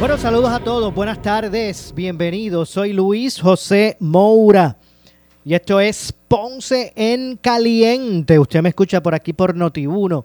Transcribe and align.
Bueno, 0.00 0.16
saludos 0.16 0.50
a 0.50 0.60
todos, 0.60 0.94
buenas 0.94 1.20
tardes, 1.20 1.92
bienvenidos. 1.94 2.70
Soy 2.70 2.94
Luis 2.94 3.38
José 3.38 3.98
Moura 4.00 4.78
y 5.44 5.52
esto 5.52 5.78
es 5.78 6.14
Ponce 6.26 6.94
en 6.96 7.36
Caliente. 7.36 8.38
Usted 8.38 8.62
me 8.62 8.70
escucha 8.70 9.02
por 9.02 9.14
aquí 9.14 9.34
por 9.34 9.54
Noti1 9.54 10.24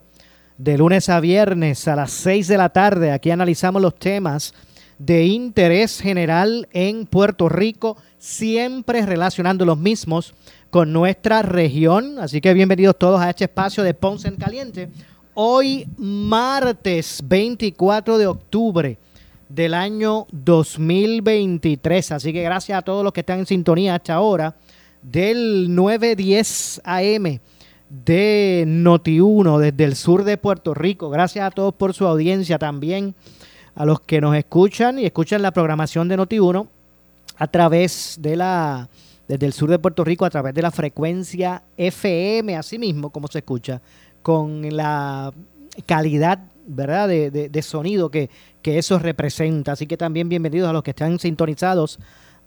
de 0.58 0.78
lunes 0.78 1.10
a 1.10 1.20
viernes 1.20 1.90
a 1.90 1.98
las 1.98 2.12
6 2.12 2.48
de 2.48 2.58
la 2.58 2.70
tarde. 2.70 3.12
Aquí 3.12 3.32
analizamos 3.32 3.82
los 3.82 3.96
temas 3.96 4.54
de 4.98 5.26
interés 5.26 6.00
general 6.00 6.70
en 6.72 7.06
Puerto 7.06 7.50
Rico, 7.50 7.98
siempre 8.18 9.06
relacionando 9.06 9.66
los 9.66 9.78
mismos 9.78 10.36
con 10.70 10.94
nuestra 10.94 11.42
región. 11.42 12.18
Así 12.20 12.40
que 12.40 12.54
bienvenidos 12.54 12.98
todos 12.98 13.20
a 13.20 13.30
este 13.30 13.44
espacio 13.44 13.84
de 13.84 13.94
Ponce 13.94 14.30
en 14.30 14.38
Caliente. 14.38 14.90
Hoy, 15.34 15.86
martes 15.98 17.22
24 17.28 18.18
de 18.18 18.28
octubre 18.28 18.98
del 19.56 19.74
año 19.74 20.28
2023. 20.32 22.12
Así 22.12 22.34
que 22.34 22.44
gracias 22.44 22.78
a 22.78 22.82
todos 22.82 23.04
los 23.04 23.14
que 23.14 23.22
están 23.22 23.40
en 23.40 23.46
sintonía 23.46 23.96
hasta 23.96 24.14
ahora 24.14 24.56
del 25.02 25.74
910 25.74 26.82
AM 26.84 27.40
de 27.90 28.66
Noti1 28.68 29.60
desde 29.60 29.84
el 29.86 29.96
sur 29.96 30.26
de 30.26 30.38
Puerto 30.38 30.74
Rico. 30.74 31.10
Gracias 31.10 31.48
a 31.48 31.52
todos 31.52 31.74
por 31.74 31.94
su 31.94 32.06
audiencia 32.06 32.60
también, 32.60 33.16
a 33.76 33.86
los 33.86 34.02
que 34.02 34.20
nos 34.20 34.36
escuchan 34.36 35.00
y 35.00 35.06
escuchan 35.06 35.42
la 35.42 35.52
programación 35.52 36.10
de 36.10 36.18
Noti1 36.18 36.68
a 37.38 37.48
través 37.48 38.18
de 38.20 38.36
la 38.36 38.90
desde 39.28 39.48
el 39.48 39.54
sur 39.54 39.70
de 39.70 39.80
Puerto 39.80 40.04
Rico 40.04 40.26
a 40.26 40.30
través 40.30 40.54
de 40.54 40.62
la 40.62 40.70
frecuencia 40.70 41.64
FM, 41.78 42.58
así 42.58 42.78
mismo 42.78 43.10
como 43.10 43.28
se 43.28 43.40
escucha, 43.40 43.82
con 44.22 44.76
la 44.76 45.34
calidad 45.88 46.40
¿verdad? 46.66 47.08
De, 47.08 47.30
de, 47.32 47.62
sonido 47.62 48.10
que, 48.10 48.30
que, 48.62 48.78
eso 48.78 49.00
representa. 49.00 49.74
Así 49.74 49.88
que 49.88 49.98
también 49.98 50.30
bienvenidos 50.30 50.70
a 50.70 50.74
los 50.74 50.84
que 50.84 50.92
están 50.92 51.20
sintonizados 51.20 52.00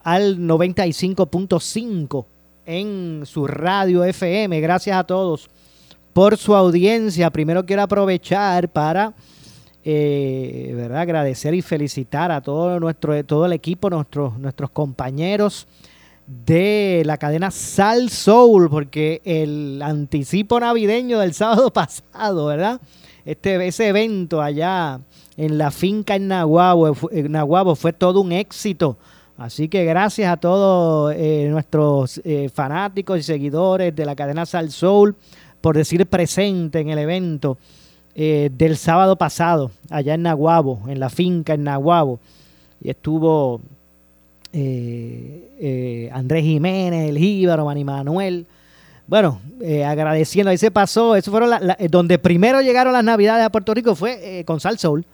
al 0.03 0.39
95.5 0.39 2.27
en 2.67 3.23
su 3.25 3.47
radio 3.47 4.05
FM. 4.05 4.61
Gracias 4.61 4.97
a 4.97 5.05
todos 5.05 5.49
por 6.13 6.37
su 6.37 6.55
audiencia. 6.55 7.31
Primero 7.31 7.65
quiero 7.65 7.83
aprovechar 7.83 8.69
para 8.69 9.15
eh, 9.85 10.73
¿verdad? 10.75 11.01
agradecer 11.01 11.55
y 11.55 11.63
felicitar 11.63 12.31
a 12.31 12.41
todo 12.41 12.79
nuestro 12.81 13.25
todo 13.25 13.47
el 13.47 13.53
equipo, 13.53 13.89
nuestros, 13.89 14.39
nuestros 14.39 14.71
compañeros 14.71 15.67
de 16.27 17.03
la 17.07 17.17
cadena 17.17 17.51
Sal 17.51 18.11
Soul, 18.11 18.69
porque 18.69 19.23
el 19.25 19.81
anticipo 19.83 20.61
navideño 20.61 21.19
del 21.21 21.33
sábado 21.33 21.71
pasado, 21.73 22.47
¿verdad? 22.47 22.81
Este, 23.29 23.67
ese 23.67 23.89
evento 23.89 24.41
allá 24.41 25.01
en 25.37 25.59
la 25.59 25.71
finca 25.71 26.15
en 26.15 26.29
Nahuabo, 26.29 26.97
en 27.13 27.77
fue 27.77 27.93
todo 27.93 28.23
un 28.23 28.33
éxito. 28.33 28.97
Así 29.37 29.69
que 29.69 29.85
gracias 29.85 30.33
a 30.33 30.39
todos 30.39 31.13
eh, 31.15 31.47
nuestros 31.51 32.23
eh, 32.25 32.49
fanáticos 32.49 33.19
y 33.19 33.23
seguidores 33.23 33.95
de 33.95 34.07
la 34.07 34.17
cadena 34.17 34.47
Sal 34.47 34.71
Soul 34.71 35.15
por 35.61 35.77
decir 35.77 36.07
presente 36.07 36.81
en 36.81 36.89
el 36.89 36.99
evento 37.01 37.59
eh, 38.15 38.49
del 38.51 38.79
sábado 38.79 39.17
pasado, 39.17 39.73
allá 39.91 40.15
en 40.15 40.23
Nahuabo, 40.23 40.81
en 40.89 40.99
la 40.99 41.11
finca 41.11 41.53
en 41.53 41.65
Nahuabo. 41.65 42.21
Y 42.81 42.89
estuvo 42.89 43.61
Andrés 46.13 46.45
Jiménez, 46.45 47.11
el 47.11 47.19
Jíbaro, 47.19 47.67
Manny 47.67 47.85
Manuel. 47.85 48.47
Bueno, 49.09 49.41
agradeciendo, 49.85 50.51
ahí 50.51 50.59
se 50.59 50.71
pasó, 50.71 51.17
eso 51.17 51.33
fueron 51.33 51.51
donde 51.91 52.19
primero 52.19 52.61
llegaron 52.61 52.93
las 52.93 53.03
navidades 53.03 53.45
a 53.45 53.51
Puerto 53.51 53.75
Rico 53.75 53.97
fue 53.97 54.45
con 54.47 54.61
Sal 54.61 54.79
Soul 54.79 55.05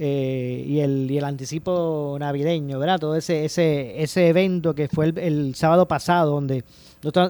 eh, 0.00 0.64
y, 0.64 0.78
el, 0.78 1.10
y 1.10 1.18
el 1.18 1.24
anticipo 1.24 2.16
navideño, 2.20 2.78
¿verdad? 2.78 3.00
Todo 3.00 3.16
ese, 3.16 3.44
ese, 3.44 4.00
ese 4.00 4.28
evento 4.28 4.72
que 4.72 4.86
fue 4.86 5.12
el, 5.16 5.56
sábado 5.56 5.88
pasado, 5.88 6.34
donde 6.34 6.62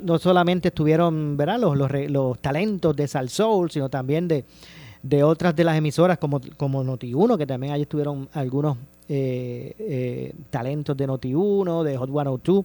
no, 0.03 0.19
solamente 0.19 0.69
estuvieron, 0.69 1.39
¿verdad? 1.39 1.59
Los, 1.59 1.91
los, 2.11 2.39
talentos 2.41 2.95
de 2.95 3.09
Sal 3.09 3.31
Soul, 3.31 3.71
sino 3.71 3.89
también 3.89 4.29
de, 4.29 4.45
de 5.03 5.23
otras 5.23 5.57
de 5.57 5.65
las 5.65 5.79
emisoras 5.79 6.19
como, 6.19 6.43
como 6.59 6.85
Noti1, 6.85 7.39
que 7.39 7.47
también 7.47 7.73
allí 7.73 7.85
estuvieron 7.85 8.29
algunos 8.35 8.77
eh, 9.09 9.75
eh, 9.79 10.35
talentos 10.51 10.95
de 10.95 11.09
Noti1, 11.09 11.85
de 11.85 11.97
Hot 11.97 12.11
102 12.11 12.65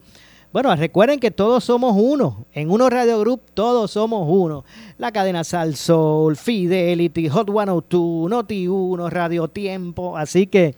bueno, 0.53 0.75
recuerden 0.75 1.19
que 1.19 1.31
todos 1.31 1.63
somos 1.63 1.95
uno. 1.97 2.45
En 2.53 2.69
Uno 2.69 2.87
Radio 2.87 3.19
Group 3.19 3.41
todos 3.55 3.89
somos 3.89 4.27
uno. 4.29 4.63
La 4.99 5.11
cadena 5.11 5.43
Sal 5.43 5.75
Soul, 5.75 6.37
Fidelity, 6.37 7.27
Hot 7.27 7.49
102, 7.49 8.29
Noti 8.29 8.67
1, 8.67 9.09
Radio 9.09 9.47
Tiempo. 9.47 10.15
Así 10.15 10.45
que 10.45 10.75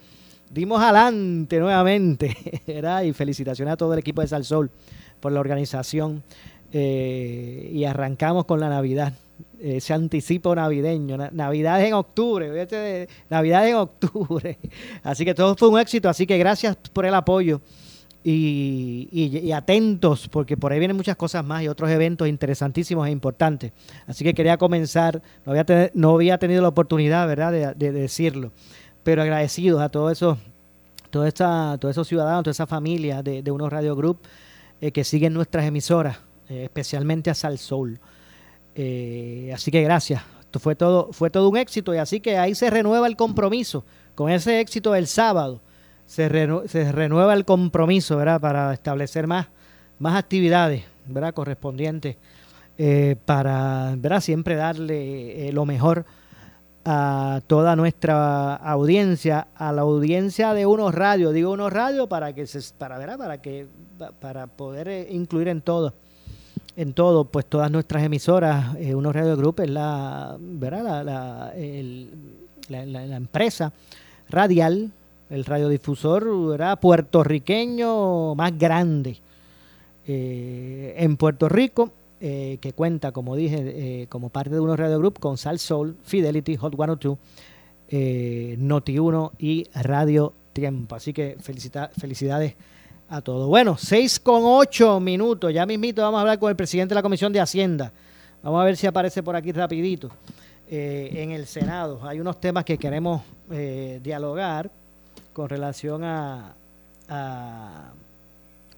dimos 0.49 0.81
adelante 0.81 1.59
nuevamente. 1.59 2.37
Y 3.05 3.11
felicitaciones 3.11 3.73
a 3.73 3.75
todo 3.75 3.91
el 3.91 3.99
equipo 3.99 4.21
de 4.21 4.29
Sal 4.29 4.45
Soul 4.45 4.71
por 5.19 5.33
la 5.33 5.41
organización. 5.41 6.23
Eh, 6.71 7.69
y 7.73 7.83
arrancamos 7.83 8.45
con 8.45 8.61
la 8.61 8.69
Navidad. 8.69 9.11
Ese 9.59 9.93
anticipo 9.93 10.55
navideño. 10.55 11.17
Navidad 11.33 11.85
en 11.85 11.95
octubre. 11.95 12.65
Navidad 13.29 13.67
en 13.67 13.75
octubre. 13.75 14.57
Así 15.03 15.25
que 15.25 15.33
todo 15.33 15.53
fue 15.57 15.67
un 15.67 15.81
éxito. 15.81 16.07
Así 16.07 16.25
que 16.25 16.37
gracias 16.37 16.77
por 16.93 17.05
el 17.05 17.13
apoyo 17.13 17.59
y, 18.27 19.51
atentos, 19.51 20.27
porque 20.29 20.57
por 20.57 20.71
ahí 20.71 20.79
vienen 20.79 20.97
muchas 20.97 21.15
cosas 21.15 21.45
más 21.45 21.61
y 21.61 21.67
otros 21.67 21.91
eventos 21.91 22.27
interesantísimos 22.27 23.07
e 23.07 23.11
importantes. 23.11 23.71
Así 24.07 24.23
que 24.23 24.33
quería 24.33 24.57
comenzar, 24.57 25.21
no 25.45 25.51
había, 25.51 25.91
no 25.93 26.15
había 26.15 26.39
tenido 26.39 26.63
la 26.63 26.69
oportunidad, 26.69 27.27
¿verdad?, 27.27 27.75
de, 27.75 27.91
decirlo, 27.91 28.51
pero 29.03 29.21
agradecidos 29.21 29.79
a 29.79 29.89
todos 29.89 30.11
esos, 30.11 30.39
toda 31.11 31.27
esta, 31.27 31.77
todos 31.79 31.93
esos 31.93 32.07
ciudadanos, 32.07 32.43
toda 32.43 32.51
esa 32.51 32.65
familia 32.65 33.21
de, 33.21 33.43
de 33.43 33.51
Unos 33.51 33.71
Radio 33.71 33.95
Group 33.95 34.19
eh, 34.81 34.91
que 34.91 35.03
siguen 35.03 35.33
nuestras 35.33 35.63
emisoras, 35.65 36.17
eh, 36.49 36.63
especialmente 36.63 37.29
a 37.29 37.35
Sal 37.35 37.59
Soul. 37.59 37.99
Eh, 38.73 39.51
así 39.53 39.69
que 39.69 39.83
gracias. 39.83 40.23
Esto 40.41 40.59
fue 40.59 40.75
todo, 40.75 41.13
fue 41.13 41.29
todo 41.29 41.47
un 41.47 41.57
éxito 41.57 41.93
y 41.93 41.97
así 41.97 42.21
que 42.21 42.37
ahí 42.39 42.55
se 42.55 42.69
renueva 42.71 43.05
el 43.07 43.15
compromiso 43.15 43.85
con 44.15 44.31
ese 44.31 44.61
éxito 44.61 44.93
del 44.93 45.05
sábado 45.05 45.61
se, 46.05 46.29
renueva 46.91 47.33
el 47.33 47.45
compromiso, 47.45 48.17
¿verdad? 48.17 48.39
Para 48.39 48.73
establecer 48.73 49.27
más, 49.27 49.47
más 49.99 50.16
actividades, 50.16 50.83
¿verdad? 51.07 51.33
Correspondientes 51.33 52.17
eh, 52.77 53.16
para, 53.25 53.95
¿verdad? 53.97 54.21
Siempre 54.21 54.55
darle 54.55 55.47
eh, 55.47 55.51
lo 55.51 55.66
mejor 55.66 56.05
a 56.88 57.41
toda 57.47 57.75
nuestra 57.75 58.55
audiencia, 58.55 59.47
a 59.55 59.71
la 59.71 59.81
audiencia 59.81 60.53
de 60.53 60.67
unos 60.67 60.93
radios, 60.93 61.33
digo 61.33 61.51
unos 61.51 61.73
radios 61.73 62.07
para 62.07 62.33
que 62.33 62.45
se, 62.45 62.59
para. 62.77 62.95
Para 63.17 63.41
que, 63.41 63.67
para 64.19 64.45
poder 64.47 64.87
eh, 64.87 65.07
incluir 65.09 65.47
en 65.47 65.61
todo, 65.61 65.93
en 66.75 66.93
todo, 66.93 67.25
pues 67.25 67.47
todas 67.47 67.72
nuestras 67.72 68.03
emisoras, 68.03 68.75
unos 68.75 69.16
radio 69.16 69.35
group 69.35 69.61
es 69.61 69.69
la, 69.69 70.37
¿verdad? 70.39 71.03
La, 71.03 71.53
la 72.69 73.16
empresa 73.16 73.72
radial 74.29 74.91
el 75.29 75.45
radiodifusor 75.45 76.53
era 76.53 76.75
puertorriqueño 76.75 78.35
más 78.35 78.57
grande 78.57 79.17
eh, 80.07 80.93
en 80.97 81.17
Puerto 81.17 81.49
Rico, 81.49 81.91
eh, 82.19 82.59
que 82.61 82.73
cuenta, 82.73 83.11
como 83.11 83.35
dije, 83.35 84.03
eh, 84.03 84.07
como 84.07 84.29
parte 84.29 84.51
de 84.51 84.59
unos 84.59 84.77
Radio 84.77 84.99
Group 84.99 85.19
con 85.19 85.37
Sal 85.37 85.57
Soul, 85.57 85.97
Fidelity, 86.03 86.55
Hot 86.57 86.75
102, 86.75 87.17
Noti 88.59 88.99
1 88.99 89.31
y 89.39 89.67
Radio 89.73 90.33
Tiempo. 90.53 90.95
Así 90.95 91.11
que 91.11 91.37
felicidades 91.39 92.55
a 93.09 93.21
todos. 93.21 93.47
Bueno, 93.47 93.78
6 93.78 94.19
con 94.19 94.41
8 94.43 94.99
minutos. 94.99 95.53
Ya 95.53 95.66
mismito 95.66 96.01
vamos 96.03 96.19
a 96.19 96.21
hablar 96.21 96.39
con 96.39 96.49
el 96.49 96.55
presidente 96.55 96.93
de 96.93 96.95
la 96.95 97.03
Comisión 97.03 97.33
de 97.33 97.39
Hacienda. 97.39 97.91
Vamos 98.43 98.61
a 98.61 98.66
ver 98.66 98.78
si 98.78 98.85
aparece 98.85 99.23
por 99.23 99.35
aquí 99.35 99.51
rapidito 99.51 100.11
en 100.67 101.31
el 101.31 101.45
Senado. 101.47 101.99
Hay 102.03 102.19
unos 102.19 102.39
temas 102.39 102.63
que 102.63 102.78
queremos 102.78 103.21
dialogar 104.01 104.71
con 105.35 105.49
relación 105.49 106.02
a, 106.05 106.55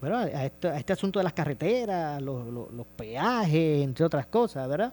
bueno, 0.01 0.17
a, 0.17 0.45
este, 0.45 0.91
asunto 0.91 1.19
de 1.19 1.23
las 1.23 1.33
carreteras, 1.33 2.19
los, 2.19 2.87
peajes, 2.97 3.83
entre 3.83 4.03
otras 4.03 4.25
cosas, 4.25 4.67
¿verdad? 4.67 4.91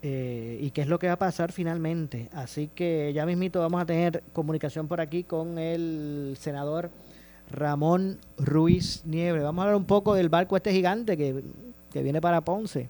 Eh, 0.00 0.58
y 0.62 0.70
qué 0.70 0.82
es 0.82 0.86
lo 0.86 1.00
que 1.00 1.08
va 1.08 1.14
a 1.14 1.18
pasar 1.18 1.50
finalmente. 1.50 2.28
Así 2.32 2.70
que 2.72 3.12
ya 3.12 3.26
mismito 3.26 3.58
vamos 3.58 3.82
a 3.82 3.84
tener 3.84 4.22
comunicación 4.32 4.86
por 4.86 5.00
aquí 5.00 5.24
con 5.24 5.58
el 5.58 6.36
senador 6.38 6.90
Ramón 7.50 8.20
Ruiz 8.38 9.02
Nieves. 9.04 9.42
Vamos 9.42 9.62
a 9.62 9.64
hablar 9.64 9.76
un 9.76 9.86
poco 9.86 10.14
del 10.14 10.28
barco 10.28 10.56
este 10.56 10.70
gigante 10.70 11.16
que, 11.16 11.42
viene 12.00 12.20
para 12.20 12.42
Ponce. 12.42 12.88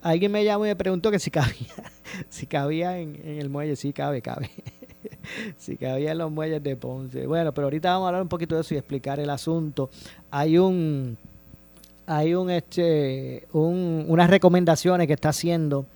Alguien 0.00 0.30
me 0.30 0.44
llamó 0.44 0.66
y 0.66 0.68
me 0.68 0.76
preguntó 0.76 1.10
que 1.10 1.18
si 1.18 1.32
cabía, 1.32 1.74
si 2.28 2.46
cabía 2.46 2.98
en, 2.98 3.20
el 3.24 3.48
muelle. 3.48 3.74
Sí, 3.74 3.92
cabe, 3.92 4.22
cabe. 4.22 4.48
Si 5.58 5.76
cabía 5.76 6.12
en 6.12 6.18
los 6.18 6.30
muelles 6.30 6.62
de 6.62 6.76
Ponce. 6.76 7.26
Bueno, 7.26 7.52
pero 7.52 7.66
ahorita 7.66 7.90
vamos 7.90 8.06
a 8.06 8.08
hablar 8.08 8.22
un 8.22 8.28
poquito 8.28 8.54
de 8.54 8.62
eso 8.62 8.74
y 8.74 8.78
explicar 8.78 9.20
el 9.20 9.30
asunto. 9.30 9.90
Hay 10.30 10.58
un 10.58 11.16
hay 12.06 12.34
un 12.34 12.50
este 12.50 13.46
unas 13.52 14.28
recomendaciones 14.28 15.06
que 15.06 15.12
está 15.12 15.30
haciendo 15.30 15.86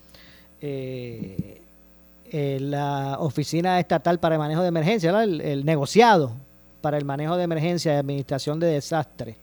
eh, 0.60 2.58
la 2.60 3.16
Oficina 3.20 3.78
Estatal 3.78 4.18
para 4.18 4.34
el 4.34 4.40
Manejo 4.40 4.62
de 4.62 4.68
Emergencia, 4.68 5.22
el, 5.22 5.64
negociado 5.64 6.32
para 6.80 6.98
el 6.98 7.04
manejo 7.04 7.36
de 7.36 7.44
emergencia 7.44 7.94
y 7.94 7.96
administración 7.96 8.60
de 8.60 8.66
desastres, 8.66 9.36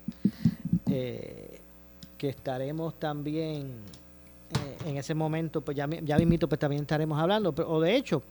eh, 0.89 1.59
que 2.17 2.29
estaremos 2.29 2.93
también 2.99 3.71
eh, 4.51 4.89
en 4.89 4.97
ese 4.97 5.13
momento, 5.13 5.61
pues 5.61 5.75
ya, 5.75 5.87
ya 5.87 6.17
mismito, 6.17 6.47
pues 6.47 6.59
también 6.59 6.83
estaremos 6.83 7.19
hablando, 7.19 7.53
o 7.67 7.81
de 7.81 7.95
hecho, 7.95 8.21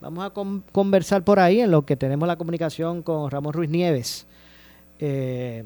vamos 0.00 0.24
a 0.24 0.32
conversar 0.72 1.22
por 1.22 1.38
ahí 1.38 1.60
en 1.60 1.70
lo 1.70 1.84
que 1.84 1.96
tenemos 1.96 2.26
la 2.26 2.36
comunicación 2.36 3.02
con 3.02 3.30
Ramón 3.30 3.52
Ruiz 3.52 3.70
Nieves. 3.70 4.26
Eh, 4.98 5.64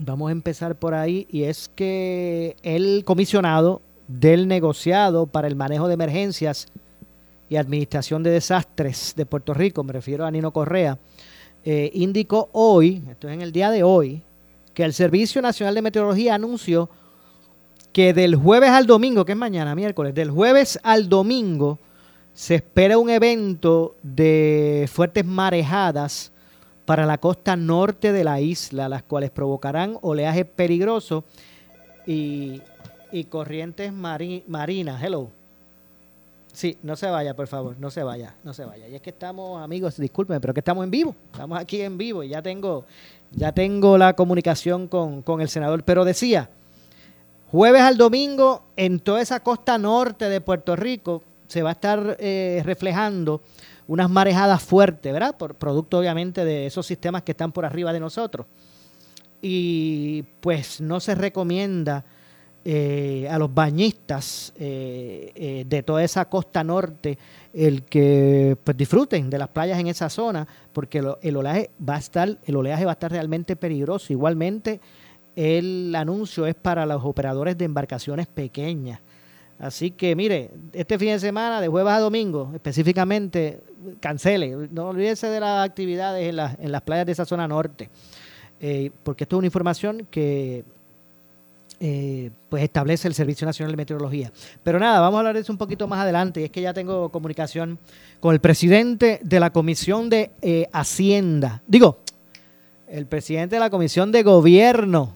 vamos 0.00 0.28
a 0.28 0.32
empezar 0.32 0.76
por 0.76 0.94
ahí 0.94 1.26
y 1.30 1.44
es 1.44 1.70
que 1.74 2.56
el 2.62 3.02
comisionado 3.04 3.82
del 4.08 4.48
negociado 4.48 5.26
para 5.26 5.48
el 5.48 5.56
manejo 5.56 5.88
de 5.88 5.94
emergencias 5.94 6.68
y 7.48 7.56
Administración 7.56 8.22
de 8.22 8.30
Desastres 8.30 9.14
de 9.16 9.26
Puerto 9.26 9.52
Rico, 9.54 9.82
me 9.82 9.92
refiero 9.92 10.24
a 10.24 10.30
Nino 10.30 10.52
Correa, 10.52 10.98
eh, 11.64 11.90
indicó 11.94 12.48
hoy, 12.52 13.02
esto 13.10 13.28
es 13.28 13.34
en 13.34 13.42
el 13.42 13.52
día 13.52 13.70
de 13.70 13.82
hoy, 13.82 14.22
que 14.72 14.84
el 14.84 14.94
Servicio 14.94 15.42
Nacional 15.42 15.74
de 15.74 15.82
Meteorología 15.82 16.36
anunció 16.36 16.88
que 17.92 18.14
del 18.14 18.36
jueves 18.36 18.70
al 18.70 18.86
domingo, 18.86 19.24
que 19.24 19.32
es 19.32 19.38
mañana, 19.38 19.74
miércoles, 19.74 20.14
del 20.14 20.30
jueves 20.30 20.78
al 20.84 21.08
domingo 21.08 21.80
se 22.40 22.54
espera 22.54 22.96
un 22.96 23.10
evento 23.10 23.96
de 24.02 24.88
fuertes 24.90 25.26
marejadas 25.26 26.32
para 26.86 27.04
la 27.04 27.18
costa 27.18 27.54
norte 27.54 28.14
de 28.14 28.24
la 28.24 28.40
isla, 28.40 28.88
las 28.88 29.02
cuales 29.02 29.30
provocarán 29.30 29.98
oleaje 30.00 30.46
peligroso 30.46 31.22
y, 32.06 32.62
corrientes 33.28 33.92
marinas. 33.92 35.02
Hello 35.02 35.28
Sí, 36.50 36.78
no 36.82 36.96
se 36.96 37.10
vaya, 37.10 37.36
por 37.36 37.46
favor, 37.46 37.76
no 37.78 37.90
se 37.90 38.02
vaya, 38.02 38.34
no 38.42 38.54
se 38.54 38.64
vaya. 38.64 38.88
Y 38.88 38.94
es 38.94 39.02
que 39.02 39.10
estamos, 39.10 39.62
amigos, 39.62 39.98
discúlpenme, 39.98 40.40
pero 40.40 40.54
que 40.54 40.60
estamos 40.60 40.82
en 40.82 40.90
vivo, 40.90 41.14
estamos 41.30 41.58
aquí 41.60 41.82
en 41.82 41.98
vivo 41.98 42.22
y 42.22 42.30
ya 42.30 42.40
tengo, 42.40 42.86
ya 43.32 43.52
tengo 43.52 43.98
la 43.98 44.14
comunicación 44.14 44.88
con, 44.88 45.42
el 45.42 45.48
senador. 45.50 45.82
Pero 45.82 46.06
decía, 46.06 46.48
jueves 47.50 47.82
al 47.82 47.98
domingo, 47.98 48.62
en 48.78 48.98
toda 48.98 49.20
esa 49.20 49.40
costa 49.40 49.76
norte 49.76 50.30
de 50.30 50.40
Puerto 50.40 50.74
Rico, 50.74 51.22
se 51.50 51.62
va 51.62 51.70
a 51.70 51.72
estar 51.72 52.16
eh, 52.20 52.62
reflejando 52.64 53.42
unas 53.88 54.08
marejadas 54.08 54.62
fuertes, 54.62 55.12
¿verdad? 55.12 55.36
Por 55.36 55.56
producto, 55.56 55.98
obviamente, 55.98 56.44
de 56.44 56.66
esos 56.66 56.86
sistemas 56.86 57.22
que 57.22 57.32
están 57.32 57.50
por 57.50 57.64
arriba 57.64 57.92
de 57.92 57.98
nosotros. 57.98 58.46
Y 59.42 60.22
pues 60.40 60.80
no 60.80 61.00
se 61.00 61.16
recomienda 61.16 62.04
eh, 62.62 63.26
a 63.30 63.38
los 63.38 63.52
bañistas 63.54 64.52
eh, 64.58 65.32
eh, 65.34 65.64
de 65.66 65.82
toda 65.82 66.04
esa 66.04 66.26
costa 66.26 66.62
norte 66.62 67.16
el 67.54 67.84
que 67.84 68.54
pues, 68.62 68.76
disfruten 68.76 69.30
de 69.30 69.38
las 69.38 69.48
playas 69.48 69.78
en 69.80 69.86
esa 69.86 70.10
zona 70.10 70.46
porque 70.74 71.02
el 71.22 71.36
oleaje 71.38 71.70
va 71.88 71.94
a 71.94 71.98
estar 71.98 72.36
el 72.44 72.56
oleaje 72.56 72.84
va 72.84 72.90
a 72.90 73.00
estar 73.00 73.10
realmente 73.10 73.56
peligroso 73.56 74.12
igualmente 74.12 74.78
el 75.36 75.94
anuncio 75.94 76.46
es 76.46 76.54
para 76.54 76.84
los 76.84 77.02
operadores 77.02 77.56
de 77.56 77.64
embarcaciones 77.64 78.26
pequeñas 78.26 79.00
así 79.60 79.90
que 79.90 80.16
mire 80.16 80.50
este 80.72 80.98
fin 80.98 81.08
de 81.10 81.20
semana 81.20 81.60
de 81.60 81.68
jueves 81.68 81.92
a 81.92 81.98
domingo 82.00 82.50
específicamente 82.54 83.60
cancele 84.00 84.68
no 84.70 84.88
olvídese 84.88 85.28
de 85.28 85.40
las 85.40 85.66
actividades 85.68 86.28
en, 86.28 86.64
en 86.64 86.72
las 86.72 86.82
playas 86.82 87.06
de 87.06 87.12
esa 87.12 87.24
zona 87.24 87.46
norte 87.46 87.90
porque 89.02 89.24
esto 89.24 89.36
es 89.36 89.38
una 89.38 89.46
información 89.46 90.06
que 90.10 90.64
eh, 91.82 92.30
pues 92.50 92.62
establece 92.62 93.08
el 93.08 93.14
Servicio 93.14 93.46
Nacional 93.46 93.72
de 93.72 93.78
Meteorología. 93.78 94.30
Pero 94.62 94.78
nada, 94.78 95.00
vamos 95.00 95.16
a 95.16 95.20
hablar 95.20 95.34
de 95.34 95.40
eso 95.40 95.50
un 95.50 95.56
poquito 95.56 95.88
más 95.88 96.00
adelante. 96.00 96.42
Y 96.42 96.44
es 96.44 96.50
que 96.50 96.60
ya 96.60 96.74
tengo 96.74 97.08
comunicación 97.08 97.78
con 98.20 98.34
el 98.34 98.40
presidente 98.40 99.18
de 99.22 99.40
la 99.40 99.48
Comisión 99.48 100.10
de 100.10 100.30
eh, 100.42 100.68
Hacienda. 100.74 101.62
Digo, 101.66 102.00
el 102.86 103.06
presidente 103.06 103.56
de 103.56 103.60
la 103.60 103.70
Comisión 103.70 104.12
de 104.12 104.22
Gobierno. 104.22 105.14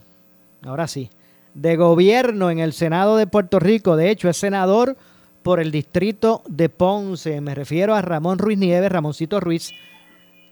Ahora 0.63 0.89
sí, 0.89 1.11
de 1.55 1.77
Gobierno 1.77 2.51
en 2.51 2.59
el 2.59 2.73
Senado 2.73 3.17
de 3.17 3.27
Puerto 3.27 3.59
Rico. 3.59 3.97
De 3.97 4.11
hecho, 4.11 4.29
es 4.29 4.37
senador 4.37 4.97
por 5.43 5.61
el 5.61 5.71
distrito 5.71 6.43
de 6.49 6.69
Ponce. 6.69 7.41
Me 7.41 7.55
refiero 7.55 7.95
a 7.95 8.03
Ramón 8.03 8.39
Ruiz 8.39 8.59
Nieves, 8.59 8.91
Ramoncito 8.91 9.41
Ruiz, 9.41 9.73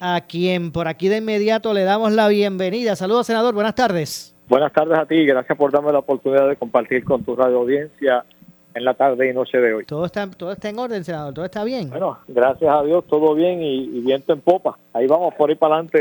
a 0.01 0.23
quien 0.23 0.73
por 0.73 0.89
aquí 0.89 1.09
de 1.09 1.19
inmediato 1.19 1.75
le 1.75 1.85
damos 1.85 2.13
la 2.13 2.29
bienvenida. 2.29 2.97
Saludos, 2.97 3.27
senador. 3.27 3.55
Buenas 3.55 3.75
tardes. 3.75 4.35
Buenas 4.49 4.73
tardes 4.73 4.99
a 4.99 5.07
ti 5.07 5.15
y 5.15 5.27
gracias 5.27 5.57
por 5.57 5.73
darme 5.73 5.93
la 5.93 6.01
oportunidad 6.01 6.49
de 6.49 6.57
compartir 6.57 7.05
con 7.05 7.25
tu 7.25 7.35
radio 7.35 7.59
audiencia 7.59 8.25
en 8.75 8.85
la 8.85 8.95
tarde 8.95 9.29
y 9.29 9.33
noche 9.33 9.59
de 9.59 9.75
hoy. 9.75 9.85
Todo 9.85 10.07
está, 10.07 10.29
todo 10.31 10.53
está 10.53 10.69
en 10.69 10.79
orden, 10.79 11.05
senador, 11.05 11.35
todo 11.35 11.45
está 11.45 11.65
bien. 11.65 11.91
Bueno, 11.91 12.19
gracias 12.29 12.71
a 12.71 12.83
Dios, 12.83 13.05
todo 13.07 13.35
bien 13.35 13.63
y, 13.63 14.01
viento 14.01 14.33
en 14.33 14.41
popa. 14.41 14.79
Ahí 14.93 15.07
vamos 15.07 15.35
por 15.35 15.51
ir 15.51 15.59
para 15.59 15.77
adelante, 15.77 16.01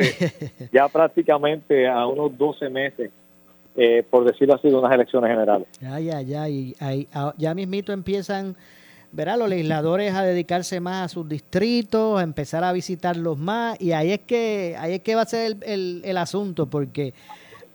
ya 0.71 0.87
prácticamente 0.89 1.87
a 1.87 2.05
unos 2.07 2.37
12 2.37 2.69
meses, 2.69 3.11
eh, 3.75 4.05
por 4.09 4.25
decirlo 4.25 4.55
así, 4.55 4.69
de 4.69 4.75
unas 4.75 4.93
elecciones 4.93 5.29
generales. 5.29 5.67
Ya, 5.79 5.99
ya, 5.99 6.21
ya, 6.21 6.49
y 6.49 6.75
ahí, 6.79 7.07
ya 7.37 7.53
mismito 7.53 7.93
empiezan, 7.93 8.55
verá, 9.11 9.37
los 9.37 9.49
legisladores 9.49 10.13
a 10.13 10.23
dedicarse 10.23 10.79
más 10.79 11.05
a 11.05 11.07
sus 11.09 11.27
distritos, 11.27 12.19
a 12.19 12.23
empezar 12.23 12.63
a 12.63 12.71
visitarlos 12.73 13.37
más, 13.37 13.79
y 13.81 13.91
ahí 13.91 14.11
es 14.11 14.19
que, 14.19 14.75
ahí 14.79 14.93
es 14.95 15.01
que 15.01 15.15
va 15.15 15.21
a 15.21 15.25
ser 15.25 15.57
el, 15.61 16.01
el 16.03 16.17
asunto, 16.17 16.67
porque 16.67 17.13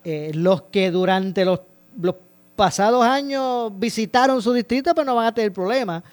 eh, 0.09 0.31
los 0.35 0.63
que 0.63 0.93
durante 0.93 1.45
los, 1.45 1.63
pasados 2.55 3.05
años 3.05 3.73
visitaron 3.77 4.41
su 4.41 4.53
distrito, 4.53 4.95
pues 4.95 5.05
no 5.05 5.17
van 5.17 5.27
a 5.27 5.35
tener 5.35 5.53
problemas. 5.53 6.05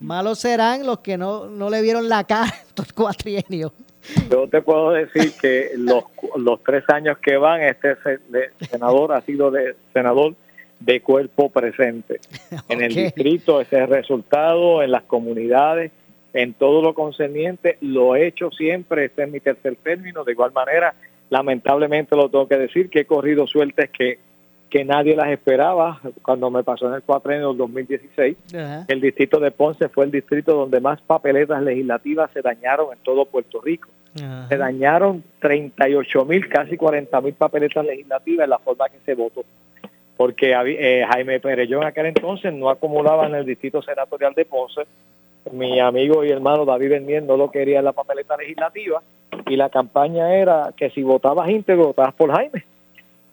Malos 0.00 0.38
serán 0.38 0.86
los 0.86 1.00
que 1.00 1.18
no, 1.18 1.48
no 1.48 1.68
le 1.68 1.82
vieron 1.82 2.08
la 2.08 2.24
cara 2.24 2.50
estos 2.66 2.94
cuatrienios. 2.94 3.72
Yo 4.30 4.48
te 4.48 4.62
puedo 4.62 4.90
decir 4.90 5.32
que 5.40 5.70
los, 5.76 6.04
los 6.36 6.62
tres 6.62 6.84
años 6.88 7.18
que 7.18 7.36
van, 7.36 7.62
este 7.62 7.96
senador 8.70 9.12
ha 9.12 9.20
sido 9.22 9.50
de 9.50 9.76
senador 9.92 10.34
de 10.80 11.00
cuerpo 11.00 11.50
presente. 11.50 12.20
En 12.68 12.82
el 12.82 12.94
distrito, 12.94 13.60
ese 13.60 13.76
es 13.76 13.82
el 13.82 13.88
resultado, 13.88 14.82
en 14.82 14.90
las 14.90 15.04
comunidades, 15.04 15.92
en 16.32 16.54
todo 16.54 16.82
lo 16.82 16.94
concerniente, 16.94 17.76
lo 17.80 18.16
he 18.16 18.26
hecho 18.26 18.50
siempre, 18.50 19.06
este 19.06 19.24
es 19.24 19.30
mi 19.30 19.40
tercer 19.40 19.76
término, 19.76 20.24
de 20.24 20.32
igual 20.32 20.52
manera 20.52 20.94
lamentablemente 21.30 22.14
lo 22.14 22.28
tengo 22.28 22.46
que 22.46 22.58
decir, 22.58 22.90
que 22.90 23.00
he 23.00 23.04
corrido 23.06 23.46
sueltes 23.46 23.90
que, 23.90 24.18
que 24.68 24.84
nadie 24.84 25.16
las 25.16 25.28
esperaba 25.28 26.00
cuando 26.20 26.50
me 26.50 26.62
pasó 26.62 26.88
en 26.88 26.94
el 26.94 27.02
cuatrenio 27.02 27.48
del 27.48 27.58
2016. 27.58 28.36
El 28.88 29.00
distrito 29.00 29.40
de 29.40 29.50
Ponce 29.50 29.88
fue 29.88 30.04
el 30.04 30.10
distrito 30.10 30.54
donde 30.54 30.80
más 30.80 31.00
papeletas 31.00 31.62
legislativas 31.62 32.30
se 32.32 32.42
dañaron 32.42 32.88
en 32.92 32.98
todo 33.02 33.24
Puerto 33.24 33.62
Rico. 33.62 33.88
Se 34.14 34.56
dañaron 34.56 35.24
38 35.40 36.24
mil, 36.26 36.48
casi 36.48 36.76
40 36.76 37.20
mil 37.20 37.34
papeletas 37.34 37.84
legislativas 37.84 38.44
en 38.44 38.50
la 38.50 38.58
forma 38.58 38.88
que 38.88 38.98
se 39.04 39.14
votó. 39.14 39.44
Porque 40.16 40.52
eh, 40.52 41.04
Jaime 41.08 41.40
Perelló 41.40 41.78
en 41.78 41.86
aquel 41.86 42.06
entonces 42.06 42.52
no 42.52 42.68
acumulaba 42.68 43.26
en 43.26 43.34
el 43.34 43.46
distrito 43.46 43.80
senatorial 43.82 44.34
de 44.34 44.44
Ponce. 44.44 44.82
Mi 45.50 45.80
amigo 45.80 46.24
y 46.24 46.30
hermano 46.30 46.64
David 46.64 46.90
Bernier 46.90 47.22
no 47.22 47.36
lo 47.36 47.50
quería 47.50 47.78
en 47.78 47.86
la 47.86 47.92
papeleta 47.92 48.36
legislativa 48.36 49.02
y 49.46 49.56
la 49.56 49.70
campaña 49.70 50.34
era 50.34 50.72
que 50.76 50.90
si 50.90 51.02
votabas 51.02 51.48
íntegro, 51.48 51.86
votabas 51.86 52.14
por 52.14 52.30
Jaime. 52.32 52.64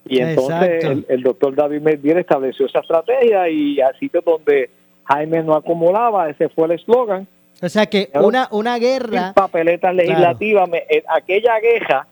Y 0.05 0.21
entonces 0.21 1.05
el, 1.07 1.21
doctor 1.21 1.53
David 1.55 1.81
Medier 1.81 2.17
estableció 2.17 2.65
esa 2.65 2.79
estrategia 2.79 3.48
y 3.50 3.79
a 3.79 3.93
sitios 4.00 4.25
donde 4.25 4.71
Jaime 5.03 5.43
no 5.43 5.53
acumulaba, 5.53 6.29
ese 6.29 6.50
fue 6.50 6.65
el 6.65 6.71
eslogan. 6.71 7.27
O 7.62 7.70
sea 7.70 7.88
que 7.88 8.10
una, 8.13 8.48
una 8.51 8.78
guerra... 8.78 9.34
Papeletas 9.34 9.94
legislativas, 9.94 10.70
eh, 10.74 11.04
aquella 11.08 11.60
guerra 11.60 12.08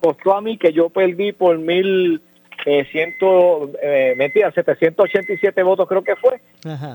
costó 0.00 0.34
a 0.34 0.40
mí 0.40 0.56
que 0.56 0.72
yo 0.72 0.88
perdí 0.88 1.32
por 1.32 1.58
mil 1.58 2.22
eh, 2.64 2.84
ciento, 2.90 3.70
eh, 3.80 4.14
mentira, 4.16 4.50
787 4.50 5.62
votos 5.62 5.86
creo 5.86 6.02
que 6.02 6.16
fue. 6.16 6.40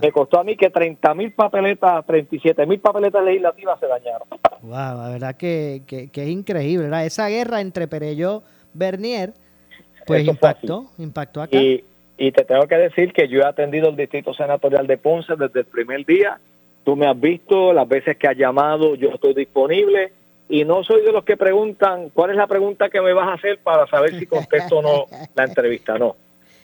Me 0.01 0.12
costó 0.12 0.39
a 0.39 0.43
mí 0.43 0.58
que 0.58 0.70
30 0.70 1.13
mil 1.13 1.31
papeletas, 1.31 2.05
37 2.05 2.65
mil 2.65 2.79
papeletas 2.79 3.24
legislativas 3.24 3.79
se 3.79 3.88
dañaron. 3.88 4.27
Wow, 4.63 4.72
la 4.72 5.10
verdad 5.12 5.36
que, 5.36 5.84
que, 5.88 6.10
es 6.13 6.27
increíble, 6.27 6.86
¿verdad? 6.86 7.05
Esa 7.05 7.29
guerra 7.29 7.62
entre 7.62 7.88
Pereyó 7.88 8.43
Bernier, 8.74 9.34
pues 10.05 10.27
impactó, 10.27 10.88
impactó 10.98 11.41
acá. 11.41 11.58
Y, 11.58 11.86
y 12.17 12.31
te 12.31 12.43
tengo 12.43 12.67
que 12.67 12.75
decir 12.75 13.13
que 13.13 13.27
yo 13.27 13.39
he 13.39 13.46
atendido 13.46 13.89
el 13.89 13.96
distrito 13.96 14.34
senatorial 14.34 14.88
de 14.88 14.98
Ponce 14.98 15.36
desde 15.38 15.62
el 15.62 15.65
primer 15.67 16.05
día. 16.05 16.39
Tú 16.83 16.95
me 16.95 17.07
has 17.07 17.19
visto 17.19 17.73
las 17.73 17.88
veces 17.88 18.17
que 18.17 18.27
has 18.27 18.38
llamado, 18.38 18.95
yo 18.95 19.09
estoy 19.09 19.33
disponible 19.33 20.11
y 20.50 20.65
no 20.65 20.83
soy 20.83 21.01
de 21.01 21.11
los 21.11 21.23
que 21.23 21.38
preguntan 21.38 22.09
cuál 22.09 22.31
es 22.31 22.35
la 22.35 22.47
pregunta 22.47 22.89
que 22.89 23.01
me 23.01 23.13
vas 23.13 23.29
a 23.29 23.33
hacer 23.33 23.59
para 23.59 23.88
saber 23.88 24.17
si 24.17 24.25
contesto 24.25 24.79
o 24.79 24.81
no 24.81 25.05
la 25.35 25.45
entrevista. 25.45 25.97
No, 25.97 26.15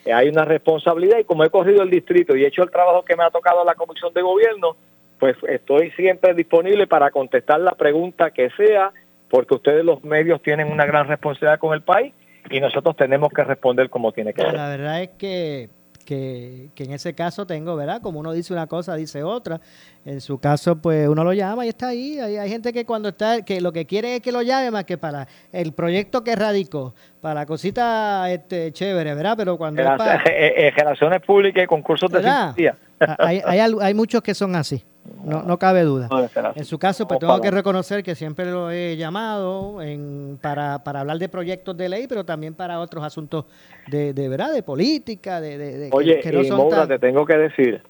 eh, 0.04 0.12
hay 0.12 0.28
una 0.28 0.44
responsabilidad 0.44 1.18
y 1.18 1.24
como 1.24 1.44
he 1.44 1.50
corrido 1.50 1.82
el 1.82 1.90
distrito 1.90 2.36
y 2.36 2.44
he 2.44 2.48
hecho 2.48 2.62
el 2.62 2.70
trabajo 2.70 3.04
que 3.04 3.16
me 3.16 3.24
ha 3.24 3.30
tocado 3.30 3.64
la 3.64 3.74
Comisión 3.74 4.12
de 4.12 4.22
Gobierno, 4.22 4.76
pues 5.18 5.36
estoy 5.48 5.90
siempre 5.92 6.34
disponible 6.34 6.86
para 6.86 7.10
contestar 7.10 7.60
la 7.60 7.72
pregunta 7.72 8.30
que 8.30 8.50
sea, 8.50 8.92
porque 9.30 9.54
ustedes 9.54 9.84
los 9.84 10.04
medios 10.04 10.42
tienen 10.42 10.70
una 10.70 10.86
gran 10.86 11.08
responsabilidad 11.08 11.58
con 11.58 11.74
el 11.74 11.82
país 11.82 12.12
y 12.50 12.60
nosotros 12.60 12.96
tenemos 12.96 13.30
que 13.30 13.44
responder 13.44 13.90
como 13.90 14.12
tiene 14.12 14.32
que 14.32 14.42
ser. 14.42 14.54
La 14.54 14.68
verdad 14.68 15.02
es 15.02 15.10
que 15.10 15.68
que, 16.08 16.70
en 16.74 16.92
ese 16.92 17.14
caso 17.14 17.46
tengo, 17.46 17.76
¿verdad? 17.76 18.00
Como 18.00 18.18
uno 18.18 18.32
dice 18.32 18.54
una 18.54 18.66
cosa, 18.66 18.94
dice 18.94 19.22
otra. 19.22 19.60
En 20.06 20.22
su 20.22 20.38
caso, 20.38 20.76
pues 20.76 21.06
uno 21.06 21.22
lo 21.22 21.34
llama 21.34 21.66
y 21.66 21.68
está 21.68 21.88
ahí. 21.88 22.18
Hay, 22.18 22.48
gente 22.48 22.72
que 22.72 22.86
cuando 22.86 23.10
está, 23.10 23.42
que 23.42 23.60
lo 23.60 23.72
que 23.72 23.84
quiere 23.84 24.16
es 24.16 24.22
que 24.22 24.32
lo 24.32 24.40
llame 24.40 24.70
más 24.70 24.84
que 24.84 24.96
para 24.96 25.28
el 25.52 25.72
proyecto 25.72 26.24
que 26.24 26.34
radicó, 26.34 26.94
para 27.20 27.40
la 27.40 27.46
cosita 27.46 28.30
este, 28.30 28.72
chévere, 28.72 29.14
¿verdad? 29.14 29.34
Pero 29.36 29.58
cuando... 29.58 29.82
es 29.82 29.88
para, 29.98 30.22
eh, 30.24 30.68
eh, 30.68 30.70
relaciones 30.74 31.20
públicas 31.20 31.62
y 31.62 31.66
concursos 31.66 32.10
de 32.10 32.22
ciencia. 32.22 32.78
hay, 33.18 33.42
hay, 33.44 33.60
hay 33.60 33.94
muchos 33.94 34.22
que 34.22 34.34
son 34.34 34.56
así. 34.56 34.82
No, 35.24 35.42
no 35.42 35.58
cabe 35.58 35.82
duda. 35.82 36.08
En 36.54 36.64
su 36.64 36.78
caso, 36.78 37.06
pues 37.06 37.20
tengo 37.20 37.40
que 37.40 37.50
reconocer 37.50 38.02
que 38.02 38.14
siempre 38.14 38.46
lo 38.46 38.70
he 38.70 38.96
llamado 38.96 39.82
en, 39.82 40.38
para, 40.40 40.82
para 40.84 41.00
hablar 41.00 41.18
de 41.18 41.28
proyectos 41.28 41.76
de 41.76 41.88
ley, 41.88 42.06
pero 42.08 42.24
también 42.24 42.54
para 42.54 42.80
otros 42.80 43.04
asuntos 43.04 43.46
de, 43.88 44.12
de 44.12 44.28
verdad, 44.28 44.52
de 44.52 44.62
política, 44.62 45.40
de, 45.40 45.58
de, 45.58 45.90
Oye, 45.92 46.20
que, 46.20 46.32
no 46.32 46.42
y 46.42 46.88
te 46.88 46.98
tengo 46.98 47.26
que 47.26 47.36
decir 47.36 47.82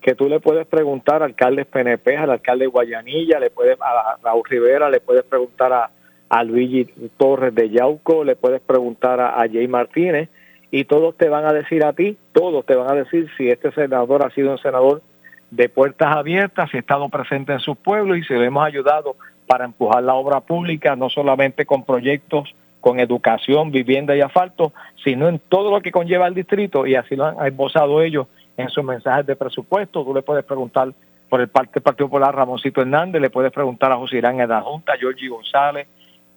que 0.00 0.14
tú 0.14 0.28
le 0.28 0.38
puedes 0.38 0.66
preguntar 0.66 1.16
al 1.16 1.30
alcalde 1.30 1.64
PNP, 1.64 2.16
al 2.16 2.30
alcalde 2.30 2.66
de 2.66 2.70
Guayanilla, 2.70 3.40
le 3.40 3.50
puedes 3.50 3.76
a 3.80 4.16
Raúl 4.22 4.42
Rivera, 4.48 4.88
le 4.88 5.00
puedes 5.00 5.24
preguntar 5.24 5.72
a, 5.72 5.90
a 6.28 6.44
Luigi 6.44 6.84
Torres 7.16 7.54
de 7.54 7.70
Yauco, 7.70 8.22
le 8.22 8.36
puedes 8.36 8.60
preguntar 8.60 9.20
a, 9.20 9.40
a 9.40 9.48
Jay 9.48 9.66
Martínez, 9.66 10.28
y 10.70 10.84
todos 10.84 11.16
te 11.16 11.28
van 11.28 11.44
a 11.44 11.52
decir 11.52 11.84
a 11.84 11.92
ti, 11.92 12.16
todos 12.32 12.64
te 12.66 12.76
van 12.76 12.90
a 12.90 12.94
decir 12.94 13.28
si 13.36 13.48
este 13.48 13.72
senador 13.72 14.24
ha 14.24 14.30
sido 14.30 14.52
un 14.52 14.58
senador 14.58 15.02
de 15.50 15.68
puertas 15.68 16.14
abiertas, 16.14 16.70
ha 16.72 16.78
estado 16.78 17.08
presente 17.08 17.52
en 17.52 17.60
sus 17.60 17.76
pueblos 17.76 18.18
y 18.18 18.24
se 18.24 18.34
le 18.34 18.46
hemos 18.46 18.64
ayudado 18.64 19.16
para 19.46 19.64
empujar 19.64 20.02
la 20.02 20.14
obra 20.14 20.40
pública, 20.40 20.96
no 20.96 21.08
solamente 21.08 21.66
con 21.66 21.84
proyectos 21.84 22.54
con 22.86 23.00
educación, 23.00 23.72
vivienda 23.72 24.14
y 24.14 24.20
asfalto, 24.20 24.72
sino 25.02 25.28
en 25.28 25.40
todo 25.40 25.72
lo 25.72 25.80
que 25.80 25.90
conlleva 25.90 26.28
el 26.28 26.34
distrito 26.34 26.86
y 26.86 26.94
así 26.94 27.16
lo 27.16 27.26
han 27.26 27.44
esbozado 27.44 28.00
ellos 28.00 28.28
en 28.56 28.68
sus 28.68 28.84
mensajes 28.84 29.26
de 29.26 29.34
presupuesto. 29.34 30.04
Tú 30.04 30.14
le 30.14 30.22
puedes 30.22 30.44
preguntar 30.44 30.92
por 31.28 31.40
el 31.40 31.48
parte 31.48 31.72
del 31.74 31.82
Partido 31.82 32.06
Popular 32.06 32.32
Ramoncito 32.32 32.82
Hernández, 32.82 33.20
le 33.20 33.30
puedes 33.30 33.50
preguntar 33.50 33.90
a 33.90 33.96
José 33.96 34.18
Irán 34.18 34.40
en 34.40 34.50
la 34.50 34.60
Junta, 34.60 34.92
a 34.92 34.96
Georgie 34.98 35.28
González 35.28 35.88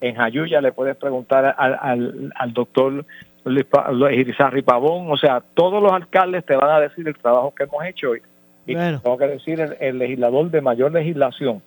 en 0.01 0.15
Jayuya, 0.15 0.59
le 0.59 0.71
puedes 0.71 0.95
preguntar 0.95 1.53
al, 1.55 2.31
al, 2.33 2.53
doctor 2.53 3.05
Irizarri 4.11 4.63
Pavón, 4.63 5.11
o 5.11 5.17
sea, 5.17 5.43
todos 5.53 5.83
los 5.83 5.91
alcaldes 5.91 6.45
te 6.45 6.55
van 6.55 6.71
a 6.71 6.79
decir 6.79 7.07
el 7.07 7.17
trabajo 7.17 7.53
que 7.53 7.65
hemos 7.65 7.85
hecho 7.85 8.13
y 8.65 8.75
tengo 8.75 9.17
que 9.17 9.27
decir, 9.27 9.77
el, 9.79 9.97
legislador 9.97 10.51
de 10.51 10.61
mayor 10.61 10.91
legislación 10.91 11.61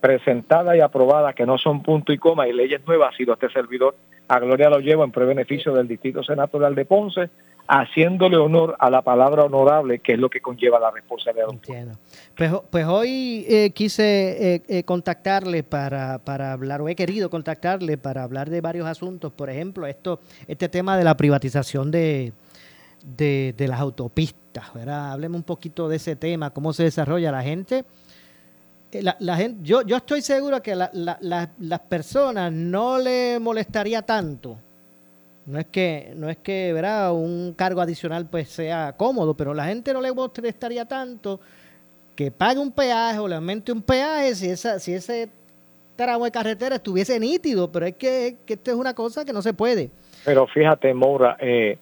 presentada 0.00 0.76
y 0.76 0.80
aprobada, 0.80 1.32
que 1.32 1.46
no 1.46 1.56
son 1.56 1.82
punto 1.82 2.12
y 2.12 2.18
coma 2.18 2.46
y 2.46 2.52
leyes 2.52 2.86
nuevas, 2.86 3.14
ha 3.14 3.16
sido 3.16 3.32
este 3.32 3.48
servidor. 3.48 3.96
A 4.28 4.38
Gloria 4.38 4.68
lo 4.68 4.78
llevo 4.78 5.02
en 5.04 5.10
pre-beneficio 5.10 5.72
del 5.72 5.88
Distrito 5.88 6.22
Senatorial 6.22 6.74
de 6.74 6.84
Ponce, 6.84 7.30
haciéndole 7.66 8.36
honor 8.36 8.76
a 8.78 8.90
la 8.90 9.02
palabra 9.02 9.44
honorable, 9.44 10.00
que 10.00 10.12
es 10.12 10.18
lo 10.18 10.28
que 10.28 10.40
conlleva 10.40 10.78
la 10.78 10.90
responsabilidad. 10.90 11.48
Entiendo. 11.50 11.98
Pues, 12.36 12.52
pues 12.70 12.86
hoy 12.86 13.46
eh, 13.48 13.70
quise 13.70 14.54
eh, 14.54 14.62
eh, 14.68 14.82
contactarle 14.84 15.62
para, 15.62 16.18
para 16.18 16.52
hablar, 16.52 16.82
o 16.82 16.88
he 16.88 16.94
querido 16.94 17.30
contactarle 17.30 17.96
para 17.96 18.22
hablar 18.22 18.50
de 18.50 18.60
varios 18.60 18.86
asuntos, 18.86 19.32
por 19.32 19.48
ejemplo, 19.48 19.86
esto 19.86 20.20
este 20.46 20.68
tema 20.68 20.98
de 20.98 21.04
la 21.04 21.16
privatización 21.16 21.90
de, 21.90 22.32
de, 23.04 23.54
las 23.58 23.80
autopistas, 23.80 24.72
¿verdad? 24.74 25.12
Hablemos 25.12 25.38
un 25.38 25.44
poquito 25.44 25.88
de 25.88 25.96
ese 25.96 26.16
tema, 26.16 26.50
cómo 26.50 26.72
se 26.72 26.84
desarrolla 26.84 27.30
la 27.30 27.42
gente. 27.42 27.84
Eh, 28.92 29.02
la, 29.02 29.36
gente 29.36 29.60
yo, 29.62 29.82
yo 29.82 29.96
estoy 29.96 30.22
seguro 30.22 30.62
que 30.62 30.74
la, 30.74 30.90
las 30.92 31.80
personas 31.80 32.52
no 32.52 32.98
le 32.98 33.38
molestaría 33.40 34.02
tanto. 34.02 34.56
No 35.46 35.58
es 35.58 35.66
que, 35.66 36.12
no 36.16 36.30
es 36.30 36.38
que 36.38 36.72
¿verdad? 36.72 37.12
un 37.12 37.52
cargo 37.54 37.82
adicional 37.82 38.26
pues 38.26 38.48
sea 38.48 38.94
cómodo, 38.96 39.34
pero 39.34 39.52
la 39.52 39.66
gente 39.66 39.92
no 39.92 40.00
le 40.00 40.10
molestaría 40.12 40.86
tanto 40.86 41.38
que 42.16 42.30
pague 42.30 42.60
un 42.60 42.70
peaje 42.70 43.18
o 43.18 43.28
le 43.28 43.34
aumente 43.34 43.72
un 43.72 43.82
peaje 43.82 44.34
si 44.34 44.48
esa, 44.48 44.78
si 44.78 44.94
ese 44.94 45.28
tramo 45.96 46.24
de 46.24 46.30
carretera 46.30 46.76
estuviese 46.76 47.18
nítido, 47.20 47.70
pero 47.70 47.86
es 47.86 47.94
que, 47.96 48.36
que 48.46 48.54
esto 48.54 48.70
es 48.70 48.76
una 48.76 48.94
cosa 48.94 49.24
que 49.24 49.32
no 49.32 49.42
se 49.42 49.52
puede. 49.52 49.90
Pero 50.24 50.46
fíjate, 50.46 50.94
Moura, 50.94 51.36
eh, 51.40 51.78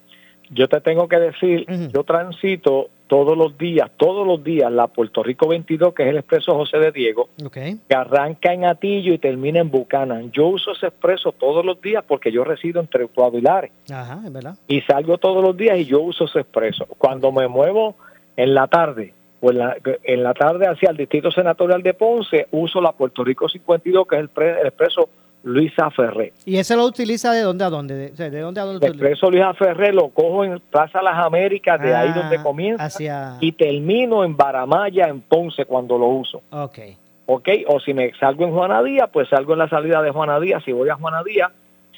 yo 0.53 0.69
te 0.69 0.81
tengo 0.81 1.09
que 1.09 1.19
decir, 1.19 1.67
yo 1.93 2.05
transito 2.05 2.89
todos 3.07 3.37
los 3.37 3.59
días, 3.59 3.91
todos 3.97 4.27
los 4.27 4.43
días 4.43 4.71
la 4.71 4.87
Puerto 4.87 5.23
Rico 5.23 5.49
22, 5.49 5.95
que 5.95 6.03
es 6.03 6.09
el 6.11 6.19
expreso 6.19 6.55
José 6.55 6.79
de 6.79 6.93
Diego, 6.93 7.29
que 7.53 7.95
arranca 7.95 8.53
en 8.53 8.65
Atillo 8.65 9.13
y 9.13 9.19
termina 9.19 9.61
en 9.61 9.71
Buchanan. 9.71 10.31
Yo 10.33 10.47
uso 10.47 10.73
ese 10.73 10.87
expreso 10.87 11.33
todos 11.33 11.65
los 11.65 11.81
días 11.81 12.05
porque 12.07 12.31
yo 12.31 12.45
resido 12.45 12.81
entre 12.81 13.05
Utuado 13.05 13.39
y 13.39 13.43
Lares. 13.43 13.71
Ajá, 13.91 14.21
es 14.25 14.33
verdad. 14.33 14.55
Y 14.69 14.81
salgo 14.83 15.19
todos 15.19 15.43
los 15.43 15.57
días 15.57 15.79
y 15.79 15.87
yo 15.87 16.01
uso 16.01 16.25
ese 16.25 16.41
expreso. 16.41 16.87
Cuando 16.99 17.33
me 17.33 17.49
muevo 17.49 17.97
en 18.37 18.55
la 18.55 18.67
tarde, 18.67 19.15
o 19.41 19.51
en 19.51 19.59
la, 19.59 19.77
en 20.05 20.23
la 20.23 20.35
tarde 20.35 20.67
hacia 20.67 20.91
el 20.91 20.97
Distrito 20.97 21.31
Senatorial 21.31 21.83
de 21.83 21.95
Ponce, 21.95 22.47
uso 22.53 22.81
la 22.81 22.93
Puerto 22.93 23.25
Rico 23.25 23.49
52, 23.49 24.07
que 24.07 24.17
es 24.17 24.23
el, 24.23 24.43
el 24.43 24.67
expreso 24.69 25.09
Luisa 25.45 25.91
Ferré. 25.91 26.33
¿Y 26.45 26.57
ese 26.59 26.77
lo 26.77 26.85
utiliza 26.85 27.33
de 27.33 27.43
dónde 27.43 27.65
a 27.65 27.71
dónde? 27.71 28.11
¿De, 28.11 28.41
dónde 28.41 28.61
a 28.61 28.65
dónde? 28.65 28.87
El 28.87 28.93
expreso 28.93 29.31
Luisa 29.31 29.53
Ferré 29.55 29.93
lo 29.93 30.09
cojo 30.11 30.45
en 30.45 30.61
Plaza 30.71 31.03
Las 31.03 31.19
Américas, 31.19 31.81
de 31.81 31.95
ahí 31.95 32.13
donde 32.13 32.37
ah, 32.37 32.43
comienza, 32.43 33.39
y 33.41 33.53
termino 33.53 34.25
en 34.25 34.37
Baramaya, 34.37 35.09
en 35.09 35.21
Ponce, 35.21 35.65
cuando 35.65 35.99
lo 35.99 36.07
uso. 36.07 36.43
Ok. 36.51 36.79
Ok, 37.27 37.49
o 37.69 37.81
si 37.81 37.95
me 37.95 38.13
salgo 38.19 38.45
en 38.45 38.53
Juanadía, 38.53 39.07
pues 39.07 39.29
salgo 39.29 39.53
en 39.53 39.61
la 39.61 39.69
salida 39.69 40.03
de 40.03 40.11
Juanadía, 40.11 40.61
si 40.61 40.73
voy 40.73 40.89
a 40.89 40.97
Juanadía, 40.97 41.51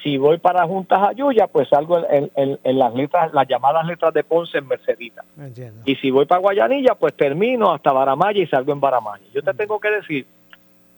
si 0.03 0.19
voy 0.19 0.39
para 0.39 0.67
Juntas 0.67 1.01
Ayuya, 1.09 1.47
pues 1.47 1.69
salgo 1.69 1.99
en, 2.11 2.31
en, 2.37 2.79
las 2.79 2.95
letras, 2.95 3.33
las 3.33 3.49
llamadas 3.49 3.87
letras 3.87 4.13
de 4.13 4.23
Ponce 4.23 4.59
en 4.59 4.69
Mercedita. 4.69 5.25
Y 5.87 5.97
si 5.97 6.11
voy 6.11 6.27
para 6.27 6.43
Guayanilla, 6.43 6.95
pues 6.95 7.15
termino 7.15 7.73
hasta 7.73 7.91
Baramaya 7.91 8.43
y 8.43 8.47
salgo 8.47 8.73
en 8.73 8.81
Baramaya. 8.81 9.25
Yo 9.33 9.43
te 9.43 9.55
mm. 9.55 9.57
tengo 9.57 9.81
que 9.81 9.91
decir 9.91 10.27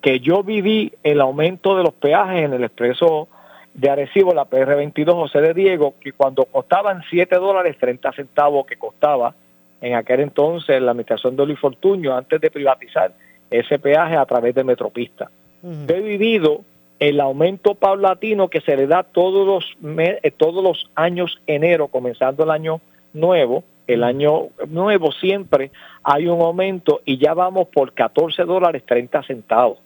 que 0.06 0.20
yo 0.20 0.44
viví 0.44 0.92
el 1.02 1.20
aumento 1.20 1.76
de 1.76 1.82
los 1.82 1.92
peajes 1.92 2.44
en 2.44 2.52
el 2.52 2.62
expreso 2.62 3.26
de 3.74 3.90
Arecibo, 3.90 4.32
la 4.32 4.48
PR22 4.48 5.12
José 5.12 5.40
de 5.40 5.52
Diego, 5.52 5.96
que 6.00 6.12
cuando 6.12 6.44
costaban 6.44 7.02
7 7.10 7.34
dólares 7.34 7.76
30 7.80 8.12
centavos 8.12 8.66
que 8.66 8.76
costaba 8.76 9.34
en 9.80 9.96
aquel 9.96 10.20
entonces 10.20 10.80
la 10.80 10.92
administración 10.92 11.34
de 11.34 11.46
Luis 11.46 11.58
Fortuño 11.58 12.16
antes 12.16 12.40
de 12.40 12.52
privatizar 12.52 13.14
ese 13.50 13.80
peaje 13.80 14.14
a 14.16 14.24
través 14.26 14.54
de 14.54 14.62
Metropista. 14.62 15.28
He 15.64 16.00
vivido 16.00 16.60
el 17.00 17.18
aumento 17.18 17.74
paulatino 17.74 18.46
que 18.46 18.60
se 18.60 18.76
le 18.76 18.86
da 18.86 19.02
todos 19.02 19.44
los, 19.44 19.98
eh, 19.98 20.30
todos 20.36 20.62
los 20.62 20.88
años 20.94 21.40
enero, 21.48 21.88
comenzando 21.88 22.44
el 22.44 22.50
año 22.52 22.80
nuevo, 23.12 23.64
el 23.88 24.04
año 24.04 24.50
nuevo 24.68 25.10
siempre 25.10 25.72
hay 26.04 26.28
un 26.28 26.40
aumento 26.42 27.00
y 27.04 27.18
ya 27.18 27.34
vamos 27.34 27.66
por 27.66 27.92
14 27.92 28.44
dólares 28.44 28.84
30 28.86 29.24
centavos 29.24 29.78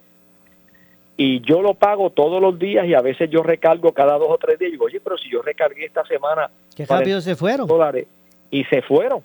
y 1.16 1.40
yo 1.40 1.60
lo 1.60 1.74
pago 1.74 2.10
todos 2.10 2.40
los 2.40 2.58
días 2.58 2.86
y 2.86 2.94
a 2.94 3.02
veces 3.02 3.28
yo 3.30 3.42
recargo 3.42 3.92
cada 3.92 4.16
dos 4.18 4.28
o 4.30 4.38
tres 4.38 4.58
días 4.58 4.70
y 4.70 4.72
digo, 4.72 4.86
oye, 4.86 5.00
pero 5.00 5.18
si 5.18 5.28
yo 5.30 5.42
recargué 5.42 5.84
esta 5.84 6.04
semana... 6.06 6.50
Qué 6.74 6.86
rápido 6.86 7.20
se 7.20 7.36
fueron. 7.36 7.66
Dólares, 7.66 8.06
y 8.50 8.64
se 8.64 8.82
fueron. 8.82 9.20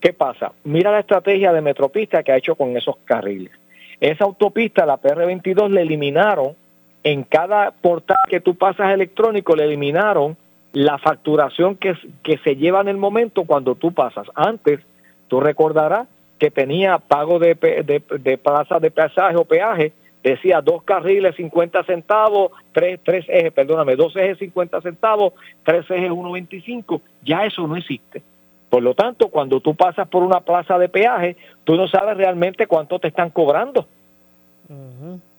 ¿Qué 0.00 0.12
pasa? 0.12 0.52
Mira 0.64 0.90
la 0.90 1.00
estrategia 1.00 1.52
de 1.52 1.60
Metropista 1.60 2.22
que 2.22 2.32
ha 2.32 2.36
hecho 2.36 2.54
con 2.54 2.76
esos 2.76 2.96
carriles. 3.04 3.52
Esa 4.00 4.24
autopista, 4.24 4.86
la 4.86 5.00
PR22, 5.00 5.68
le 5.68 5.82
eliminaron, 5.82 6.56
en 7.04 7.22
cada 7.22 7.70
portal 7.70 8.18
que 8.28 8.40
tú 8.40 8.54
pasas 8.54 8.92
electrónico, 8.92 9.54
le 9.54 9.64
eliminaron 9.64 10.36
la 10.72 10.98
facturación 10.98 11.76
que, 11.76 11.94
que 12.22 12.38
se 12.38 12.56
lleva 12.56 12.80
en 12.80 12.88
el 12.88 12.96
momento 12.96 13.44
cuando 13.44 13.74
tú 13.74 13.92
pasas. 13.92 14.26
Antes, 14.34 14.80
tú 15.28 15.40
recordarás 15.40 16.08
que 16.38 16.50
tenía 16.50 16.98
pago 16.98 17.38
de, 17.38 17.54
de, 17.54 18.02
de 18.18 18.38
plaza 18.38 18.78
de 18.78 18.90
pasaje 18.90 19.36
o 19.36 19.44
peaje 19.44 19.92
decía 20.22 20.60
dos 20.60 20.82
carriles 20.82 21.36
50 21.36 21.84
centavos, 21.84 22.52
tres, 22.72 23.00
tres 23.02 23.24
ejes, 23.28 23.52
perdóname, 23.52 23.96
dos 23.96 24.14
ejes 24.16 24.38
50 24.38 24.80
centavos, 24.80 25.32
tres 25.64 25.90
ejes 25.90 26.10
1.25, 26.10 27.00
ya 27.22 27.46
eso 27.46 27.66
no 27.66 27.76
existe. 27.76 28.22
Por 28.68 28.82
lo 28.82 28.94
tanto, 28.94 29.28
cuando 29.28 29.60
tú 29.60 29.74
pasas 29.74 30.08
por 30.08 30.22
una 30.22 30.40
plaza 30.40 30.78
de 30.78 30.88
peaje, 30.88 31.36
tú 31.64 31.74
no 31.74 31.88
sabes 31.88 32.16
realmente 32.16 32.66
cuánto 32.66 32.98
te 32.98 33.08
están 33.08 33.30
cobrando. 33.30 33.86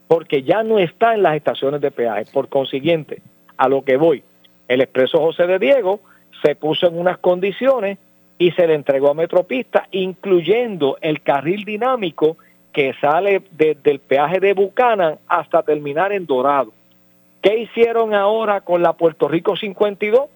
Porque 0.07 0.43
ya 0.43 0.63
no 0.63 0.77
está 0.77 1.15
en 1.15 1.23
las 1.23 1.35
estaciones 1.35 1.79
de 1.79 1.91
peaje. 1.91 2.25
Por 2.33 2.49
consiguiente, 2.49 3.21
a 3.55 3.69
lo 3.69 3.83
que 3.85 3.95
voy, 3.95 4.23
el 4.67 4.81
expreso 4.81 5.19
José 5.19 5.47
de 5.47 5.59
Diego 5.59 6.01
se 6.43 6.55
puso 6.55 6.87
en 6.87 6.99
unas 6.99 7.19
condiciones 7.19 7.97
y 8.37 8.51
se 8.51 8.67
le 8.67 8.73
entregó 8.73 9.11
a 9.11 9.13
Metropista, 9.13 9.87
incluyendo 9.91 10.97
el 10.99 11.21
carril 11.21 11.63
dinámico 11.63 12.37
que 12.73 12.93
sale 13.01 13.41
desde 13.51 13.91
el 13.91 13.99
peaje 13.99 14.39
de 14.39 14.53
Buchanan 14.53 15.17
hasta 15.27 15.63
terminar 15.63 16.11
en 16.13 16.25
Dorado. 16.25 16.71
¿Qué 17.41 17.57
hicieron 17.57 18.13
ahora 18.13 18.61
con 18.61 18.81
la 18.81 18.93
Puerto 18.93 19.27
Rico 19.27 19.55
52? 19.55 20.29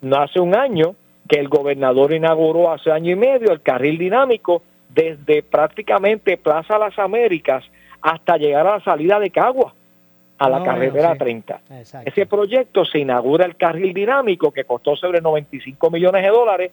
No 0.00 0.16
hace 0.16 0.40
un 0.40 0.56
año 0.56 0.94
que 1.28 1.38
el 1.38 1.48
gobernador 1.48 2.12
inauguró 2.12 2.72
hace 2.72 2.90
año 2.90 3.12
y 3.12 3.16
medio 3.16 3.52
el 3.52 3.60
carril 3.60 3.98
dinámico 3.98 4.62
desde 4.88 5.42
prácticamente 5.42 6.38
Plaza 6.38 6.78
Las 6.78 6.98
Américas 6.98 7.64
hasta 8.00 8.36
llegar 8.38 8.66
a 8.66 8.78
la 8.78 8.84
salida 8.84 9.20
de 9.20 9.30
Cagua, 9.30 9.74
a 10.38 10.48
la 10.48 10.62
carretera 10.62 11.16
30. 11.16 11.60
Ese 12.04 12.26
proyecto 12.26 12.84
se 12.84 13.00
inaugura 13.00 13.44
el 13.44 13.56
carril 13.56 13.92
dinámico 13.92 14.52
que 14.52 14.64
costó 14.64 14.96
sobre 14.96 15.20
95 15.20 15.90
millones 15.90 16.22
de 16.22 16.28
dólares. 16.28 16.70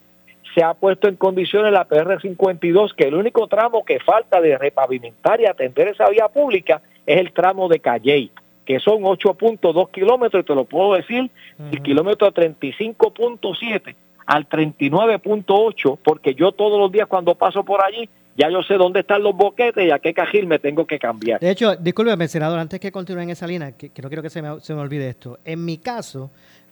Se 0.56 0.64
ha 0.64 0.74
puesto 0.74 1.10
en 1.10 1.18
condiciones 1.18 1.74
la 1.74 1.88
PR52, 1.88 2.96
que 2.96 3.04
el 3.04 3.16
único 3.16 3.48
tramo 3.48 3.84
que 3.84 4.00
falta 4.00 4.40
de 4.40 4.58
repavimentar 4.58 5.42
y 5.42 5.46
atender 5.46 5.90
esa 5.90 6.10
vía 6.10 6.30
pública 6.30 6.82
es 7.06 7.20
el 7.20 7.34
tramo 7.34 7.68
de 7.68 7.80
Calley, 7.80 8.32
que 8.66 8.80
son 8.80 9.04
8.2 9.04 9.92
kilómetros, 9.92 10.42
y 10.42 10.46
te 10.46 10.56
lo 10.56 10.64
puedo 10.64 10.96
decir, 10.96 11.30
el 11.72 11.82
kilómetro 11.84 12.34
35.7 12.34 13.96
al 14.26 14.50
39.8, 14.50 16.00
porque 16.04 16.34
yo 16.34 16.54
todos 16.54 16.80
los 16.80 16.92
días 16.92 17.08
cuando 17.08 17.36
paso 17.36 17.64
por 17.64 17.84
allí, 17.84 18.10
ya 18.38 18.50
yo 18.50 18.64
sé 18.64 18.76
dónde 18.76 19.02
están 19.02 19.24
los 19.24 19.36
boquetes 19.36 19.86
y 19.86 19.92
a 19.92 20.00
qué 20.00 20.14
cajil 20.14 20.48
me 20.48 20.60
tengo 20.60 20.86
que 20.86 21.00
cambiar. 21.00 21.40
De 21.40 21.52
hecho, 21.52 21.76
discúlpeme, 21.76 22.28
senador, 22.28 22.60
antes 22.60 22.80
que 22.80 22.92
continúe 22.92 23.22
en 23.22 23.30
esa 23.30 23.48
línea, 23.48 23.72
que, 23.74 23.92
no 24.02 24.10
quiero 24.10 24.22
que 24.22 24.30
se 24.30 24.42
me, 24.42 24.60
se 24.60 24.74
me, 24.74 24.82
olvide 24.82 25.10
esto. 25.10 25.40
En 25.46 25.64
mi 25.64 25.78
caso, 25.78 26.32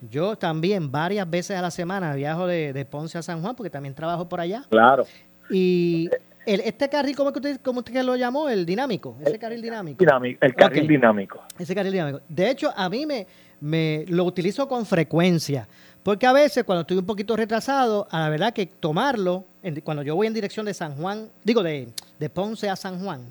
yo 0.10 0.36
también 0.36 0.92
varias 0.92 1.30
veces 1.30 1.58
a 1.58 1.62
la 1.62 1.72
semana 1.72 2.14
viajo 2.16 2.48
de, 2.48 2.88
Ponce 2.90 3.18
a 3.18 3.22
San 3.22 3.42
Juan, 3.42 3.56
porque 3.56 3.70
también 3.70 3.96
trabajo 3.96 4.28
por 4.28 4.40
allá. 4.40 4.64
Claro. 4.70 5.06
Y 5.50 6.10
el, 6.46 6.62
este 6.62 6.90
carril, 6.90 7.16
¿cómo, 7.16 7.30
usted, 7.30 7.60
¿cómo 7.62 7.80
usted 7.80 8.04
lo 8.04 8.16
llamó? 8.16 8.50
El 8.50 8.66
dinámico, 8.66 9.18
ese 9.26 9.40
carril 9.40 9.62
dinámico. 9.62 10.04
el 10.42 10.56
carril 10.56 10.88
dinámico. 10.88 11.42
Ese 11.58 11.74
carril 11.74 11.94
dinámico. 11.94 12.22
De 12.28 12.50
hecho, 12.50 12.74
a 12.76 12.90
mí 12.90 13.06
me, 13.06 13.28
me 13.60 14.06
lo 14.10 14.26
utilizo 14.26 14.68
con 14.68 14.86
frecuencia. 14.86 15.68
Porque 16.04 16.28
a 16.28 16.34
veces 16.34 16.66
cuando 16.66 16.82
estoy 16.82 16.98
un 16.98 17.06
poquito 17.06 17.36
retrasado, 17.38 18.08
a 18.12 18.20
la 18.20 18.30
verdad 18.30 18.54
que 18.54 18.66
tomarlo, 18.66 19.46
cuando 19.86 20.04
yo 20.04 20.16
voy 20.16 20.28
en 20.28 20.34
dirección 20.34 20.66
de 20.66 20.74
San 20.74 20.98
Juan, 20.98 21.30
digo 21.44 21.64
de, 21.64 21.94
Ponce 22.34 22.70
a 22.70 22.76
San 22.76 23.00
Juan, 23.00 23.26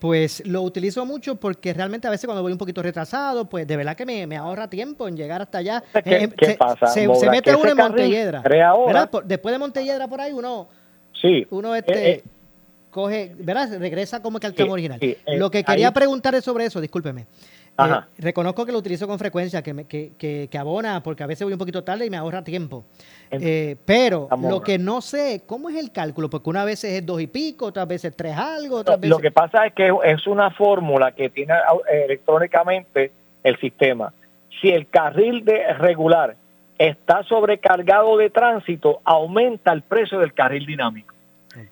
pues 0.00 0.42
lo 0.46 0.62
utilizo 0.62 1.04
mucho 1.04 1.36
porque 1.36 1.74
realmente 1.74 2.08
a 2.08 2.10
veces 2.10 2.26
cuando 2.26 2.42
voy 2.42 2.52
un 2.52 2.58
poquito 2.58 2.82
retrasado, 2.82 3.44
pues 3.48 3.66
de 3.66 3.76
verdad 3.76 3.94
que 3.94 4.06
me, 4.06 4.36
ahorra 4.36 4.68
tiempo 4.68 5.06
en 5.06 5.16
llegar 5.16 5.42
hasta 5.42 5.58
allá. 5.58 5.84
¿Qué, 6.02 6.24
eh, 6.24 6.56
pasa? 6.58 6.86
Se, 6.86 7.06
mete 7.28 7.54
uno 7.54 7.70
en 7.70 7.76
Montelledra. 7.76 8.42
Después 9.24 9.52
de 9.52 9.58
Montelledra 9.58 10.08
por 10.08 10.20
ahí 10.22 10.32
uno, 10.32 10.68
sí, 11.12 11.46
uno 11.50 11.74
este, 11.74 11.92
eh, 11.92 12.12
eh. 12.12 12.24
coge, 12.90 13.36
¿verdad? 13.38 13.78
Regresa 13.78 14.22
como 14.22 14.40
que 14.40 14.46
al 14.46 14.54
tramo 14.54 14.72
original. 14.72 14.98
lo 15.36 15.50
que 15.50 15.62
quería 15.62 15.92
preguntar 15.92 16.34
es 16.34 16.44
sobre 16.44 16.64
eso, 16.64 16.80
discúlpeme. 16.80 17.26
Eh, 17.86 18.22
reconozco 18.22 18.66
que 18.66 18.72
lo 18.72 18.78
utilizo 18.78 19.06
con 19.06 19.18
frecuencia, 19.18 19.62
que, 19.62 19.74
me, 19.74 19.84
que, 19.84 20.12
que, 20.18 20.58
abona, 20.58 21.02
porque 21.02 21.22
a 21.22 21.26
veces 21.26 21.44
voy 21.44 21.52
un 21.52 21.58
poquito 21.58 21.84
tarde 21.84 22.06
y 22.06 22.10
me 22.10 22.16
ahorra 22.16 22.42
tiempo. 22.42 22.84
Eh, 23.30 23.76
pero 23.84 24.28
lo 24.42 24.60
que 24.60 24.78
no 24.78 25.00
sé, 25.00 25.42
¿cómo 25.46 25.68
es 25.68 25.76
el 25.76 25.92
cálculo? 25.92 26.28
Porque 26.28 26.50
una 26.50 26.64
vez 26.64 26.84
es 26.84 27.04
dos 27.04 27.20
y 27.20 27.26
pico, 27.26 27.66
otras 27.66 27.86
veces 27.86 28.14
tres 28.16 28.36
algo, 28.36 28.76
otras 28.78 29.00
Lo 29.04 29.18
que 29.18 29.30
pasa 29.30 29.66
es 29.66 29.74
que 29.74 29.92
es 30.04 30.26
una 30.26 30.50
fórmula 30.50 31.12
que 31.12 31.30
tiene 31.30 31.54
electrónicamente 31.90 33.12
el 33.42 33.58
sistema. 33.58 34.12
Si 34.60 34.68
el 34.68 34.88
carril 34.88 35.44
de 35.44 35.72
regular 35.74 36.36
está 36.78 37.22
sobrecargado 37.24 38.16
de 38.16 38.30
tránsito, 38.30 39.00
aumenta 39.04 39.72
el 39.72 39.82
precio 39.82 40.18
del 40.18 40.32
carril 40.32 40.66
dinámico. 40.66 41.14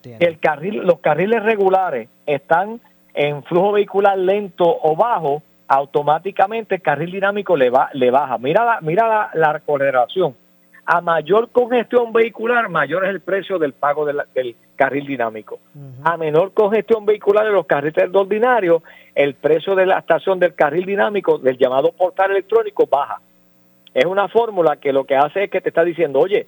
El 0.04 0.38
carril, 0.38 0.78
los 0.78 0.98
carriles 0.98 1.42
regulares 1.42 2.08
están 2.26 2.80
en 3.14 3.42
flujo 3.44 3.72
vehicular 3.72 4.18
lento 4.18 4.64
o 4.64 4.94
bajo, 4.96 5.42
automáticamente 5.68 6.76
el 6.76 6.82
carril 6.82 7.12
dinámico 7.12 7.56
le, 7.56 7.70
va, 7.70 7.90
le 7.92 8.10
baja. 8.10 8.38
Mira 8.38 8.64
la, 8.64 8.80
mira 8.80 9.30
la, 9.34 9.60
correlación. 9.60 10.34
A 10.86 11.02
mayor 11.02 11.50
congestión 11.50 12.14
vehicular, 12.14 12.70
mayor 12.70 13.04
es 13.04 13.10
el 13.10 13.20
precio 13.20 13.58
del 13.58 13.74
pago 13.74 14.06
del 14.06 14.56
carril 14.74 15.06
dinámico. 15.06 15.58
A 16.02 16.16
menor 16.16 16.52
congestión 16.54 17.04
vehicular 17.04 17.44
de 17.44 17.52
los 17.52 17.66
carriles 17.66 18.08
ordinarios, 18.14 18.82
el 19.14 19.34
precio 19.34 19.74
de 19.74 19.84
la 19.84 19.98
estación 19.98 20.38
del 20.38 20.54
carril 20.54 20.86
dinámico, 20.86 21.36
del 21.36 21.58
llamado 21.58 21.92
portal 21.92 22.30
electrónico, 22.30 22.86
baja. 22.86 23.20
Es 23.92 24.06
una 24.06 24.28
fórmula 24.28 24.76
que 24.76 24.94
lo 24.94 25.04
que 25.04 25.16
hace 25.16 25.44
es 25.44 25.50
que 25.50 25.60
te 25.60 25.68
está 25.68 25.84
diciendo, 25.84 26.20
oye, 26.20 26.46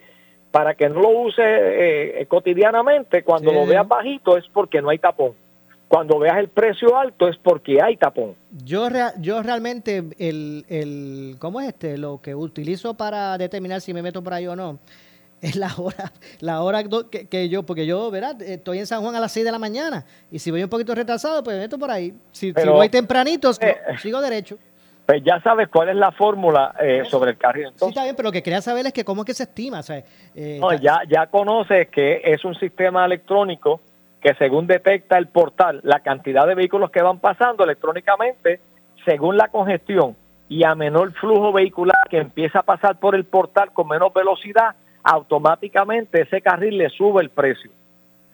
para 0.51 0.75
que 0.75 0.89
no 0.89 1.03
lo 1.03 1.11
use 1.11 1.43
eh, 1.45 2.27
cotidianamente, 2.27 3.23
cuando 3.23 3.53
lo 3.53 3.67
veas 3.67 3.87
bajito 3.87 4.39
es 4.39 4.49
porque 4.49 4.81
no 4.81 4.89
hay 4.89 4.99
tapón 4.99 5.35
cuando 5.91 6.21
veas 6.21 6.39
el 6.39 6.47
precio 6.47 6.97
alto 6.97 7.27
es 7.27 7.37
porque 7.37 7.79
hay 7.83 7.97
tapón. 7.97 8.37
Yo, 8.65 8.87
yo 9.19 9.43
realmente, 9.43 10.05
el, 10.21 10.65
el, 10.69 11.35
¿cómo 11.41 11.61
es 11.61 11.67
este? 11.67 11.99
Lo 11.99 12.21
que 12.23 12.33
utilizo 12.33 12.95
para 12.95 13.37
determinar 13.37 13.81
si 13.81 13.93
me 13.93 14.01
meto 14.01 14.23
por 14.23 14.33
ahí 14.33 14.47
o 14.47 14.55
no, 14.55 14.79
es 15.43 15.57
la 15.57 15.75
hora, 15.77 16.13
la 16.39 16.63
hora 16.63 16.85
que, 17.29 17.49
yo, 17.49 17.65
porque 17.65 17.87
yo, 17.87 18.09
¿verdad? 18.13 18.41
Estoy 18.41 18.79
en 18.79 18.87
San 18.87 19.03
Juan 19.03 19.17
a 19.17 19.21
las 19.21 19.33
6 19.33 19.45
de 19.45 19.51
la 19.51 19.59
mañana 19.59 20.05
y 20.31 20.39
si 20.39 20.53
voy 20.53 20.63
un 20.63 20.71
poquito 20.71 20.95
retrasado, 20.95 21.43
pues 21.43 21.57
me 21.57 21.63
meto 21.63 21.77
por 21.77 21.91
ahí. 21.91 22.15
Si, 22.31 22.53
voy 22.53 22.89
tempranito, 22.89 23.51
eh, 23.61 23.77
sigo 23.99 24.21
derecho. 24.21 24.59
Pues 25.07 25.25
ya 25.25 25.41
sabes 25.43 25.67
cuál 25.67 25.89
es 25.89 25.97
la 25.97 26.13
fórmula 26.13 26.73
eh, 26.81 27.03
sobre 27.05 27.33
el 27.33 27.37
carril. 27.37 27.73
sí, 27.75 27.87
está 27.89 28.05
bien, 28.05 28.15
pero 28.15 28.29
lo 28.29 28.33
que 28.33 28.45
quería 28.45 28.63
saber 28.63 28.87
es 28.87 28.93
que 28.93 29.05
cómo 29.05 29.23
es 29.23 29.27
que 29.27 29.35
se 29.35 29.43
estima. 29.43 29.81
Eh, 30.37 30.59
no, 30.61 30.73
ya, 30.75 31.01
ya 31.09 31.27
conoces 31.27 31.89
que 31.89 32.21
es 32.23 32.45
un 32.45 32.55
sistema 32.55 33.05
electrónico 33.07 33.81
que 34.21 34.35
según 34.35 34.67
detecta 34.67 35.19
el 35.19 35.29
portal 35.29 35.81
la 35.83 36.01
cantidad 36.01 36.47
de 36.47 36.55
vehículos 36.55 36.91
que 36.91 37.03
van 37.03 37.19
pasando 37.19 37.65
electrónicamente, 37.65 38.61
según 39.05 39.37
la 39.37 39.49
congestión 39.49 40.17
y 40.49 40.65
a 40.65 40.75
menor 40.75 41.13
flujo 41.15 41.53
vehicular 41.53 41.97
que 42.11 42.19
empieza 42.19 42.61
a 42.61 42.63
pasar 42.63 42.99
por 42.99 43.15
el 43.15 43.25
portal 43.25 43.73
con 43.73 43.89
menos 43.89 44.13
velocidad, 44.13 44.75
automáticamente 45.03 46.23
ese 46.23 46.43
carril 46.43 46.77
le 46.77 46.91
sube 46.91 47.23
el 47.23 47.31
precio 47.31 47.71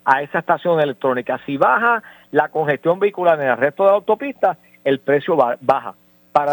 a 0.04 0.22
esa 0.22 0.38
estación 0.38 0.80
electrónica. 0.80 1.40
Si 1.46 1.56
baja 1.56 2.02
la 2.30 2.48
congestión 2.48 2.98
vehicular 2.98 3.40
en 3.40 3.48
el 3.48 3.56
resto 3.56 3.84
de 3.84 3.90
la 3.90 3.96
autopista, 3.96 4.56
el 4.84 5.00
precio 5.00 5.36
baja. 5.36 5.94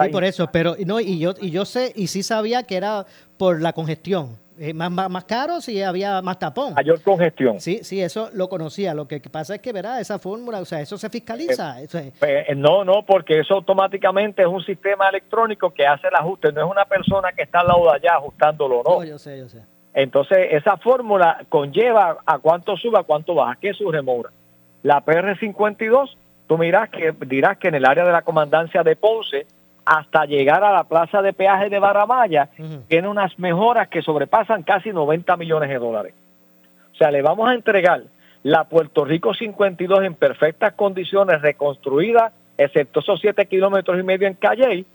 Sí, 0.02 0.10
por 0.12 0.24
eso, 0.24 0.50
pero 0.52 0.76
no, 0.86 1.00
y 1.02 1.20
yo, 1.20 1.34
y 1.42 1.52
yo 1.52 1.66
sé, 1.66 1.92
y 1.96 2.08
sí 2.08 2.24
sabía 2.24 2.64
que 2.64 2.78
era 2.78 3.06
por 3.38 3.62
la 3.62 3.74
congestión 3.74 4.38
eh, 4.60 4.74
más, 4.74 4.92
más, 4.92 5.24
caro 5.26 5.62
si 5.62 5.82
había 5.82 6.22
más 6.22 6.40
tapón. 6.40 6.74
Mayor 6.74 7.02
congestión. 7.02 7.60
Sí, 7.60 7.80
sí, 7.84 8.02
eso 8.02 8.30
lo 8.34 8.50
conocía. 8.50 8.94
Lo 8.94 9.08
que 9.08 9.20
pasa 9.20 9.56
es 9.56 9.62
que, 9.62 9.74
verá, 9.74 10.00
esa 10.00 10.20
fórmula, 10.20 10.60
o 10.60 10.66
sea, 10.66 10.82
eso 10.82 10.98
se 10.98 11.10
fiscaliza. 11.10 11.82
Eh, 11.82 11.88
pues, 11.92 12.50
eh, 12.50 12.56
no, 12.56 12.84
no, 12.84 13.04
porque 13.06 13.40
eso 13.40 13.56
automáticamente 13.56 14.42
es 14.42 14.48
un 14.48 14.64
sistema 14.64 15.10
electrónico 15.10 15.72
que 15.72 15.86
hace 15.86 16.08
el 16.08 16.16
ajuste. 16.16 16.52
No 16.52 16.66
es 16.66 16.72
una 16.72 16.86
persona 16.86 17.32
que 17.32 17.44
está 17.44 17.62
al 17.62 17.68
lado 17.68 17.84
de 17.86 17.98
allá 17.98 18.16
ajustándolo, 18.16 18.84
¿no? 18.86 19.04
yo 19.04 19.18
sé, 19.18 19.38
yo 19.40 19.50
sé. 19.50 19.62
Entonces, 19.94 20.48
esa 20.52 20.78
fórmula 20.78 21.46
conlleva 21.50 22.18
a 22.26 22.40
cuánto 22.40 22.76
sube, 22.78 23.00
a 23.00 23.04
cuánto 23.04 23.36
baja, 23.36 23.58
qué 23.62 23.74
su 23.74 23.92
remora. 23.92 24.32
La 24.82 25.06
PR52, 25.06 26.16
tú 26.48 26.58
miras 26.58 26.90
que 26.90 27.14
dirás 27.26 27.58
que 27.58 27.68
en 27.68 27.76
el 27.76 27.86
área 27.86 28.04
de 28.04 28.12
la 28.12 28.24
comandancia 28.24 28.84
de 28.84 28.96
Ponce 28.96 29.46
hasta 29.86 30.26
llegar 30.26 30.64
a 30.64 30.72
la 30.72 30.86
plaza 30.86 31.22
de 31.22 31.34
peaje 31.34 31.70
de 31.70 31.80
Barramaya, 31.80 32.50
tiene 32.88 33.08
unas 33.08 33.38
mejoras 33.38 33.88
que 33.90 34.02
sobrepasan 34.02 34.64
casi 34.64 34.92
90 34.92 35.36
millones 35.38 35.70
de 35.70 35.80
dólares. 35.80 36.14
O 36.94 36.96
sea, 36.96 37.12
le 37.12 37.22
vamos 37.22 37.50
a 37.50 37.54
entregar 37.54 38.04
la 38.44 38.66
Puerto 38.66 39.06
Rico 39.06 39.34
52 39.34 40.04
en 40.04 40.16
perfectas 40.16 40.74
condiciones, 40.74 41.42
reconstruida, 41.42 42.32
excepto 42.58 43.00
esos 43.00 43.20
7 43.20 43.46
kilómetros 43.48 44.00
y 44.00 44.04
medio 44.04 44.28
en 44.28 44.36
Calle, 44.36 44.86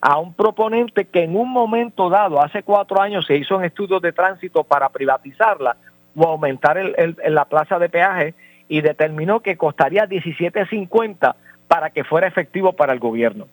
a 0.00 0.18
un 0.18 0.34
proponente 0.34 1.06
que 1.06 1.22
en 1.22 1.36
un 1.36 1.50
momento 1.50 2.10
dado, 2.10 2.42
hace 2.42 2.62
cuatro 2.62 3.00
años, 3.00 3.24
se 3.26 3.36
hizo 3.36 3.56
un 3.56 3.64
estudio 3.64 4.00
de 4.00 4.12
tránsito 4.12 4.64
para 4.64 4.90
privatizarla 4.90 5.76
o 6.14 6.26
aumentar 6.26 6.76
el, 6.76 7.16
la 7.28 7.46
plaza 7.46 7.78
de 7.78 7.88
peaje 7.88 8.34
y 8.68 8.82
determinó 8.82 9.40
que 9.40 9.56
costaría 9.56 10.06
17.50 10.06 11.34
para 11.68 11.90
que 11.90 12.04
fuera 12.04 12.26
efectivo 12.26 12.74
para 12.74 12.92
el 12.92 12.98
gobierno. 12.98 13.46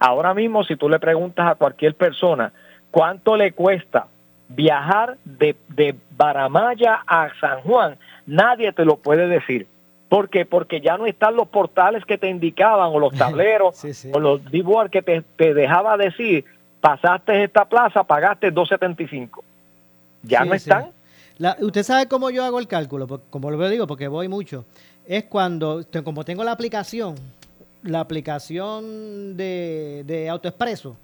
Ahora 0.00 0.32
mismo, 0.34 0.64
si 0.64 0.76
tú 0.76 0.88
le 0.88 0.98
preguntas 0.98 1.46
a 1.46 1.54
cualquier 1.54 1.94
persona 1.94 2.52
cuánto 2.90 3.36
le 3.36 3.52
cuesta 3.52 4.06
viajar 4.48 5.18
de, 5.24 5.54
de 5.68 5.94
Baramaya 6.16 7.02
a 7.06 7.28
San 7.40 7.60
Juan, 7.60 7.96
nadie 8.26 8.72
te 8.72 8.84
lo 8.84 8.96
puede 8.96 9.28
decir. 9.28 9.66
¿Por 10.08 10.28
qué? 10.28 10.44
Porque 10.44 10.80
ya 10.80 10.96
no 10.96 11.06
están 11.06 11.36
los 11.36 11.48
portales 11.48 12.04
que 12.04 12.18
te 12.18 12.28
indicaban 12.28 12.90
o 12.92 12.98
los 12.98 13.14
tableros 13.16 13.84
o 14.12 14.18
los 14.18 14.42
billboards 14.50 14.90
que 14.90 15.02
te, 15.02 15.22
te, 15.36 15.54
dejaba 15.54 15.96
decir, 15.98 16.46
pasaste 16.80 17.44
esta 17.44 17.66
plaza, 17.66 18.02
pagaste 18.02 18.52
2.75. 18.52 19.42
Ya 20.22 20.44
no 20.44 20.54
están. 20.54 20.90
usted 21.60 21.82
sabe 21.82 22.08
cómo 22.08 22.30
yo 22.30 22.42
hago 22.42 22.58
el 22.58 22.66
cálculo, 22.66 23.06
como 23.30 23.50
lo 23.50 23.68
digo, 23.68 23.86
porque 23.86 24.08
voy 24.08 24.28
mucho. 24.28 24.64
Es 25.06 25.24
cuando, 25.24 25.84
como 26.04 26.24
tengo 26.24 26.42
la 26.42 26.52
aplicación, 26.52 27.16
la 27.82 28.00
aplicación 28.00 29.36
de, 29.36 30.02
de 30.06 30.28
AutoExpreso. 30.28 30.96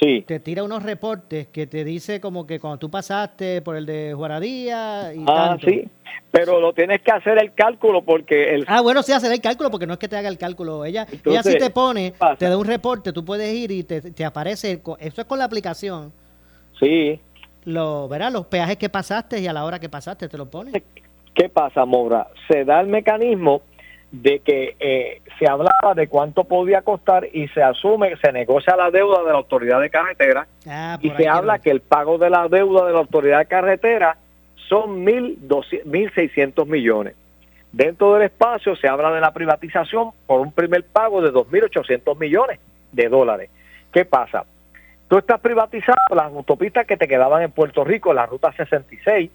sí. 0.00 0.22
te 0.26 0.40
tira 0.40 0.62
unos 0.64 0.82
reportes 0.82 1.48
que 1.48 1.66
te 1.66 1.84
dice 1.84 2.20
como 2.20 2.46
que 2.46 2.58
cuando 2.60 2.78
tú 2.78 2.90
pasaste 2.90 3.60
por 3.62 3.76
el 3.76 3.84
de 3.86 4.12
Juaradía 4.14 5.12
y 5.14 5.24
Ah, 5.26 5.56
sí, 5.64 5.88
pero 6.30 6.60
lo 6.60 6.72
tienes 6.72 7.02
que 7.02 7.10
hacer 7.10 7.38
el 7.42 7.52
cálculo 7.52 8.02
porque 8.02 8.54
el... 8.54 8.64
Ah, 8.68 8.80
bueno, 8.80 9.02
sí, 9.02 9.12
hacer 9.12 9.32
el 9.32 9.40
cálculo 9.40 9.70
porque 9.70 9.86
no 9.86 9.94
es 9.94 9.98
que 9.98 10.08
te 10.08 10.16
haga 10.16 10.28
el 10.28 10.38
cálculo. 10.38 10.84
Ella, 10.84 11.06
ella 11.26 11.42
sí 11.42 11.58
te 11.58 11.70
pone, 11.70 12.14
te 12.38 12.48
da 12.48 12.56
un 12.56 12.66
reporte, 12.66 13.12
tú 13.12 13.24
puedes 13.24 13.52
ir 13.52 13.70
y 13.72 13.82
te, 13.82 14.00
te 14.00 14.24
aparece, 14.24 14.80
eso 15.00 15.20
es 15.20 15.26
con 15.26 15.38
la 15.38 15.44
aplicación. 15.44 16.12
Sí. 16.78 17.20
Lo, 17.64 18.08
verás, 18.08 18.32
los 18.32 18.46
peajes 18.46 18.76
que 18.78 18.88
pasaste 18.88 19.40
y 19.40 19.46
a 19.46 19.52
la 19.52 19.64
hora 19.64 19.78
que 19.78 19.88
pasaste 19.88 20.28
te 20.28 20.38
lo 20.38 20.48
pone. 20.48 20.82
¿Qué 21.34 21.48
pasa, 21.48 21.84
Mora? 21.84 22.28
Se 22.48 22.64
da 22.64 22.80
el 22.80 22.86
mecanismo 22.86 23.60
de 24.12 24.40
que 24.40 24.76
eh, 24.80 25.22
se 25.38 25.48
hablaba 25.48 25.94
de 25.94 26.08
cuánto 26.08 26.44
podía 26.44 26.82
costar 26.82 27.28
y 27.32 27.48
se 27.48 27.62
asume, 27.62 28.16
se 28.16 28.32
negocia 28.32 28.76
la 28.76 28.90
deuda 28.90 29.22
de 29.22 29.30
la 29.30 29.38
autoridad 29.38 29.80
de 29.80 29.90
carretera 29.90 30.46
ah, 30.66 30.98
y 31.00 31.10
se 31.10 31.28
habla 31.28 31.60
que 31.60 31.70
el 31.70 31.80
pago 31.80 32.18
de 32.18 32.28
la 32.28 32.48
deuda 32.48 32.86
de 32.86 32.92
la 32.92 32.98
autoridad 32.98 33.38
de 33.38 33.46
carretera 33.46 34.16
son 34.68 35.04
1.600 35.04 36.66
millones. 36.66 37.14
Dentro 37.72 38.14
del 38.14 38.22
espacio 38.22 38.74
se 38.74 38.88
habla 38.88 39.12
de 39.12 39.20
la 39.20 39.32
privatización 39.32 40.10
por 40.26 40.40
un 40.40 40.50
primer 40.50 40.84
pago 40.84 41.22
de 41.22 41.32
2.800 41.32 42.18
millones 42.18 42.58
de 42.90 43.08
dólares. 43.08 43.50
¿Qué 43.92 44.04
pasa? 44.04 44.44
Tú 45.08 45.18
estás 45.18 45.40
privatizando 45.40 46.14
las 46.14 46.26
autopistas 46.26 46.86
que 46.86 46.96
te 46.96 47.08
quedaban 47.08 47.42
en 47.42 47.50
Puerto 47.50 47.84
Rico, 47.84 48.12
la 48.12 48.26
ruta 48.26 48.52
66, 48.52 49.30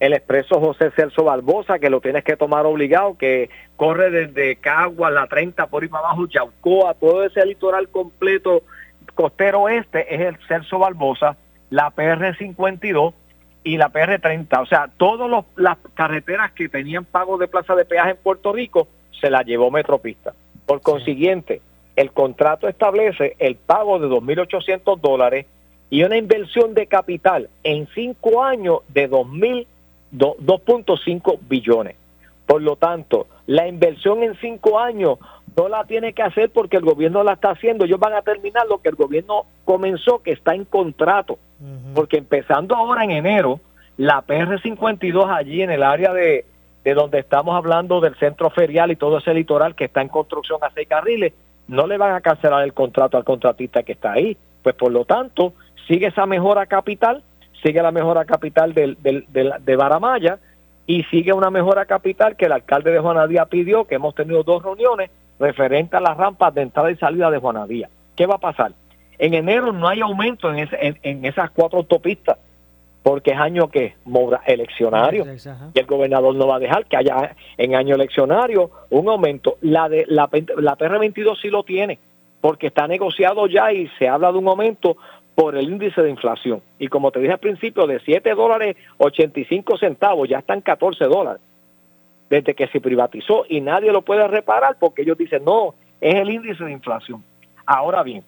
el 0.00 0.12
expreso 0.12 0.60
José 0.60 0.90
Celso 0.90 1.24
Barbosa, 1.24 1.78
que 1.78 1.90
lo 1.90 2.00
tienes 2.00 2.24
que 2.24 2.36
tomar 2.36 2.66
obligado, 2.66 3.16
que 3.16 3.48
corre 3.76 4.10
desde 4.10 4.56
Cagua, 4.56 5.10
la 5.10 5.26
30 5.26 5.66
por 5.68 5.82
ahí 5.82 5.88
para 5.88 6.08
abajo, 6.08 6.26
Yaucoa, 6.28 6.94
todo 6.94 7.24
ese 7.24 7.44
litoral 7.46 7.88
completo 7.88 8.62
costero 9.14 9.68
este 9.68 10.14
es 10.14 10.20
el 10.20 10.36
Celso 10.48 10.78
Barbosa, 10.78 11.36
la 11.70 11.90
PR 11.90 12.36
52 12.36 13.14
y 13.62 13.76
la 13.76 13.88
PR 13.88 14.18
30. 14.20 14.60
O 14.60 14.66
sea, 14.66 14.90
todas 14.96 15.44
las 15.56 15.78
carreteras 15.94 16.52
que 16.52 16.68
tenían 16.68 17.04
pago 17.04 17.38
de 17.38 17.48
plaza 17.48 17.74
de 17.74 17.84
peaje 17.84 18.10
en 18.10 18.16
Puerto 18.16 18.52
Rico 18.52 18.88
se 19.20 19.30
las 19.30 19.46
llevó 19.46 19.70
Metropista. 19.70 20.34
Por 20.66 20.80
consiguiente, 20.82 21.60
el 21.96 22.10
contrato 22.12 22.68
establece 22.68 23.36
el 23.38 23.56
pago 23.56 23.98
de 23.98 24.08
2.800 24.08 25.00
dólares 25.00 25.46
y 25.90 26.02
una 26.02 26.16
inversión 26.16 26.74
de 26.74 26.86
capital 26.86 27.48
en 27.62 27.86
cinco 27.94 28.42
años 28.42 28.80
de 28.88 29.08
2.000 29.08 29.66
2.5 30.16 31.38
billones. 31.48 31.96
Por 32.46 32.62
lo 32.62 32.76
tanto, 32.76 33.26
la 33.46 33.66
inversión 33.66 34.22
en 34.22 34.34
cinco 34.36 34.78
años 34.78 35.18
no 35.56 35.68
la 35.68 35.84
tiene 35.84 36.12
que 36.12 36.22
hacer 36.22 36.50
porque 36.50 36.76
el 36.76 36.84
gobierno 36.84 37.22
la 37.22 37.34
está 37.34 37.50
haciendo. 37.50 37.84
Ellos 37.84 38.00
van 38.00 38.14
a 38.14 38.22
terminar 38.22 38.66
lo 38.66 38.78
que 38.78 38.90
el 38.90 38.96
gobierno 38.96 39.46
comenzó, 39.64 40.22
que 40.22 40.32
está 40.32 40.54
en 40.54 40.64
contrato. 40.64 41.38
Porque 41.94 42.18
empezando 42.18 42.74
ahora 42.74 43.04
en 43.04 43.12
enero, 43.12 43.60
la 43.96 44.22
PR52 44.26 45.34
allí 45.34 45.62
en 45.62 45.70
el 45.70 45.82
área 45.82 46.12
de, 46.12 46.44
de 46.84 46.94
donde 46.94 47.20
estamos 47.20 47.56
hablando 47.56 48.00
del 48.00 48.16
centro 48.16 48.50
ferial 48.50 48.90
y 48.90 48.96
todo 48.96 49.18
ese 49.18 49.32
litoral 49.32 49.74
que 49.74 49.84
está 49.84 50.02
en 50.02 50.08
construcción 50.08 50.58
a 50.62 50.70
seis 50.74 50.88
carriles, 50.88 51.32
no 51.68 51.86
le 51.86 51.96
van 51.96 52.14
a 52.14 52.20
cancelar 52.20 52.62
el 52.64 52.74
contrato 52.74 53.16
al 53.16 53.24
contratista 53.24 53.82
que 53.82 53.92
está 53.92 54.12
ahí. 54.12 54.36
Pues 54.62 54.74
por 54.74 54.92
lo 54.92 55.04
tanto, 55.04 55.54
sigue 55.86 56.08
esa 56.08 56.26
mejora 56.26 56.66
capital 56.66 57.22
sigue 57.64 57.82
la 57.82 57.90
mejora 57.90 58.24
capital 58.26 58.74
del, 58.74 58.98
del, 59.00 59.24
de 59.32 59.76
Baramaya 59.76 60.38
y 60.86 61.02
sigue 61.04 61.32
una 61.32 61.50
mejora 61.50 61.86
capital 61.86 62.36
que 62.36 62.44
el 62.44 62.52
alcalde 62.52 62.92
de 62.92 62.98
Juanadía 62.98 63.46
pidió, 63.46 63.86
que 63.86 63.94
hemos 63.94 64.14
tenido 64.14 64.42
dos 64.42 64.62
reuniones 64.62 65.10
referente 65.40 65.96
a 65.96 66.00
las 66.00 66.16
rampas 66.16 66.54
de 66.54 66.62
entrada 66.62 66.90
y 66.90 66.96
salida 66.96 67.30
de 67.30 67.38
Juanadía. 67.38 67.88
¿Qué 68.14 68.26
va 68.26 68.34
a 68.34 68.38
pasar? 68.38 68.72
En 69.18 69.32
enero 69.32 69.72
no 69.72 69.88
hay 69.88 70.00
aumento 70.02 70.52
en, 70.52 70.68
en, 70.80 71.24
esas 71.24 71.50
cuatro 71.50 71.78
autopistas, 71.78 72.36
porque 73.02 73.30
es 73.30 73.38
año 73.38 73.68
que 73.68 73.94
eleccionario 74.46 75.24
y 75.74 75.78
el 75.78 75.86
gobernador 75.86 76.34
no 76.34 76.46
va 76.46 76.56
a 76.56 76.58
dejar 76.58 76.86
que 76.86 76.96
haya 76.96 77.34
en 77.56 77.74
año 77.74 77.94
eleccionario 77.94 78.70
un 78.90 79.08
aumento. 79.08 79.56
La 79.62 79.88
de 79.88 80.04
la, 80.08 80.28
la 80.58 80.76
PR22 80.76 81.40
sí 81.40 81.48
lo 81.48 81.62
tiene, 81.62 81.98
porque 82.40 82.66
está 82.66 82.86
negociado 82.86 83.46
ya 83.46 83.72
y 83.72 83.88
se 83.98 84.08
habla 84.08 84.32
de 84.32 84.38
un 84.38 84.48
aumento 84.48 84.96
por 85.34 85.56
el 85.56 85.68
índice 85.68 86.00
de 86.02 86.10
inflación. 86.10 86.62
Y 86.78 86.88
como 86.88 87.10
te 87.10 87.20
dije 87.20 87.32
al 87.32 87.38
principio, 87.38 87.86
de 87.86 88.00
7 88.00 88.34
dólares 88.34 88.76
85 88.98 89.78
centavos 89.78 90.28
ya 90.28 90.38
están 90.38 90.60
14 90.60 91.04
dólares. 91.06 91.42
Desde 92.30 92.54
que 92.54 92.68
se 92.68 92.80
privatizó 92.80 93.44
y 93.48 93.60
nadie 93.60 93.92
lo 93.92 94.02
puede 94.02 94.26
reparar 94.28 94.76
porque 94.78 95.02
ellos 95.02 95.18
dicen, 95.18 95.44
no, 95.44 95.74
es 96.00 96.14
el 96.14 96.30
índice 96.30 96.64
de 96.64 96.72
inflación. 96.72 97.22
Ahora 97.66 98.02
bien, 98.02 98.22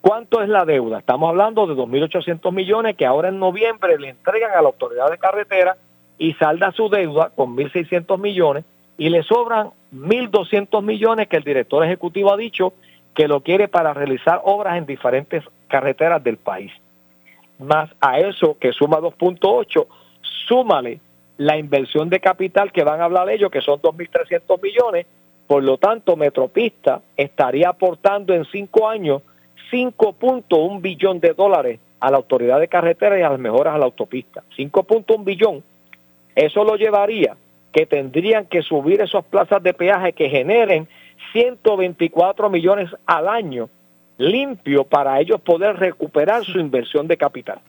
¿cuánto 0.00 0.42
es 0.42 0.48
la 0.48 0.64
deuda? 0.64 0.98
Estamos 0.98 1.28
hablando 1.28 1.66
de 1.66 1.74
2.800 1.74 2.52
millones 2.52 2.96
que 2.96 3.06
ahora 3.06 3.28
en 3.28 3.38
noviembre 3.38 3.98
le 3.98 4.10
entregan 4.10 4.52
a 4.52 4.62
la 4.62 4.68
autoridad 4.68 5.10
de 5.10 5.18
carretera 5.18 5.76
y 6.18 6.34
salda 6.34 6.72
su 6.72 6.88
deuda 6.88 7.30
con 7.34 7.56
1.600 7.56 8.18
millones 8.18 8.64
y 8.98 9.08
le 9.08 9.22
sobran 9.22 9.70
1.200 9.94 10.82
millones 10.82 11.28
que 11.28 11.36
el 11.36 11.44
director 11.44 11.84
ejecutivo 11.84 12.32
ha 12.32 12.36
dicho 12.36 12.74
que 13.14 13.26
lo 13.28 13.40
quiere 13.40 13.68
para 13.68 13.94
realizar 13.94 14.40
obras 14.44 14.76
en 14.76 14.86
diferentes 14.86 15.44
carreteras 15.70 16.22
del 16.22 16.36
país. 16.36 16.70
Más 17.58 17.90
a 18.00 18.18
eso 18.18 18.58
que 18.60 18.72
suma 18.72 18.98
2.8, 18.98 19.86
súmale 20.48 21.00
la 21.38 21.56
inversión 21.56 22.10
de 22.10 22.20
capital 22.20 22.70
que 22.72 22.84
van 22.84 23.00
a 23.00 23.04
hablar 23.04 23.30
ellos, 23.30 23.50
que 23.50 23.62
son 23.62 23.80
2.300 23.80 24.62
millones. 24.62 25.06
Por 25.46 25.62
lo 25.62 25.78
tanto, 25.78 26.16
Metropista 26.16 27.00
estaría 27.16 27.70
aportando 27.70 28.34
en 28.34 28.44
cinco 28.44 28.88
años 28.88 29.22
5.1 29.72 30.80
billón 30.80 31.20
de 31.20 31.32
dólares 31.32 31.80
a 32.00 32.10
la 32.10 32.16
autoridad 32.18 32.60
de 32.60 32.68
carretera 32.68 33.18
y 33.18 33.22
a 33.22 33.30
las 33.30 33.38
mejoras 33.38 33.74
a 33.74 33.78
la 33.78 33.84
autopista. 33.86 34.42
5.1 34.56 35.24
billón. 35.24 35.62
Eso 36.34 36.64
lo 36.64 36.76
llevaría 36.76 37.36
que 37.72 37.86
tendrían 37.86 38.46
que 38.46 38.62
subir 38.62 39.00
esas 39.00 39.24
plazas 39.24 39.62
de 39.62 39.74
peaje 39.74 40.12
que 40.12 40.28
generen 40.28 40.88
124 41.32 42.50
millones 42.50 42.90
al 43.06 43.28
año 43.28 43.68
limpio 44.20 44.84
para 44.84 45.18
ellos 45.18 45.40
poder 45.40 45.76
recuperar 45.76 46.44
su 46.44 46.58
inversión 46.58 47.08
de 47.08 47.16
capital. 47.16 47.60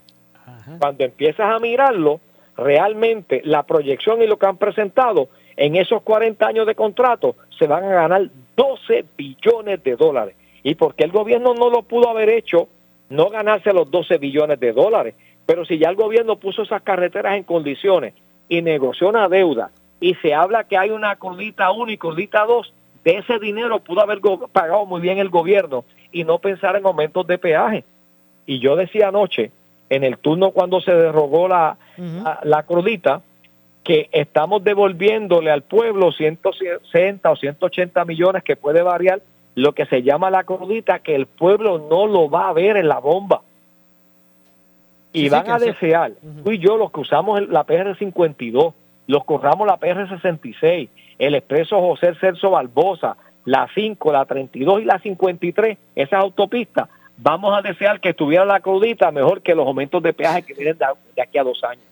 Cuando 0.80 1.04
empiezas 1.04 1.54
a 1.54 1.60
mirarlo, 1.60 2.20
realmente 2.56 3.42
la 3.46 3.64
proyección 3.64 4.22
y 4.22 4.28
lo 4.28 4.38
que 4.38 4.46
han 4.46 4.58
presentado 4.58 5.30
en 5.56 5.76
esos 5.76 6.02
40 6.04 6.46
años 6.46 6.68
de 6.68 6.76
contrato 6.76 7.36
se 7.58 7.68
van 7.68 7.84
a 7.84 7.90
ganar 7.90 8.30
12 8.56 9.06
billones 9.18 9.84
de 9.84 9.96
dólares. 9.96 10.36
¿Y 10.64 10.76
porque 10.76 11.04
el 11.04 11.12
gobierno 11.12 11.54
no 11.54 11.70
lo 11.70 11.82
pudo 11.84 12.10
haber 12.10 12.30
hecho? 12.30 12.68
No 13.10 13.30
ganarse 13.30 13.74
los 13.74 13.90
12 13.90 14.18
billones 14.18 14.60
de 14.60 14.74
dólares. 14.74 15.16
Pero 15.46 15.66
si 15.66 15.78
ya 15.78 15.90
el 15.90 15.96
gobierno 15.96 16.36
puso 16.38 16.62
esas 16.62 16.82
carreteras 16.84 17.36
en 17.36 17.44
condiciones 17.44 18.14
y 18.48 18.62
negoció 18.62 19.10
una 19.10 19.28
deuda 19.28 19.72
y 20.00 20.16
se 20.16 20.34
habla 20.34 20.66
que 20.66 20.78
hay 20.78 20.92
una 20.92 21.16
crudita 21.16 21.72
1 21.72 21.92
y 21.92 21.98
crudita 21.98 22.46
2, 22.46 22.74
de 23.04 23.18
ese 23.18 23.40
dinero 23.40 23.80
pudo 23.80 24.02
haber 24.02 24.20
pagado 24.52 24.86
muy 24.86 25.02
bien 25.02 25.18
el 25.18 25.30
gobierno 25.30 25.84
y 26.12 26.24
no 26.24 26.40
pensar 26.40 26.76
en 26.76 26.86
aumentos 26.86 27.26
de 27.28 27.38
peaje. 27.38 27.84
Y 28.46 28.60
yo 28.60 28.76
decía 28.76 29.10
anoche, 29.10 29.52
en 29.90 30.04
el 30.04 30.18
turno 30.18 30.52
cuando 30.52 30.82
se 30.82 30.94
derogó 30.94 31.48
la, 31.48 31.78
la, 32.44 32.64
crudita, 32.64 33.22
que 33.84 34.10
estamos 34.12 34.64
devolviéndole 34.64 35.52
al 35.52 35.64
pueblo 35.64 36.12
160 36.12 37.30
o 37.30 37.36
180 37.36 38.06
millones 38.06 38.44
que 38.44 38.56
puede 38.56 38.82
variar 38.82 39.22
lo 39.56 39.74
que 39.74 39.86
se 39.86 40.02
llama 40.02 40.30
la 40.30 40.44
crudita, 40.44 41.00
que 41.00 41.16
el 41.16 41.26
pueblo 41.26 41.88
no 41.90 42.08
lo 42.08 42.30
va 42.30 42.50
a 42.50 42.54
ver 42.54 42.78
en 42.78 42.88
la 42.88 43.00
bomba. 43.00 43.42
Y 45.14 45.28
van 45.28 45.50
a 45.52 45.60
desear, 45.60 46.14
tú 46.44 46.52
y 46.52 46.60
yo 46.60 46.78
los 46.78 46.92
que 46.92 47.02
usamos 47.02 47.42
la 47.50 47.66
PR52, 47.66 48.74
los 49.08 49.26
corramos 49.26 49.68
la 49.68 49.78
PR66, 49.78 50.88
el 51.20 51.36
expreso 51.36 51.82
José 51.82 52.16
Celso 52.16 52.52
Barbosa, 52.52 53.18
la 53.46 53.68
5, 53.74 54.12
la 54.12 54.26
32 54.26 54.82
y 54.82 54.86
la 54.86 55.00
53, 55.00 55.78
esas 55.96 56.20
autopistas, 56.20 56.90
vamos 57.18 57.58
a 57.58 57.62
desear 57.62 58.00
que 58.00 58.10
estuviera 58.10 58.46
la 58.46 58.60
crudita 58.60 59.12
mejor 59.12 59.42
que 59.42 59.56
los 59.56 59.68
aumentos 59.68 60.02
de 60.04 60.14
peaje 60.14 60.44
que 60.44 60.54
vienen 60.54 60.78
de, 60.78 61.22
aquí 61.22 61.38
a 61.38 61.44
dos 61.44 61.64
años. 61.64 61.84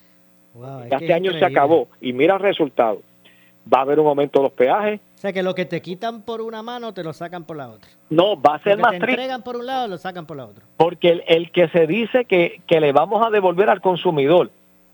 este 0.92 1.14
año 1.14 1.32
se 1.34 1.46
acabó 1.46 1.88
y 2.02 2.14
mira 2.14 2.36
el 2.36 2.42
resultado. 2.42 3.02
Va 3.72 3.80
a 3.80 3.82
haber 3.82 4.00
un 4.00 4.08
aumento 4.08 4.40
de 4.40 4.44
los 4.44 4.54
peajes. 4.54 5.00
O 5.16 5.18
sea 5.20 5.32
que 5.32 5.44
lo 5.44 5.54
que 5.54 5.66
te 5.66 5.82
quitan 5.82 6.22
por 6.24 6.42
una 6.42 6.64
mano 6.64 6.94
te 6.94 7.04
lo 7.04 7.14
sacan 7.14 7.44
por 7.44 7.58
la 7.58 7.70
otra. 7.70 7.90
No, 8.10 8.42
va 8.42 8.56
a 8.56 8.60
ser 8.64 8.80
más 8.80 8.92
triste. 8.92 9.06
Te 9.06 9.12
entregan 9.12 9.44
por 9.44 9.58
un 9.58 9.66
lado, 9.68 9.88
lo 9.88 9.98
sacan 9.98 10.26
por 10.26 10.38
la 10.38 10.46
otra. 10.46 10.64
Porque 10.78 11.10
el, 11.10 11.24
el 11.28 11.52
que 11.52 11.68
se 11.68 11.86
dice 11.86 12.26
que, 12.26 12.62
que 12.66 12.80
le 12.80 12.94
vamos 12.94 13.24
a 13.26 13.30
devolver 13.30 13.70
al 13.70 13.82
consumidor 13.82 14.50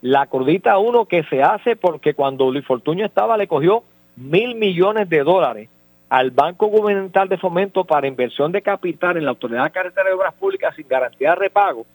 la 0.05 0.27
crudita 0.27 0.77
uno 0.77 1.05
que 1.05 1.23
se 1.23 1.41
hace 1.41 1.75
porque 1.75 2.13
cuando 2.13 2.51
Luis 2.51 2.63
Fortuño 2.63 3.05
estaba 3.05 3.37
le 3.37 3.47
cogió 3.47 3.83
mil 4.15 4.53
millones 4.53 5.09
de 5.09 5.23
dólares 5.23 5.69
al 6.09 6.31
Banco 6.31 6.67
Gubernamental 6.67 7.29
de 7.29 7.37
Fomento 7.37 7.83
para 7.83 8.07
inversión 8.07 8.51
de 8.51 8.61
capital 8.61 9.17
en 9.17 9.25
la 9.25 9.31
Autoridad 9.31 9.63
de 9.63 9.71
Carretera 9.71 10.09
de 10.09 10.15
Obras 10.15 10.33
Públicas 10.33 10.75
sin 10.75 10.87
garantía 10.87 11.31
de 11.31 11.35
repago 11.35 11.85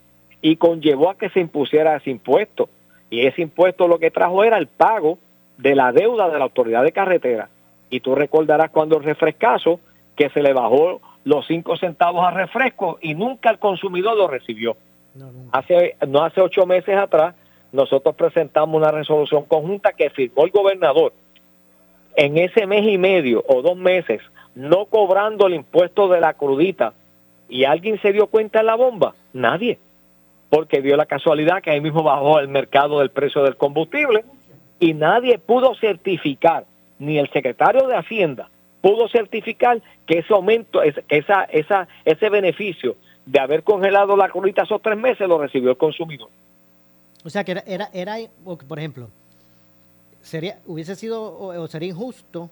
y 0.43 0.57
conllevó 0.57 1.11
a 1.11 1.17
que 1.17 1.31
se 1.31 1.41
impusiera 1.41 1.97
ese 1.97 2.11
impuesto. 2.11 2.69
Y 3.09 3.27
ese 3.27 3.43
impuesto 3.43 3.89
lo 3.89 3.99
que 3.99 4.11
trajo 4.11 4.45
era 4.45 4.57
el 4.59 4.67
pago 4.67 5.19
de 5.59 5.75
la 5.75 5.93
deuda 5.93 6.29
de 6.29 6.39
la 6.39 6.45
Autoridad 6.45 6.83
de 6.83 6.93
Carretera. 6.93 7.49
Y 7.91 8.01
tú 8.01 8.15
recordarás 8.15 8.71
cuando 8.71 8.97
el 8.97 9.05
refrescazo 9.05 9.81
que 10.17 10.31
se 10.31 10.43
le 10.43 10.53
bajó 10.53 11.01
los 11.25 11.47
cinco 11.47 11.77
centavos 11.77 12.25
a 12.25 12.31
refresco 12.31 12.99
y 13.01 13.15
nunca 13.15 13.51
el 13.51 13.59
consumidor 13.59 14.17
lo 14.17 14.29
recibió. 14.29 14.77
hace, 15.53 15.97
no 16.07 16.23
hace 16.23 16.41
ocho 16.41 16.67
meses 16.67 16.97
atrás, 16.97 17.35
nosotros 17.73 18.15
presentamos 18.15 18.77
una 18.77 18.91
resolución 18.91 19.45
conjunta 19.45 19.93
que 19.93 20.11
firmó 20.11 20.45
el 20.45 20.51
gobernador 20.51 21.13
en 22.17 22.39
ese 22.39 22.67
mes 22.67 22.87
y 22.87 22.99
medio 22.99 23.45
o 23.49 23.63
dos 23.63 23.77
meses, 23.77 24.21
no 24.55 24.87
cobrando 24.87 25.47
el 25.47 25.55
impuesto 25.55 26.09
de 26.09 26.21
la 26.21 26.35
crudita. 26.35 26.93
¿Y 27.49 27.65
alguien 27.65 28.01
se 28.01 28.13
dio 28.13 28.27
cuenta 28.29 28.61
en 28.61 28.67
la 28.67 28.77
bomba? 28.77 29.15
Nadie. 29.33 29.79
Porque 30.49 30.83
dio 30.83 30.97
la 30.97 31.07
casualidad 31.07 31.63
que 31.63 31.71
ahí 31.71 31.81
mismo 31.81 32.03
bajó 32.03 32.39
el 32.39 32.49
mercado 32.49 32.99
del 33.01 33.11
precio 33.11 33.43
del 33.43 33.57
combustible 33.57 34.25
y 34.79 34.95
nadie 34.95 35.39
pudo 35.39 35.75
certificar, 35.77 36.65
ni 36.99 37.19
el 37.19 37.31
secretario 37.31 37.87
de 37.87 37.97
Hacienda 37.97 38.49
pudo 38.81 39.09
certificar 39.09 39.81
que 40.07 40.19
ese 40.19 40.33
aumento, 40.33 40.83
esa, 40.83 41.45
esa, 41.45 41.89
ese 42.05 42.29
beneficio 42.31 42.97
de 43.27 43.39
haber 43.39 43.63
congelado 43.63 44.17
la 44.17 44.29
crudita 44.29 44.63
esos 44.63 44.83
tres 44.83 44.99
meses 44.99 45.29
lo 45.29 45.39
recibió 45.39 45.71
el 45.71 45.77
consumidor. 45.77 46.29
O 47.25 47.31
sea 47.31 47.45
que 47.45 47.53
era, 47.53 47.63
era, 47.67 47.91
era 47.93 48.17
por 48.67 48.79
ejemplo, 48.79 49.09
sería, 50.23 50.59
hubiese 50.67 50.97
sido 50.97 51.39
o 51.39 51.67
sería 51.69 51.89
injusto 51.89 52.51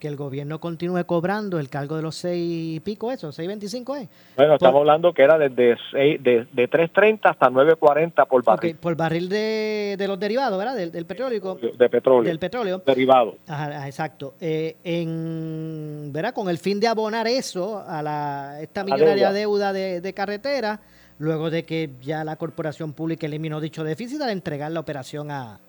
que 0.00 0.08
el 0.08 0.16
gobierno 0.16 0.58
continúe 0.58 1.04
cobrando 1.04 1.60
el 1.60 1.68
cargo 1.68 1.94
de 1.94 2.02
los 2.02 2.16
seis 2.16 2.76
y 2.76 2.80
pico, 2.80 3.12
eso, 3.12 3.28
6.25 3.28 3.98
es. 3.98 4.08
Bueno, 4.34 4.54
estamos 4.54 4.80
hablando 4.80 5.12
que 5.12 5.22
era 5.22 5.38
desde 5.38 5.76
de, 5.92 6.46
de 6.50 6.70
3.30 6.70 7.20
hasta 7.24 7.50
9.40 7.50 8.26
por 8.26 8.42
barril. 8.42 8.76
por 8.76 8.96
barril 8.96 9.28
de, 9.28 9.94
de, 9.96 10.08
los 10.08 10.18
derivados, 10.18 10.58
¿verdad? 10.58 10.74
Del, 10.74 11.06
petróleo. 11.06 11.54
De 11.54 11.88
petróleo. 11.88 12.28
Del 12.28 12.38
petróleo. 12.38 12.82
Derivado. 12.84 13.36
Ajá, 13.46 13.86
exacto. 13.86 14.34
Eh, 14.40 14.76
en, 14.82 16.10
¿verdad? 16.12 16.34
Con 16.34 16.48
el 16.48 16.58
fin 16.58 16.80
de 16.80 16.88
abonar 16.88 17.28
eso 17.28 17.84
a 17.86 18.02
la, 18.02 18.60
esta 18.60 18.82
millonaria 18.82 19.30
deuda, 19.32 19.72
de, 19.72 20.14
carretera, 20.14 20.80
luego 21.18 21.50
de 21.50 21.64
que 21.64 21.90
ya 22.00 22.24
la 22.24 22.36
corporación 22.36 22.94
pública 22.94 23.26
eliminó 23.26 23.60
dicho 23.60 23.84
déficit 23.84 24.20
al 24.22 24.30
entregar 24.30 24.72
la 24.72 24.80
operación 24.80 25.30
a... 25.30 25.60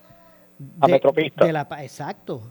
a 0.79 0.87
Metropista. 0.87 1.47
exacto. 1.81 2.41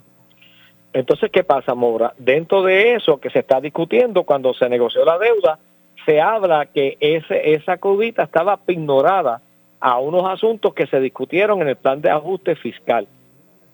Entonces, 0.93 1.31
¿qué 1.31 1.45
pasa, 1.45 1.75
Mora? 1.75 2.15
Dentro 2.19 2.63
de 2.63 2.95
eso 2.95 3.21
que 3.21 3.31
se 3.31 3.41
está 3.41 3.61
discutiendo 3.61 4.25
cuando 4.25 4.53
se 4.55 4.69
negoció 4.69 5.05
la 5.05 5.19
deuda, 5.19 5.59
se 6.05 6.21
habla 6.21 6.67
que 6.67 6.97
ese, 7.01 7.53
esa 7.53 7.77
crudita 7.77 8.25
estaba 8.25 8.59
ignorada 8.67 9.41
a 9.79 9.99
unos 9.99 10.27
asuntos 10.27 10.75
que 10.75 10.87
se 10.87 11.01
discutieron 11.01 11.63
en 11.63 11.69
el 11.69 11.77
plan 11.77 12.01
de 12.01 12.11
ajuste 12.11 12.57
fiscal. 12.57 13.07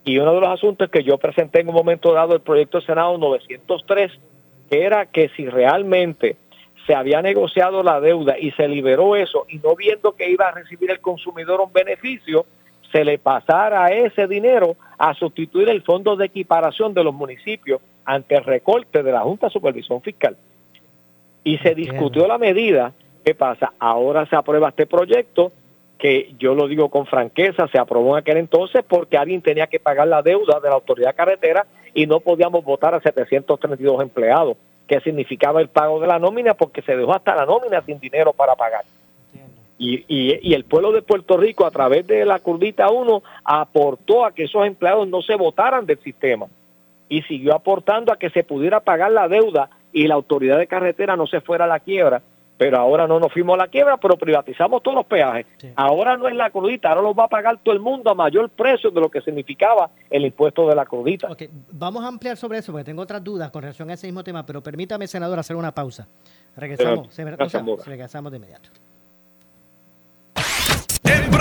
Y 0.05 0.19
uno 0.19 0.35
de 0.35 0.41
los 0.41 0.49
asuntos 0.49 0.89
que 0.89 1.03
yo 1.03 1.17
presenté 1.17 1.61
en 1.61 1.69
un 1.69 1.75
momento 1.75 2.13
dado 2.13 2.33
el 2.33 2.41
proyecto 2.41 2.79
de 2.79 2.85
Senado 2.85 3.17
903, 3.17 4.11
que 4.69 4.85
era 4.85 5.05
que 5.07 5.29
si 5.35 5.47
realmente 5.47 6.37
se 6.85 6.95
había 6.95 7.21
negociado 7.21 7.83
la 7.83 7.99
deuda 7.99 8.39
y 8.39 8.51
se 8.51 8.67
liberó 8.67 9.17
eso 9.17 9.45
y 9.49 9.57
no 9.57 9.75
viendo 9.75 10.13
que 10.13 10.29
iba 10.29 10.47
a 10.47 10.51
recibir 10.51 10.89
el 10.91 11.01
consumidor 11.01 11.59
un 11.59 11.73
beneficio, 11.73 12.45
se 12.91 13.03
le 13.03 13.17
pasara 13.17 13.87
ese 13.89 14.27
dinero 14.27 14.75
a 14.97 15.13
sustituir 15.13 15.69
el 15.69 15.83
fondo 15.83 16.15
de 16.15 16.25
equiparación 16.25 16.93
de 16.93 17.03
los 17.03 17.13
municipios 17.13 17.81
ante 18.05 18.35
el 18.35 18.43
recorte 18.43 19.03
de 19.03 19.11
la 19.11 19.21
Junta 19.21 19.47
de 19.47 19.53
Supervisión 19.53 20.01
Fiscal. 20.01 20.37
Y 21.43 21.57
se 21.59 21.75
discutió 21.75 22.27
la 22.27 22.37
medida. 22.37 22.93
¿Qué 23.23 23.35
pasa? 23.35 23.73
Ahora 23.79 24.25
se 24.25 24.35
aprueba 24.35 24.69
este 24.69 24.85
proyecto 24.85 25.51
que 25.97 26.33
yo 26.37 26.53
lo 26.53 26.67
digo 26.67 26.89
con 26.89 27.05
franqueza, 27.05 27.67
se 27.67 27.79
aprobó 27.79 28.15
en 28.15 28.21
aquel 28.21 28.37
entonces 28.37 28.83
porque 28.87 29.17
alguien 29.17 29.41
tenía 29.41 29.67
que 29.67 29.79
pagar 29.79 30.07
la 30.07 30.21
deuda 30.21 30.59
de 30.59 30.69
la 30.69 30.75
autoridad 30.75 31.15
carretera 31.15 31.65
y 31.93 32.05
no 32.05 32.19
podíamos 32.19 32.63
votar 32.63 32.93
a 32.93 33.01
732 33.01 34.01
empleados, 34.01 34.57
que 34.87 34.99
significaba 35.01 35.59
el 35.59 35.69
pago 35.69 35.99
de 35.99 36.07
la 36.07 36.19
nómina 36.19 36.53
porque 36.53 36.81
se 36.83 36.95
dejó 36.95 37.15
hasta 37.15 37.35
la 37.35 37.45
nómina 37.45 37.81
sin 37.81 37.99
dinero 37.99 38.33
para 38.33 38.55
pagar. 38.55 38.83
Y, 39.79 40.05
y, 40.07 40.53
el 40.55 40.63
pueblo 40.63 40.91
de 40.91 41.03
Puerto 41.03 41.37
Rico, 41.37 41.65
a 41.65 41.71
través 41.71 42.07
de 42.07 42.25
la 42.25 42.39
Curdita 42.39 42.89
1, 42.89 43.21
aportó 43.43 44.25
a 44.25 44.31
que 44.31 44.45
esos 44.45 44.65
empleados 44.65 45.07
no 45.07 45.21
se 45.21 45.35
votaran 45.35 45.85
del 45.85 45.99
sistema 45.99 46.47
y 47.09 47.21
siguió 47.23 47.55
aportando 47.55 48.11
a 48.11 48.17
que 48.17 48.29
se 48.29 48.43
pudiera 48.43 48.79
pagar 48.79 49.11
la 49.11 49.27
deuda 49.27 49.69
y 49.93 50.07
la 50.07 50.15
autoridad 50.15 50.57
de 50.57 50.67
carretera 50.67 51.15
no 51.15 51.27
se 51.27 51.41
fuera 51.41 51.65
a 51.65 51.67
la 51.67 51.79
quiebra. 51.79 52.21
Pero 52.57 52.79
ahora 52.79 53.05
no 53.05 53.19
nos 53.19 53.31
fuimos 53.31 53.53
a 53.53 53.57
la 53.57 53.67
quiebra, 53.67 53.97
pero 53.97 54.17
privatizamos 54.17 54.81
todos 54.81 54.95
los 54.95 55.05
peajes. 55.05 55.45
Ahora 55.75 56.17
no 56.17 56.27
es 56.27 56.35
la 56.35 56.49
crudita, 56.49 56.89
ahora 56.89 57.03
los 57.03 57.15
va 57.15 57.25
a 57.25 57.27
pagar 57.27 57.59
todo 57.61 57.75
el 57.75 57.79
mundo 57.79 58.09
a 58.09 58.15
mayor 58.15 58.49
precio 58.49 58.89
de 58.89 58.99
lo 58.99 59.09
que 59.09 59.21
significaba 59.21 59.91
el 60.09 60.25
impuesto 60.25 60.67
de 60.67 60.75
la 60.75 60.85
crudita. 60.85 61.29
Vamos 61.71 62.03
a 62.03 62.07
ampliar 62.07 62.35
sobre 62.35 62.57
eso 62.57 62.71
porque 62.71 62.85
tengo 62.85 63.03
otras 63.03 63.23
dudas 63.23 63.51
con 63.51 63.61
relación 63.61 63.91
a 63.91 63.93
ese 63.93 64.07
mismo 64.07 64.23
tema, 64.23 64.43
pero 64.43 64.63
permítame, 64.63 65.05
senador, 65.05 65.37
hacer 65.37 65.55
una 65.55 65.71
pausa. 65.71 66.07
Regresamos, 66.55 67.15
regresamos 67.85 68.31
de 68.31 68.37
inmediato. 68.37 68.69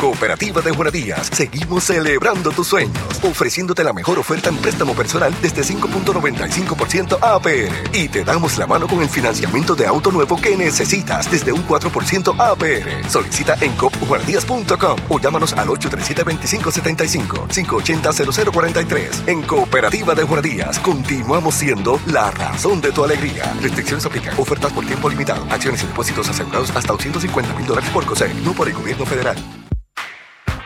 Cooperativa 0.00 0.60
de 0.60 0.70
Buenadías, 0.70 1.28
seguimos 1.32 1.84
celebrando 1.84 2.50
tus 2.50 2.68
sueños, 2.68 3.02
ofreciéndote 3.22 3.82
la 3.82 3.92
mejor 3.92 4.18
oferta 4.18 4.48
en 4.48 4.56
préstamo 4.56 4.94
personal 4.94 5.34
desde 5.42 5.62
5.95% 5.62 7.18
APR. 7.20 7.96
Y 7.96 8.08
te 8.08 8.24
damos 8.24 8.58
la 8.58 8.66
mano 8.66 8.86
con 8.86 9.02
el 9.02 9.08
financiamiento 9.08 9.74
de 9.74 9.86
auto 9.86 10.12
nuevo 10.12 10.40
que 10.40 10.56
necesitas 10.56 11.30
desde 11.30 11.52
un 11.52 11.66
4% 11.66 12.34
APR. 12.38 13.10
Solicita 13.10 13.56
en 13.60 13.72
copbuenadías.com 13.72 14.98
o 15.08 15.20
llámanos 15.20 15.52
al 15.54 15.68
837-2575, 15.68 17.48
580-0043. 17.48 19.28
En 19.28 19.42
Cooperativa 19.42 20.14
de 20.14 20.24
Buenadías, 20.24 20.78
continuamos 20.78 21.54
siendo 21.54 22.00
la 22.06 22.30
razón 22.30 22.80
de 22.80 22.92
tu 22.92 23.04
alegría. 23.04 23.52
Restricciones 23.60 24.06
aplican. 24.06 24.38
Ofertas 24.38 24.72
por 24.72 24.86
tiempo 24.86 25.08
limitado. 25.08 25.44
Acciones 25.50 25.82
y 25.82 25.86
depósitos 25.86 26.28
asegurados 26.28 26.70
hasta 26.70 26.92
250 26.92 27.54
mil 27.54 27.66
dólares 27.66 27.90
por 27.90 28.06
COSEC, 28.06 28.32
no 28.44 28.52
por 28.52 28.68
el 28.68 28.74
gobierno 28.74 29.04
federal. 29.04 29.36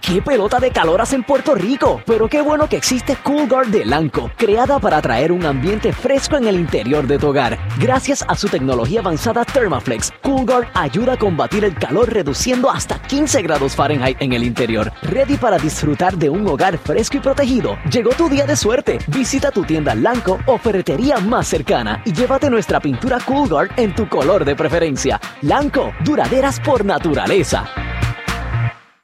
¡Qué 0.02 0.20
pelota 0.20 0.58
de 0.58 0.72
calor 0.72 1.00
en 1.12 1.22
Puerto 1.22 1.54
Rico! 1.54 2.02
Pero 2.04 2.28
qué 2.28 2.42
bueno 2.42 2.68
que 2.68 2.76
existe 2.76 3.14
CoolGuard 3.22 3.68
de 3.68 3.84
Lanco, 3.84 4.32
creada 4.36 4.80
para 4.80 5.00
traer 5.00 5.30
un 5.30 5.46
ambiente 5.46 5.92
fresco 5.92 6.36
en 6.36 6.48
el 6.48 6.56
interior 6.56 7.06
de 7.06 7.18
tu 7.18 7.28
hogar. 7.28 7.56
Gracias 7.78 8.24
a 8.26 8.34
su 8.34 8.48
tecnología 8.48 8.98
avanzada 8.98 9.44
Thermaflex, 9.44 10.12
CoolGuard 10.20 10.66
ayuda 10.74 11.12
a 11.12 11.16
combatir 11.16 11.64
el 11.64 11.76
calor 11.76 12.12
reduciendo 12.12 12.68
hasta 12.68 13.00
15 13.00 13.42
grados 13.42 13.76
Fahrenheit 13.76 14.20
en 14.20 14.32
el 14.32 14.42
interior. 14.42 14.92
Ready 15.02 15.36
para 15.36 15.56
disfrutar 15.56 16.16
de 16.16 16.28
un 16.28 16.48
hogar 16.48 16.78
fresco 16.78 17.18
y 17.18 17.20
protegido. 17.20 17.78
Llegó 17.88 18.10
tu 18.10 18.28
día 18.28 18.44
de 18.44 18.56
suerte. 18.56 18.98
Visita 19.06 19.52
tu 19.52 19.62
tienda 19.62 19.94
Lanco 19.94 20.40
o 20.46 20.58
ferretería 20.58 21.18
más 21.18 21.46
cercana 21.46 22.02
y 22.04 22.12
llévate 22.12 22.50
nuestra 22.50 22.80
pintura 22.80 23.18
CoolGuard 23.24 23.70
en 23.78 23.94
tu 23.94 24.08
color 24.08 24.44
de 24.44 24.56
preferencia. 24.56 25.20
Lanco, 25.42 25.92
duraderas 26.04 26.58
por 26.58 26.84
naturaleza. 26.84 27.68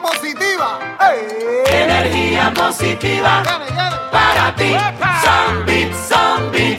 positiva. 0.00 0.78
Energía 1.66 2.52
positiva. 2.54 3.42
Para 4.10 4.54
ti. 4.54 4.76
Zombie, 5.24 5.92
zombie. 6.08 6.78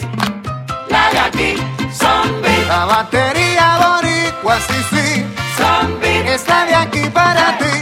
La 0.89 1.10
de 1.12 1.19
aquí. 1.19 1.56
Zombie. 1.91 2.65
La 2.67 2.86
batería 2.86 3.77
boricua, 3.82 4.60
sí, 4.60 4.80
sí. 4.89 5.25
Zombie. 5.58 6.34
Está 6.34 6.65
de 6.65 6.75
aquí 6.75 7.10
para 7.10 7.58
ti, 7.58 7.82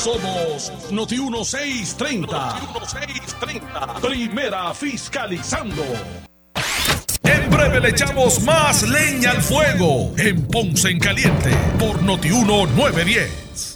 Somos 0.06 0.72
Noti 0.92 1.16
1630. 1.16 2.60
Noti 2.60 2.80
1630. 2.80 3.94
Primera 4.00 4.72
fiscalizando. 4.72 5.82
En 7.24 7.50
breve 7.50 7.80
le 7.80 7.88
echamos 7.88 8.40
más 8.42 8.88
leña 8.88 9.32
al 9.32 9.42
fuego 9.42 10.12
en 10.16 10.46
Ponce 10.46 10.90
en 10.90 11.00
Caliente 11.00 11.50
por 11.78 12.00
Noti 12.02 12.28
910. 12.28 13.75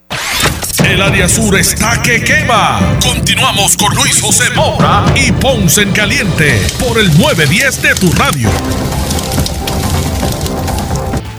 El 0.85 1.01
área 1.01 1.27
sur 1.27 1.57
está 1.57 2.01
que 2.01 2.23
quema. 2.23 2.99
Continuamos 3.01 3.77
con 3.77 3.95
Luis 3.95 4.21
José 4.21 4.53
Moura 4.55 5.05
y 5.15 5.31
Ponce 5.31 5.83
en 5.83 5.91
Caliente 5.91 6.59
por 6.79 6.99
el 6.99 7.07
910 7.17 7.81
de 7.81 7.95
tu 7.95 8.11
radio. 8.13 8.49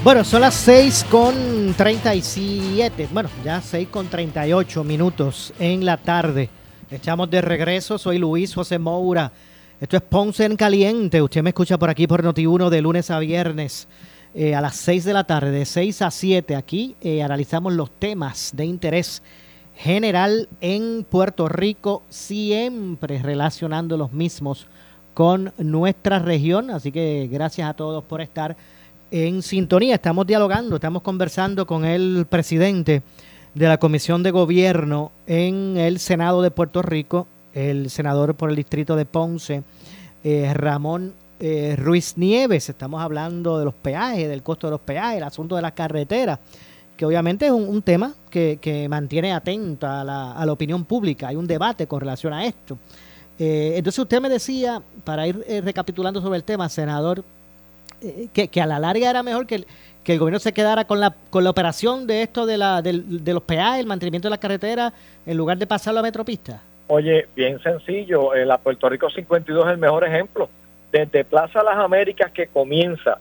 Bueno, 0.05 0.25
son 0.25 0.41
las 0.41 0.55
6 0.55 1.07
con 1.11 1.75
37. 1.77 3.09
Bueno, 3.13 3.29
ya 3.45 3.61
6 3.61 3.89
con 3.89 4.09
38 4.09 4.85
minutos 4.85 5.53
en 5.59 5.85
la 5.85 5.97
tarde. 5.97 6.49
Echamos 6.91 7.31
de 7.31 7.41
regreso. 7.41 7.99
Soy 7.99 8.19
Luis 8.19 8.55
José 8.55 8.79
Moura. 8.79 9.33
Esto 9.81 9.97
es 9.97 10.03
Ponce 10.03 10.45
en 10.45 10.57
Caliente. 10.57 11.23
Usted 11.23 11.43
me 11.43 11.51
escucha 11.51 11.79
por 11.79 11.91
aquí 11.91 12.07
por 12.07 12.23
Noti1 12.23 12.69
de 12.69 12.83
lunes 12.83 13.11
a 13.11 13.19
viernes. 13.19 13.89
Eh, 14.35 14.55
a 14.55 14.63
las 14.63 14.77
6 14.77 15.05
de 15.05 15.13
la 15.13 15.25
tarde, 15.25 15.51
de 15.51 15.67
6 15.67 16.01
a 16.03 16.11
7. 16.11 16.57
Aquí 16.57 16.97
eh, 17.03 17.23
analizamos 17.23 17.75
los 17.75 17.91
temas 17.91 18.53
de 18.55 18.65
interés 18.65 19.23
general 19.75 20.49
en 20.63 21.05
Puerto 21.09 21.49
Rico, 21.49 22.03
siempre 22.09 23.21
relacionando 23.21 23.99
los 23.99 24.13
mismos 24.13 24.67
con 25.13 25.53
nuestra 25.59 26.19
región. 26.19 26.71
Así 26.71 26.91
que 26.91 27.29
gracias 27.31 27.69
a 27.69 27.75
todos 27.75 28.05
por 28.05 28.23
estar 28.23 28.57
en 29.11 29.43
sintonía. 29.43 29.97
Estamos 29.97 30.27
dialogando, 30.27 30.77
estamos 30.77 31.03
conversando 31.03 31.67
con 31.67 31.85
el 31.85 32.27
presidente 32.27 33.03
de 33.55 33.69
la 33.69 33.77
Comisión 33.77 34.23
de 34.23 34.31
Gobierno 34.31 35.13
en 35.27 35.77
el 35.77 35.99
Senado 35.99 36.41
de 36.41 36.51
Puerto 36.51 36.81
Rico, 36.81 37.27
el 37.53 37.91
senador 37.91 38.35
por 38.35 38.49
el 38.49 38.57
distrito 38.57 38.97
de 38.97 39.05
Ponce, 39.05 39.63
eh, 40.25 40.55
Ramón 40.55 41.13
eh, 41.43 41.75
Ruiz 41.77 42.17
Nieves. 42.17 42.69
Estamos 42.69 43.03
hablando 43.03 43.59
de 43.59 43.65
los 43.65 43.75
peajes, 43.75 44.29
del 44.29 44.45
costo 44.45 44.69
de 44.69 44.71
los 44.71 44.81
peajes, 44.81 45.19
el 45.19 45.25
asunto 45.25 45.57
de 45.57 45.63
las 45.63 45.73
carreteras, 45.73 46.39
que 46.97 47.05
obviamente 47.05 47.47
es 47.47 47.53
un, 47.53 47.83
tema 47.83 48.15
que, 48.31 48.59
que, 48.61 48.89
mantiene 48.89 49.33
atenta 49.33 50.03
a 50.03 50.05
la, 50.05 50.33
a 50.35 50.47
la, 50.47 50.53
opinión 50.53 50.85
pública. 50.85 51.29
Hay 51.29 51.37
un 51.37 51.49
debate 51.49 51.89
con 51.89 52.01
relación 52.01 52.33
a 52.33 52.47
esto. 52.47 52.79
Eh, 53.41 53.73
entonces 53.77 53.99
usted 53.99 54.21
me 54.21 54.29
decía, 54.29 54.83
para 55.03 55.27
ir 55.27 55.45
eh, 55.49 55.61
recapitulando 55.61 56.23
sobre 56.23 56.37
el 56.37 56.45
tema, 56.45 56.69
senador, 56.69 57.25
eh, 58.01 58.29
que, 58.33 58.47
que, 58.47 58.61
a 58.61 58.67
la 58.67 58.79
larga 58.79 59.11
era 59.11 59.25
mejor 59.25 59.49
que 59.49 59.57
el, 59.57 59.67
que 60.05 60.13
el 60.13 60.21
gobierno 60.21 60.39
se 60.39 60.53
quedara 60.53 60.85
con 60.85 61.01
la, 61.01 61.13
con 61.29 61.43
la 61.43 61.51
operación 61.51 62.07
de 62.07 62.23
esto 62.23 62.47
de, 62.47 62.57
la, 62.57 62.83
de, 62.83 63.03
de 63.05 63.35
los 63.35 63.43
peajes, 63.43 63.81
el 63.81 63.87
mantenimiento 63.87 64.29
de 64.29 64.31
las 64.31 64.39
carreteras, 64.39 64.93
en 65.27 65.37
lugar 65.37 65.59
de 65.59 65.67
pasarlo 65.67 65.99
a 65.99 66.03
metropista. 66.05 66.63
Oye, 66.87 67.27
bien 67.35 67.61
sencillo, 67.63 68.33
la 68.35 68.59
Puerto 68.59 68.89
Rico 68.89 69.11
52 69.11 69.65
es 69.67 69.73
el 69.73 69.79
mejor 69.79 70.05
ejemplo 70.05 70.49
desde 70.93 71.25
Plaza 71.25 71.63
Las 71.63 71.79
Américas 71.79 72.31
que 72.31 72.47
comienza, 72.47 73.19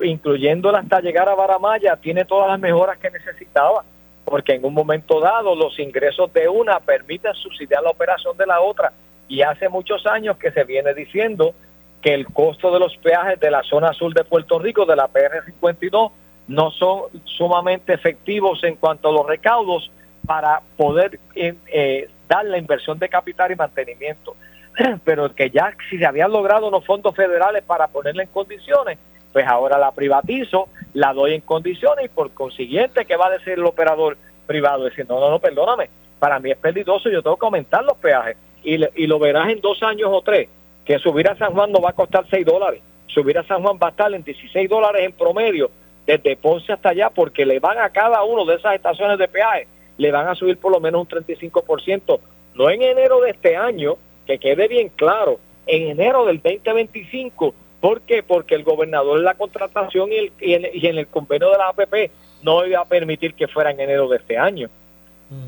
incluyéndola 0.00 0.78
hasta 0.78 1.00
llegar 1.00 1.28
a 1.28 1.34
Baramaya, 1.34 1.96
tiene 1.96 2.24
todas 2.24 2.48
las 2.48 2.58
mejoras 2.58 2.98
que 2.98 3.10
necesitaba, 3.10 3.84
porque 4.24 4.54
en 4.54 4.64
un 4.64 4.72
momento 4.72 5.20
dado 5.20 5.54
los 5.54 5.78
ingresos 5.78 6.32
de 6.32 6.48
una 6.48 6.80
permiten 6.80 7.34
subsidiar 7.34 7.82
la 7.82 7.90
operación 7.90 8.36
de 8.38 8.46
la 8.46 8.60
otra. 8.60 8.92
Y 9.28 9.42
hace 9.42 9.68
muchos 9.68 10.06
años 10.06 10.38
que 10.38 10.50
se 10.50 10.64
viene 10.64 10.94
diciendo 10.94 11.54
que 12.00 12.14
el 12.14 12.26
costo 12.26 12.72
de 12.72 12.80
los 12.80 12.96
peajes 12.96 13.38
de 13.38 13.50
la 13.50 13.62
zona 13.62 13.92
sur 13.92 14.12
de 14.14 14.24
Puerto 14.24 14.58
Rico, 14.58 14.86
de 14.86 14.96
la 14.96 15.08
PR52, 15.08 16.10
no 16.48 16.70
son 16.70 17.04
sumamente 17.24 17.92
efectivos 17.92 18.64
en 18.64 18.76
cuanto 18.76 19.08
a 19.08 19.12
los 19.12 19.26
recaudos 19.26 19.90
para 20.26 20.62
poder 20.76 21.18
eh, 21.34 21.54
eh, 21.66 22.08
dar 22.28 22.46
la 22.46 22.58
inversión 22.58 22.98
de 22.98 23.08
capital 23.10 23.52
y 23.52 23.56
mantenimiento 23.56 24.36
pero 25.04 25.34
que 25.34 25.50
ya 25.50 25.74
si 25.88 25.98
se 25.98 26.06
habían 26.06 26.32
logrado 26.32 26.68
unos 26.68 26.84
fondos 26.84 27.14
federales 27.14 27.62
para 27.62 27.88
ponerla 27.88 28.22
en 28.22 28.28
condiciones, 28.28 28.98
pues 29.32 29.46
ahora 29.46 29.78
la 29.78 29.92
privatizo, 29.92 30.68
la 30.92 31.12
doy 31.12 31.34
en 31.34 31.40
condiciones 31.40 32.06
y 32.06 32.08
por 32.08 32.32
consiguiente, 32.32 33.04
¿qué 33.04 33.16
va 33.16 33.26
a 33.26 33.30
decir 33.30 33.54
el 33.54 33.64
operador 33.64 34.16
privado? 34.46 34.84
Decir, 34.84 35.06
no, 35.08 35.18
no, 35.18 35.30
no, 35.30 35.38
perdóname, 35.40 35.90
para 36.18 36.38
mí 36.38 36.50
es 36.50 36.56
peligroso, 36.56 37.08
yo 37.08 37.22
tengo 37.22 37.36
que 37.36 37.46
aumentar 37.46 37.84
los 37.84 37.96
peajes 37.98 38.36
y, 38.62 38.74
y 38.74 39.06
lo 39.06 39.18
verás 39.18 39.48
en 39.48 39.60
dos 39.60 39.82
años 39.82 40.10
o 40.12 40.22
tres, 40.22 40.48
que 40.84 40.98
subir 40.98 41.28
a 41.28 41.36
San 41.36 41.52
Juan 41.52 41.72
no 41.72 41.80
va 41.80 41.90
a 41.90 41.94
costar 41.94 42.24
6 42.30 42.46
dólares, 42.46 42.80
subir 43.06 43.38
a 43.38 43.44
San 43.44 43.62
Juan 43.62 43.78
va 43.82 43.88
a 43.88 43.90
estar 43.90 44.12
en 44.12 44.22
16 44.22 44.68
dólares 44.68 45.02
en 45.04 45.12
promedio 45.12 45.70
desde 46.06 46.36
Ponce 46.36 46.72
hasta 46.72 46.90
allá 46.90 47.10
porque 47.10 47.46
le 47.46 47.58
van 47.58 47.78
a 47.78 47.90
cada 47.90 48.22
uno 48.24 48.44
de 48.44 48.56
esas 48.56 48.74
estaciones 48.74 49.18
de 49.18 49.28
peaje, 49.28 49.66
le 49.96 50.10
van 50.10 50.28
a 50.28 50.34
subir 50.34 50.58
por 50.58 50.72
lo 50.72 50.80
menos 50.80 51.00
un 51.00 51.08
35%, 51.08 52.20
no 52.54 52.70
en 52.70 52.82
enero 52.82 53.20
de 53.20 53.30
este 53.30 53.56
año, 53.56 53.96
que 54.26 54.38
quede 54.38 54.68
bien 54.68 54.90
claro, 54.94 55.38
en 55.66 55.88
enero 55.88 56.26
del 56.26 56.40
2025, 56.42 57.54
¿por 57.80 58.00
qué? 58.02 58.22
Porque 58.22 58.54
el 58.54 58.64
gobernador 58.64 59.18
en 59.18 59.24
la 59.24 59.34
contratación 59.34 60.12
y, 60.12 60.16
el, 60.16 60.32
y, 60.40 60.54
en, 60.54 60.66
y 60.72 60.86
en 60.86 60.98
el 60.98 61.06
convenio 61.06 61.50
de 61.50 61.58
la 61.58 61.68
APP 61.68 62.10
no 62.42 62.64
iba 62.66 62.80
a 62.80 62.84
permitir 62.84 63.34
que 63.34 63.48
fuera 63.48 63.70
en 63.70 63.80
enero 63.80 64.08
de 64.08 64.18
este 64.18 64.36
año. 64.36 64.68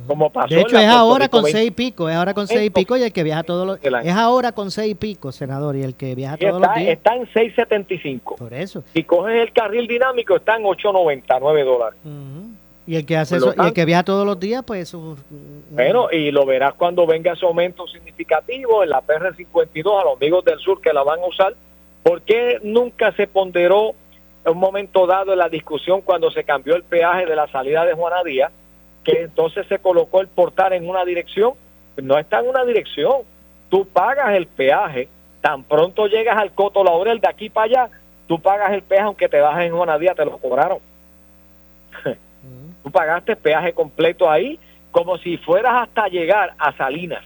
Como 0.07 0.31
pasó 0.31 0.55
De 0.55 0.62
hecho, 0.62 0.79
es 0.79 0.89
ahora 0.89 1.29
con 1.29 1.45
20. 1.45 1.59
seis 1.59 1.68
y 1.68 1.70
pico, 1.70 2.09
es 2.09 2.16
ahora 2.16 2.35
con 2.35 2.47
seis 2.49 2.66
y 2.66 2.70
pico 2.70 2.97
y 2.97 3.03
el 3.03 3.12
que 3.12 3.22
viaja 3.22 3.43
todos 3.43 3.66
los... 3.66 3.85
El. 3.85 3.95
Es 3.95 4.14
ahora 4.14 4.53
con 4.53 4.70
seis 4.70 4.93
y 4.93 4.95
pico, 4.95 5.31
senador, 5.33 5.77
y 5.77 5.83
el 5.83 5.95
que 5.95 6.14
viaja 6.14 6.37
todos 6.37 6.61
los 6.61 6.62
está, 6.62 6.81
días. 6.81 6.93
está 6.93 7.14
en 7.14 7.27
6.75. 7.27 8.37
Por 8.37 8.55
eso. 8.55 8.83
Si 8.95 9.05
coges 9.05 9.37
el 9.43 9.53
carril 9.53 9.87
dinámico, 9.87 10.37
está 10.37 10.57
en 10.57 10.64
8.99 10.64 11.64
dólares. 11.64 11.99
Y 12.87 12.95
el 12.95 13.05
que 13.05 13.16
hace 13.16 13.37
eso, 13.37 13.53
y 13.57 13.66
el 13.66 13.72
que 13.72 13.84
viaja 13.84 14.05
todos 14.05 14.24
los 14.24 14.39
días, 14.39 14.62
pues 14.64 14.82
eso... 14.82 15.16
Bueno, 15.70 16.09
y 16.12 16.30
lo 16.30 16.47
verás 16.47 16.74
cuando 16.74 17.05
venga 17.05 17.32
ese 17.32 17.45
aumento 17.45 17.87
significativo 17.89 18.84
en 18.84 18.91
la 18.91 19.03
PR52 19.03 20.01
a 20.01 20.05
los 20.05 20.16
amigos 20.16 20.45
del 20.45 20.59
sur 20.61 20.80
que 20.80 20.93
la 20.93 21.03
van 21.03 21.18
a 21.18 21.26
usar. 21.26 21.55
¿Por 22.05 22.22
qué 22.22 22.61
nunca 22.62 23.11
se 23.12 23.26
ponderó 23.26 23.95
en 24.45 24.53
un 24.53 24.59
momento 24.59 25.07
dado 25.09 25.32
en 25.32 25.39
la 25.39 25.49
discusión 25.49 26.01
cuando 26.03 26.30
se 26.30 26.45
cambió 26.45 26.76
el 26.76 26.84
peaje 26.84 27.26
de 27.26 27.34
la 27.34 27.49
salida 27.49 27.84
de 27.84 27.95
Juana 27.95 28.22
Díaz, 28.22 28.53
que 29.03 29.22
entonces 29.22 29.66
se 29.66 29.80
colocó 29.80 30.20
el 30.20 30.28
portal 30.28 30.72
en 30.72 30.89
una 30.89 31.05
dirección? 31.05 31.55
No 31.97 32.16
está 32.16 32.39
en 32.39 32.49
una 32.49 32.64
dirección. 32.64 33.22
Tú 33.68 33.84
pagas 33.89 34.37
el 34.37 34.47
peaje, 34.47 35.09
tan 35.41 35.64
pronto 35.64 36.07
llegas 36.07 36.39
al 36.39 36.53
Coto 36.53 36.84
Laurel 36.84 37.18
de 37.18 37.28
aquí 37.28 37.51
para 37.51 37.64
allá, 37.64 37.91
tú 38.28 38.39
pagas 38.41 38.72
el 38.72 38.82
peaje 38.82 39.03
aunque 39.05 39.28
te 39.28 39.41
bajes 39.41 39.66
en 39.66 39.76
Juana 39.76 39.99
Díaz, 39.99 40.14
te 40.14 40.24
lo 40.24 40.39
cobraron. 40.39 40.78
Tú 42.87 42.93
pagaste 42.93 43.34
peaje 43.34 43.72
completo 43.72 44.30
ahí 44.30 44.61
como 44.93 45.18
si 45.18 45.39
fueras 45.39 45.72
hasta 45.89 46.07
llegar 46.07 46.55
a 46.57 46.72
Salinas. 46.76 47.24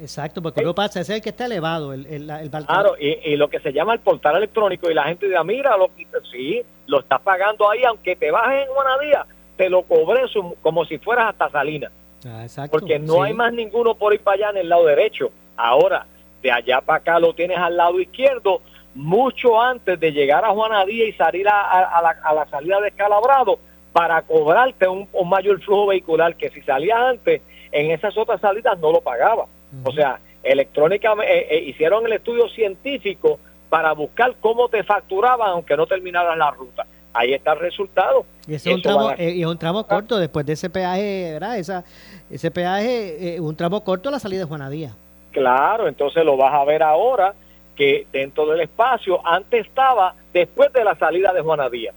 Exacto, 0.00 0.40
porque 0.40 0.62
lo 0.62 0.72
pasa, 0.72 1.00
ese 1.00 1.14
es 1.14 1.16
el 1.16 1.22
que 1.22 1.30
está 1.30 1.46
elevado, 1.46 1.92
el, 1.92 2.06
el, 2.06 2.30
el. 2.30 2.48
Claro, 2.48 2.94
y, 2.96 3.08
y 3.24 3.36
lo 3.36 3.48
que 3.50 3.58
se 3.58 3.72
llama 3.72 3.92
el 3.94 3.98
portal 3.98 4.36
electrónico 4.36 4.88
y 4.88 4.94
la 4.94 5.02
gente 5.02 5.26
dice, 5.26 5.42
mira, 5.42 5.76
lo, 5.76 5.90
sí, 6.30 6.62
lo 6.86 7.00
estás 7.00 7.20
pagando 7.22 7.68
ahí, 7.68 7.82
aunque 7.82 8.14
te 8.14 8.30
bajes 8.30 8.68
en 8.68 8.72
Juanadía, 8.72 9.26
te 9.56 9.68
lo 9.68 9.82
cobré 9.82 10.28
su- 10.28 10.54
como 10.62 10.84
si 10.84 10.96
fueras 10.98 11.30
hasta 11.30 11.50
Salinas, 11.50 11.90
Ah, 12.24 12.44
exacto. 12.44 12.78
porque 12.78 13.00
no 13.00 13.14
sí. 13.14 13.20
hay 13.22 13.34
más 13.34 13.52
ninguno 13.52 13.96
por 13.96 14.14
ir 14.14 14.20
para 14.20 14.36
allá 14.36 14.50
en 14.50 14.58
el 14.58 14.68
lado 14.68 14.86
derecho. 14.86 15.32
Ahora, 15.56 16.06
de 16.40 16.52
allá 16.52 16.80
para 16.80 16.98
acá 17.00 17.18
lo 17.18 17.34
tienes 17.34 17.58
al 17.58 17.76
lado 17.76 17.98
izquierdo, 18.00 18.60
mucho 18.94 19.60
antes 19.60 19.98
de 19.98 20.12
llegar 20.12 20.44
a 20.44 20.50
Juanadía 20.50 21.04
y 21.08 21.12
salir 21.14 21.48
a, 21.48 21.60
a- 21.62 21.98
a 21.98 22.02
la, 22.02 22.10
a 22.22 22.32
la 22.32 22.46
salida 22.46 22.80
de 22.80 22.88
Escalabrado, 22.88 23.58
para 23.92 24.22
cobrarte 24.22 24.88
un, 24.88 25.08
un 25.12 25.28
mayor 25.28 25.60
flujo 25.62 25.86
vehicular, 25.88 26.34
que 26.36 26.48
si 26.50 26.62
salías 26.62 26.98
antes, 26.98 27.42
en 27.70 27.90
esas 27.90 28.16
otras 28.16 28.40
salidas 28.40 28.78
no 28.78 28.90
lo 28.92 29.00
pagaba. 29.00 29.46
O 29.84 29.92
sea, 29.92 30.18
electrónicamente 30.42 31.32
eh, 31.32 31.46
eh, 31.50 31.62
hicieron 31.68 32.06
el 32.06 32.12
estudio 32.14 32.48
científico 32.50 33.38
para 33.68 33.92
buscar 33.92 34.34
cómo 34.40 34.68
te 34.68 34.82
facturaban 34.84 35.48
aunque 35.50 35.76
no 35.76 35.86
terminaras 35.86 36.36
la 36.36 36.50
ruta. 36.50 36.86
Ahí 37.14 37.32
está 37.34 37.52
el 37.52 37.60
resultado. 37.60 38.24
Y 38.46 38.54
ese 38.54 38.70
es 38.70 38.74
un 38.74 38.80
Eso 38.80 38.88
tramo, 38.88 39.04
van 39.06 39.20
a- 39.20 39.22
eh, 39.22 39.40
es 39.40 39.46
un 39.46 39.58
tramo 39.58 39.86
corto 39.86 40.18
después 40.18 40.44
de 40.46 40.54
ese 40.54 40.70
peaje, 40.70 41.32
¿verdad? 41.34 41.58
Esa, 41.58 41.84
ese 42.30 42.50
peaje, 42.50 43.38
un 43.40 43.54
tramo 43.56 43.82
corto 43.84 44.08
a 44.08 44.12
la 44.12 44.18
salida 44.18 44.40
de 44.40 44.46
Juanadía. 44.46 44.94
Claro, 45.30 45.88
entonces 45.88 46.24
lo 46.24 46.36
vas 46.36 46.52
a 46.54 46.64
ver 46.64 46.82
ahora 46.82 47.34
que 47.76 48.06
dentro 48.12 48.46
del 48.46 48.60
espacio 48.60 49.26
antes 49.26 49.66
estaba 49.66 50.14
después 50.32 50.72
de 50.72 50.84
la 50.84 50.94
salida 50.96 51.32
de 51.32 51.40
Juanadía. 51.40 51.92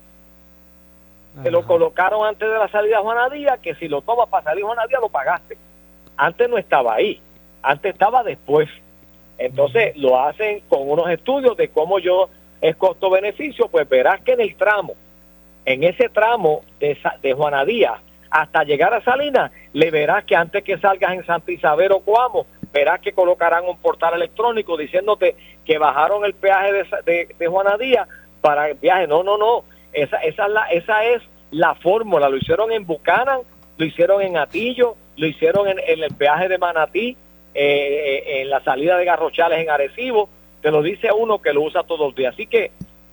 Te 1.44 1.52
lo 1.52 1.66
colocaron 1.66 2.26
antes 2.26 2.48
de 2.48 2.58
la 2.58 2.68
salida 2.70 2.98
de 2.98 3.04
Juanadía, 3.04 3.58
que 3.62 3.76
si 3.76 3.88
lo 3.88 4.02
tomas 4.02 4.30
para 4.30 4.44
salir 4.46 4.64
de 4.64 4.68
Juanadía 4.68 5.00
lo 5.00 5.10
pagaste. 5.10 5.58
Antes 6.18 6.50
no 6.50 6.58
estaba 6.58 6.96
ahí, 6.96 7.22
antes 7.62 7.94
estaba 7.94 8.24
después. 8.24 8.70
Entonces 9.38 9.98
lo 9.98 10.20
hacen 10.20 10.62
con 10.70 10.90
unos 10.90 11.10
estudios 11.10 11.58
de 11.58 11.68
cómo 11.68 12.00
yo 12.00 12.30
es 12.62 12.76
costo-beneficio, 12.78 13.68
pues 13.68 13.88
verás 13.88 14.22
que 14.22 14.34
en 14.34 14.42
el 14.42 14.56
tramo, 14.56 14.94
en 15.66 15.84
ese 15.84 16.10
tramo 16.10 16.62
de, 16.80 16.98
de 17.22 17.34
Juanadía 17.34 18.00
hasta 18.30 18.64
llegar 18.64 18.94
a 18.94 19.04
Salinas, 19.04 19.52
le 19.74 19.92
verás 19.92 20.24
que 20.26 20.36
antes 20.36 20.64
que 20.64 20.78
salgas 20.78 21.14
en 21.14 21.26
Santa 21.26 21.52
Isabel 21.52 21.92
o 21.92 22.00
Coamo, 22.00 22.46
verás 22.74 23.00
que 23.00 23.14
colocarán 23.14 23.66
un 23.66 23.78
portal 23.78 24.14
electrónico 24.16 24.78
diciéndote 24.78 25.36
que 25.64 25.78
bajaron 25.78 26.26
el 26.26 26.34
peaje 26.34 26.72
de, 26.72 26.86
de, 27.06 27.36
de 27.38 27.48
Juanadía 27.48 28.08
para 28.42 28.70
el 28.70 28.76
viaje. 28.76 29.08
No, 29.08 29.24
no, 29.24 29.38
no. 29.38 29.64
Esa, 29.96 30.18
esa, 30.18 30.46
es 30.46 30.52
la, 30.52 30.66
esa 30.72 31.04
es 31.06 31.22
la 31.52 31.74
fórmula. 31.76 32.30
Lo 32.30 32.38
hicieron 32.38 32.72
en 32.72 32.86
Bucanan, 32.86 33.39
lo 33.78 33.86
hicieron 33.86 34.22
en 34.22 34.38
Atillo, 34.38 34.96
lo 35.18 35.26
hicieron 35.28 35.68
en, 35.68 35.80
en 35.80 36.04
el 36.04 36.14
peaje 36.14 36.48
de 36.50 36.58
Manatí, 36.58 37.18
eh, 37.54 38.24
eh, 38.26 38.41
en 38.41 38.50
la 38.50 38.62
salida 38.64 38.98
de 38.98 39.06
Garrochales 39.06 39.60
en 39.60 39.70
Arecibo. 39.70 40.30
Te 40.62 40.72
lo 40.72 40.82
dice 40.82 41.10
uno 41.18 41.41
que 41.41 41.54
lo 41.54 41.62
usa 41.62 41.84
todos 41.84 42.02
los 42.08 42.16
días. 42.16 42.34
Así 42.34 42.48
que 42.48 42.72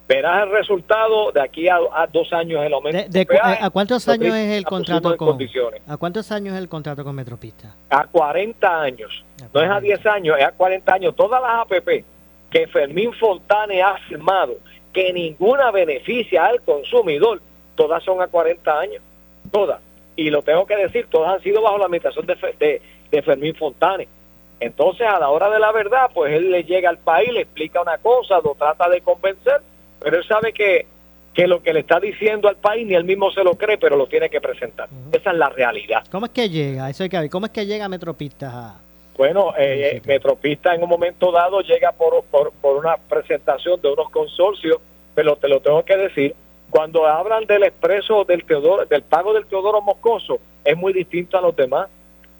verás 0.08 0.42
el 0.42 0.50
resultado 0.50 1.30
de 1.32 1.40
aquí 1.40 1.68
a, 1.68 1.76
a 1.94 2.06
dos 2.06 2.32
años 2.32 2.64
el 2.64 2.72
aumento. 2.74 3.04
De- 3.08 3.24
peaje. 3.26 3.58
¿A 3.62 3.70
cuántos 3.70 4.08
años 4.08 4.34
es 4.34 4.50
el 4.58 4.64
contrato 4.64 5.16
con. 5.16 5.38
¿A 5.86 5.96
cuántos 5.96 6.32
años 6.32 6.54
es 6.54 6.60
el 6.60 6.68
contrato 6.68 7.04
con 7.04 7.14
Metropista? 7.14 7.74
a 7.90 8.06
40 8.06 8.80
años, 8.82 9.24
no 9.54 9.60
es 9.62 9.70
a 9.70 9.80
10 9.80 10.06
años, 10.06 10.36
es 10.38 10.44
a 10.44 10.52
40 10.52 10.92
años. 10.94 11.14
Todas 11.14 11.40
las 11.40 11.60
APP 11.60 12.04
que 12.50 12.66
Fermín 12.66 13.12
Fontane 13.14 13.80
ha 13.82 13.96
firmado, 14.08 14.56
que 14.92 15.12
ninguna 15.12 15.70
beneficia 15.70 16.46
al 16.46 16.60
consumidor, 16.62 17.40
todas 17.74 18.02
son 18.04 18.20
a 18.20 18.26
40 18.28 18.78
años, 18.78 19.02
todas. 19.50 19.80
Y 20.16 20.28
lo 20.30 20.42
tengo 20.42 20.66
que 20.66 20.76
decir, 20.76 21.06
todas 21.10 21.34
han 21.34 21.42
sido 21.42 21.62
bajo 21.62 21.78
la 21.78 21.86
administración 21.86 22.26
de, 22.26 22.36
Fe- 22.36 22.54
de, 22.58 22.82
de 23.10 23.22
Fermín 23.22 23.54
Fontane. 23.54 24.06
Entonces, 24.60 25.06
a 25.06 25.18
la 25.18 25.30
hora 25.30 25.50
de 25.50 25.58
la 25.58 25.72
verdad, 25.72 26.10
pues 26.14 26.32
él 26.34 26.50
le 26.50 26.62
llega 26.64 26.88
al 26.90 26.98
país, 26.98 27.32
le 27.32 27.40
explica 27.40 27.80
una 27.80 27.98
cosa, 27.98 28.38
lo 28.44 28.54
trata 28.54 28.88
de 28.88 29.00
convencer, 29.00 29.60
pero 29.98 30.18
él 30.18 30.24
sabe 30.28 30.52
que, 30.52 30.86
que 31.34 31.46
lo 31.48 31.62
que 31.62 31.72
le 31.72 31.80
está 31.80 31.98
diciendo 31.98 32.48
al 32.48 32.56
país 32.56 32.86
ni 32.86 32.94
él 32.94 33.04
mismo 33.04 33.30
se 33.32 33.42
lo 33.42 33.54
cree, 33.56 33.78
pero 33.78 33.96
lo 33.96 34.06
tiene 34.06 34.28
que 34.30 34.40
presentar. 34.40 34.88
Esa 35.10 35.30
es 35.32 35.36
la 35.38 35.48
realidad. 35.48 36.04
¿Cómo 36.12 36.26
es 36.26 36.32
que 36.32 36.48
llega? 36.48 36.88
Eso 36.90 37.02
hay 37.02 37.08
que 37.08 37.18
ver. 37.18 37.30
¿Cómo 37.30 37.46
es 37.46 37.52
que 37.52 37.66
llega 37.66 37.88
Metropista 37.88 38.50
a- 38.50 38.80
Bueno, 39.22 39.54
eh, 39.56 39.98
eh, 39.98 40.02
Metropista 40.04 40.74
en 40.74 40.82
un 40.82 40.88
momento 40.88 41.30
dado 41.30 41.60
llega 41.60 41.92
por, 41.92 42.24
por, 42.24 42.50
por 42.54 42.76
una 42.76 42.96
presentación 42.96 43.80
de 43.80 43.92
unos 43.92 44.10
consorcios, 44.10 44.78
pero 45.14 45.36
te 45.36 45.46
lo 45.46 45.60
tengo 45.60 45.84
que 45.84 45.96
decir, 45.96 46.34
cuando 46.70 47.06
hablan 47.06 47.46
del 47.46 47.62
expreso 47.62 48.24
del 48.24 48.42
Teodoro, 48.42 48.84
del 48.84 49.02
pago 49.02 49.32
del 49.32 49.46
Teodoro 49.46 49.80
Moscoso, 49.80 50.40
es 50.64 50.76
muy 50.76 50.92
distinto 50.92 51.38
a 51.38 51.40
los 51.40 51.54
demás. 51.54 51.88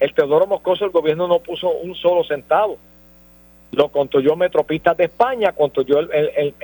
El 0.01 0.13
Teodoro 0.13 0.49
Moscoso, 0.49 0.85
el 0.85 0.91
gobierno 0.91 1.29
no 1.29 1.39
puso 1.39 1.71
un 1.71 1.95
solo 1.95 2.25
centavo. 2.25 2.79
Lo 3.71 3.87
construyó 3.91 4.35
Metropistas 4.35 4.97
de 4.97 5.05
España, 5.05 5.53
construyó 5.53 6.01
el- 6.01 6.55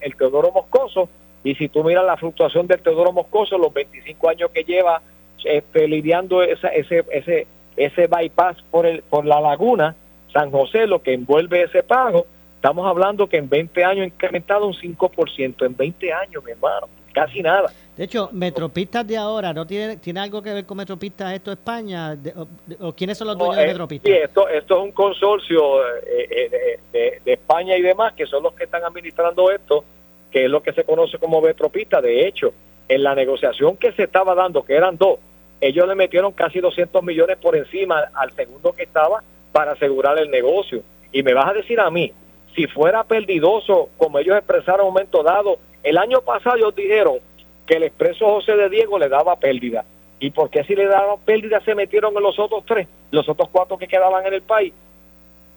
el 0.00 0.16
Teodoro 0.16 0.50
Moscoso, 0.50 1.08
y 1.44 1.54
si 1.54 1.68
tú 1.68 1.84
miras 1.84 2.04
la 2.04 2.16
fluctuación 2.16 2.66
del 2.66 2.82
Teodoro 2.82 3.12
Moscoso, 3.12 3.56
los 3.58 3.72
25 3.72 4.28
años 4.28 4.50
que 4.50 4.64
lleva 4.64 5.00
este, 5.44 5.86
lidiando 5.86 6.42
esa, 6.42 6.66
ese, 6.66 7.04
ese, 7.12 7.46
ese 7.76 8.06
bypass 8.06 8.56
por, 8.70 8.86
el, 8.86 9.02
por 9.02 9.24
la 9.24 9.40
laguna, 9.40 9.94
San 10.32 10.50
José, 10.50 10.86
lo 10.86 11.02
que 11.02 11.14
envuelve 11.14 11.62
ese 11.62 11.82
pago, 11.82 12.26
estamos 12.56 12.86
hablando 12.86 13.28
que 13.28 13.36
en 13.38 13.48
20 13.48 13.84
años 13.84 14.02
ha 14.04 14.06
incrementado 14.06 14.66
un 14.66 14.74
5%, 14.74 15.66
en 15.66 15.76
20 15.76 16.12
años, 16.12 16.44
mi 16.44 16.52
hermano, 16.52 16.88
casi 17.12 17.42
nada. 17.42 17.70
De 17.96 18.04
hecho, 18.04 18.30
Metropistas 18.32 19.06
de 19.06 19.18
ahora, 19.18 19.52
¿no 19.52 19.66
tiene, 19.66 19.98
tiene 19.98 20.20
algo 20.20 20.40
que 20.42 20.54
ver 20.54 20.64
con 20.64 20.78
Metropistas 20.78 21.34
esto 21.34 21.52
España? 21.52 22.16
De- 22.16 22.32
o, 22.32 22.46
o 22.88 22.92
quiénes 22.94 23.18
son 23.18 23.28
los 23.28 23.36
dueños 23.36 23.56
No, 23.56 23.60
de 23.60 23.66
eh, 23.66 23.72
Metropistas? 23.72 24.10
sí, 24.10 24.18
esto, 24.18 24.48
esto 24.48 24.78
es 24.78 24.82
un 24.84 24.92
consorcio 24.92 25.82
eh, 25.86 26.28
eh, 26.30 26.48
de, 26.50 26.98
de- 26.98 27.20
de 27.22 27.32
España 27.34 27.76
y 27.76 27.82
demás, 27.82 28.14
que 28.14 28.26
son 28.26 28.42
los 28.42 28.54
que 28.54 28.64
están 28.64 28.82
administrando 28.84 29.50
esto, 29.50 29.84
que 30.30 30.44
es 30.46 30.50
lo 30.50 30.62
que 30.62 30.72
se 30.72 30.84
conoce 30.84 31.18
como 31.18 31.42
Metropista. 31.42 32.00
De 32.00 32.26
hecho, 32.26 32.54
en 32.88 33.02
la 33.02 33.14
negociación 33.14 33.76
que 33.76 33.92
se 33.92 34.04
estaba 34.04 34.34
dando, 34.34 34.64
que 34.64 34.74
eran 34.74 34.96
dos, 34.96 35.18
ellos 35.62 35.86
le 35.86 35.94
metieron 35.94 36.32
casi 36.32 36.58
200 36.58 37.04
millones 37.04 37.38
por 37.38 37.54
encima 37.56 38.10
al 38.14 38.32
segundo 38.32 38.72
que 38.72 38.82
estaba 38.82 39.22
para 39.52 39.72
asegurar 39.72 40.18
el 40.18 40.28
negocio. 40.28 40.82
Y 41.12 41.22
me 41.22 41.34
vas 41.34 41.50
a 41.50 41.52
decir 41.52 41.78
a 41.78 41.88
mí, 41.88 42.12
si 42.56 42.66
fuera 42.66 43.04
perdidoso, 43.04 43.88
como 43.96 44.18
ellos 44.18 44.36
expresaron 44.36 44.80
en 44.80 44.86
un 44.88 44.94
momento 44.94 45.22
dado, 45.22 45.58
el 45.84 45.98
año 45.98 46.20
pasado 46.22 46.56
ellos 46.56 46.74
dijeron 46.74 47.18
que 47.64 47.74
el 47.74 47.84
expreso 47.84 48.26
José 48.26 48.56
de 48.56 48.68
Diego 48.70 48.98
le 48.98 49.08
daba 49.08 49.36
pérdida. 49.36 49.84
¿Y 50.18 50.30
por 50.30 50.50
qué 50.50 50.64
si 50.64 50.74
le 50.74 50.86
daban 50.86 51.20
pérdida 51.24 51.60
se 51.60 51.76
metieron 51.76 52.16
en 52.16 52.24
los 52.24 52.40
otros 52.40 52.64
tres, 52.66 52.88
los 53.12 53.28
otros 53.28 53.48
cuatro 53.52 53.78
que 53.78 53.86
quedaban 53.86 54.26
en 54.26 54.34
el 54.34 54.42
país? 54.42 54.74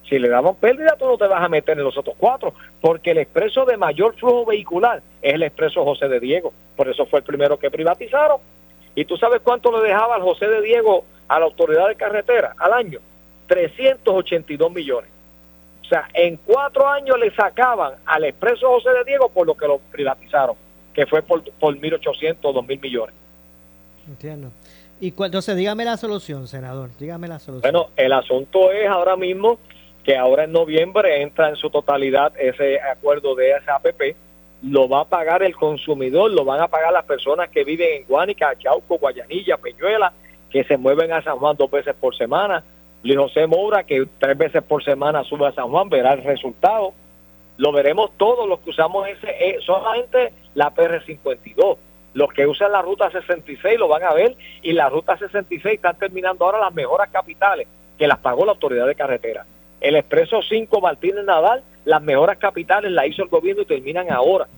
Si 0.08 0.20
le 0.20 0.28
daban 0.28 0.54
pérdida, 0.54 0.94
tú 0.96 1.06
no 1.06 1.18
te 1.18 1.26
vas 1.26 1.42
a 1.42 1.48
meter 1.48 1.76
en 1.76 1.82
los 1.84 1.98
otros 1.98 2.14
cuatro, 2.16 2.54
porque 2.80 3.10
el 3.10 3.18
expreso 3.18 3.64
de 3.64 3.76
mayor 3.76 4.14
flujo 4.14 4.44
vehicular 4.44 5.02
es 5.20 5.34
el 5.34 5.42
expreso 5.42 5.82
José 5.82 6.06
de 6.06 6.20
Diego. 6.20 6.52
Por 6.76 6.88
eso 6.88 7.06
fue 7.06 7.18
el 7.18 7.24
primero 7.24 7.58
que 7.58 7.72
privatizaron. 7.72 8.38
¿Y 8.96 9.04
tú 9.04 9.16
sabes 9.16 9.40
cuánto 9.44 9.70
le 9.70 9.86
dejaba 9.86 10.16
al 10.16 10.22
José 10.22 10.48
de 10.48 10.62
Diego 10.62 11.04
a 11.28 11.38
la 11.38 11.44
autoridad 11.44 11.86
de 11.86 11.94
carretera 11.94 12.54
al 12.58 12.72
año? 12.72 12.98
382 13.46 14.72
millones. 14.72 15.10
O 15.82 15.84
sea, 15.84 16.08
en 16.14 16.36
cuatro 16.38 16.88
años 16.88 17.16
le 17.20 17.32
sacaban 17.32 17.94
al 18.06 18.24
expreso 18.24 18.68
José 18.68 18.90
de 18.90 19.04
Diego 19.04 19.28
por 19.28 19.46
lo 19.46 19.54
que 19.54 19.68
lo 19.68 19.78
privatizaron, 19.78 20.56
que 20.92 21.06
fue 21.06 21.22
por, 21.22 21.44
por 21.52 21.76
1.800 21.76 22.38
o 22.42 22.54
2.000 22.54 22.80
millones. 22.80 23.14
Entiendo. 24.08 24.50
Y 25.00 25.12
entonces, 25.16 25.56
dígame 25.56 25.84
la 25.84 25.96
solución, 25.96 26.48
senador. 26.48 26.90
Dígame 26.98 27.28
la 27.28 27.38
solución. 27.38 27.70
Bueno, 27.70 27.90
el 27.96 28.12
asunto 28.12 28.72
es 28.72 28.88
ahora 28.88 29.14
mismo 29.14 29.58
que 30.02 30.16
ahora 30.16 30.44
en 30.44 30.52
noviembre 30.52 31.20
entra 31.20 31.50
en 31.50 31.56
su 31.56 31.68
totalidad 31.68 32.32
ese 32.38 32.80
acuerdo 32.80 33.34
de 33.34 33.50
esa 33.50 33.76
APP, 33.76 34.16
lo 34.68 34.88
va 34.88 35.02
a 35.02 35.04
pagar 35.04 35.42
el 35.42 35.54
consumidor, 35.54 36.30
lo 36.30 36.44
van 36.44 36.60
a 36.60 36.68
pagar 36.68 36.92
las 36.92 37.04
personas 37.04 37.48
que 37.50 37.64
viven 37.64 37.88
en 38.02 38.04
Guánica, 38.06 38.56
Chauco, 38.58 38.98
Guayanilla, 38.98 39.56
Peñuela 39.56 40.12
que 40.50 40.64
se 40.64 40.76
mueven 40.76 41.12
a 41.12 41.22
San 41.22 41.38
Juan 41.38 41.56
dos 41.56 41.70
veces 41.70 41.94
por 41.94 42.16
semana. 42.16 42.64
Luis 43.02 43.18
José 43.18 43.46
Moura, 43.46 43.84
que 43.84 44.06
tres 44.18 44.38
veces 44.38 44.62
por 44.62 44.82
semana 44.82 45.22
sube 45.24 45.46
a 45.46 45.52
San 45.52 45.68
Juan, 45.68 45.88
verá 45.88 46.14
el 46.14 46.24
resultado. 46.24 46.94
Lo 47.58 47.72
veremos 47.72 48.10
todos 48.16 48.48
los 48.48 48.60
que 48.60 48.70
usamos 48.70 49.06
ese, 49.08 49.28
eh, 49.28 49.58
solamente 49.64 50.32
la 50.54 50.74
PR52. 50.74 51.76
Los 52.14 52.32
que 52.32 52.46
usan 52.46 52.72
la 52.72 52.80
ruta 52.80 53.10
66 53.10 53.78
lo 53.78 53.88
van 53.88 54.02
a 54.02 54.14
ver 54.14 54.36
y 54.62 54.72
la 54.72 54.88
ruta 54.88 55.18
66 55.18 55.74
están 55.74 55.98
terminando 55.98 56.44
ahora 56.44 56.58
las 56.58 56.72
mejoras 56.72 57.10
capitales 57.10 57.68
que 57.98 58.06
las 58.06 58.18
pagó 58.18 58.46
la 58.46 58.52
autoridad 58.52 58.86
de 58.86 58.94
carretera. 58.94 59.44
El 59.80 59.96
expreso 59.96 60.40
5 60.40 60.80
Martínez 60.80 61.24
Nadal, 61.24 61.62
las 61.86 62.02
mejoras 62.02 62.36
capitales 62.36 62.90
las 62.90 63.06
hizo 63.06 63.22
el 63.22 63.28
gobierno 63.28 63.62
y 63.62 63.66
terminan 63.66 64.10
ahora. 64.10 64.48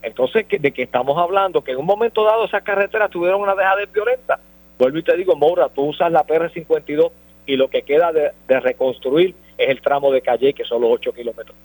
Entonces, 0.00 0.46
¿de 0.48 0.72
qué 0.72 0.82
estamos 0.82 1.18
hablando? 1.18 1.62
Que 1.62 1.72
en 1.72 1.78
un 1.78 1.86
momento 1.86 2.24
dado 2.24 2.44
esas 2.44 2.62
carreteras 2.62 3.10
tuvieron 3.10 3.40
una 3.40 3.54
dejada 3.54 3.84
violenta. 3.92 4.38
Vuelvo 4.78 4.98
y 4.98 5.02
te 5.02 5.16
digo, 5.16 5.34
Moura, 5.34 5.68
tú 5.68 5.82
usas 5.82 6.10
la 6.10 6.24
PR52 6.24 7.10
y 7.46 7.56
lo 7.56 7.68
que 7.68 7.82
queda 7.82 8.12
de, 8.12 8.60
reconstruir 8.60 9.34
es 9.58 9.68
el 9.68 9.82
tramo 9.82 10.12
de 10.12 10.22
Calle, 10.22 10.54
que 10.54 10.64
son 10.64 10.82
los 10.82 10.90
8 10.92 11.12
kilómetros. 11.12 11.56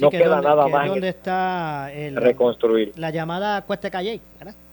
no 0.00 0.10
queda 0.10 0.40
nada 0.40 0.66
más. 0.66 0.88
¿Dónde 0.88 1.08
está 1.10 1.92
el, 1.92 2.16
reconstruir? 2.16 2.92
La 2.96 3.10
llamada 3.10 3.62
Cuesta 3.62 3.86
de 3.86 3.92
Calle, 3.92 4.20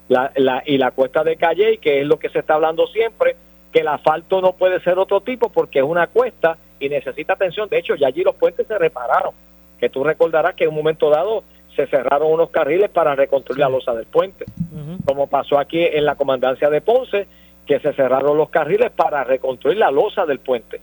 La, 0.10 0.32
la, 0.36 0.64
y 0.66 0.80
la 0.80 0.90
cuesta 0.90 1.24
de 1.24 1.38
Calle, 1.38 1.78
que 1.78 2.02
es 2.02 2.08
lo 2.08 2.18
que 2.18 2.30
se 2.30 2.40
está 2.40 2.56
hablando 2.56 2.88
siempre, 2.88 3.36
que 3.72 3.82
el 3.82 3.88
asfalto 3.90 4.42
no 4.42 4.54
puede 4.54 4.80
ser 4.80 4.98
otro 4.98 5.22
tipo 5.22 5.50
porque 5.50 5.80
es 5.80 5.86
una 5.86 6.08
cuesta 6.08 6.58
y 6.80 6.90
necesita 6.90 7.34
atención. 7.34 7.70
De 7.70 7.78
hecho, 7.78 7.94
ya 7.96 8.08
allí 8.08 8.24
los 8.24 8.36
puentes 8.36 8.66
se 8.66 8.76
repararon. 8.76 9.34
Que 9.80 9.90
tú 9.90 10.04
recordarás 10.04 10.56
que 10.56 10.64
en 10.66 10.70
un 10.72 10.76
momento 10.76 11.10
dado 11.10 11.44
se 11.76 11.88
cerraron 11.88 12.32
unos 12.32 12.50
carriles 12.50 12.90
para 12.90 13.16
reconstruir 13.16 13.60
la 13.60 13.70
losa 13.70 13.94
del 13.94 14.08
puente, 14.08 14.46
como 15.06 15.28
pasó 15.28 15.60
aquí 15.60 15.80
en 15.80 16.06
la 16.06 16.16
comandancia 16.16 16.70
de 16.70 16.82
Ponce, 16.82 17.28
que 17.68 17.80
se 17.80 17.94
cerraron 17.94 18.38
los 18.38 18.50
carriles 18.50 18.90
para 18.92 19.24
reconstruir 19.24 19.78
la 19.78 19.92
losa 19.92 20.26
del 20.26 20.40
puente, 20.40 20.82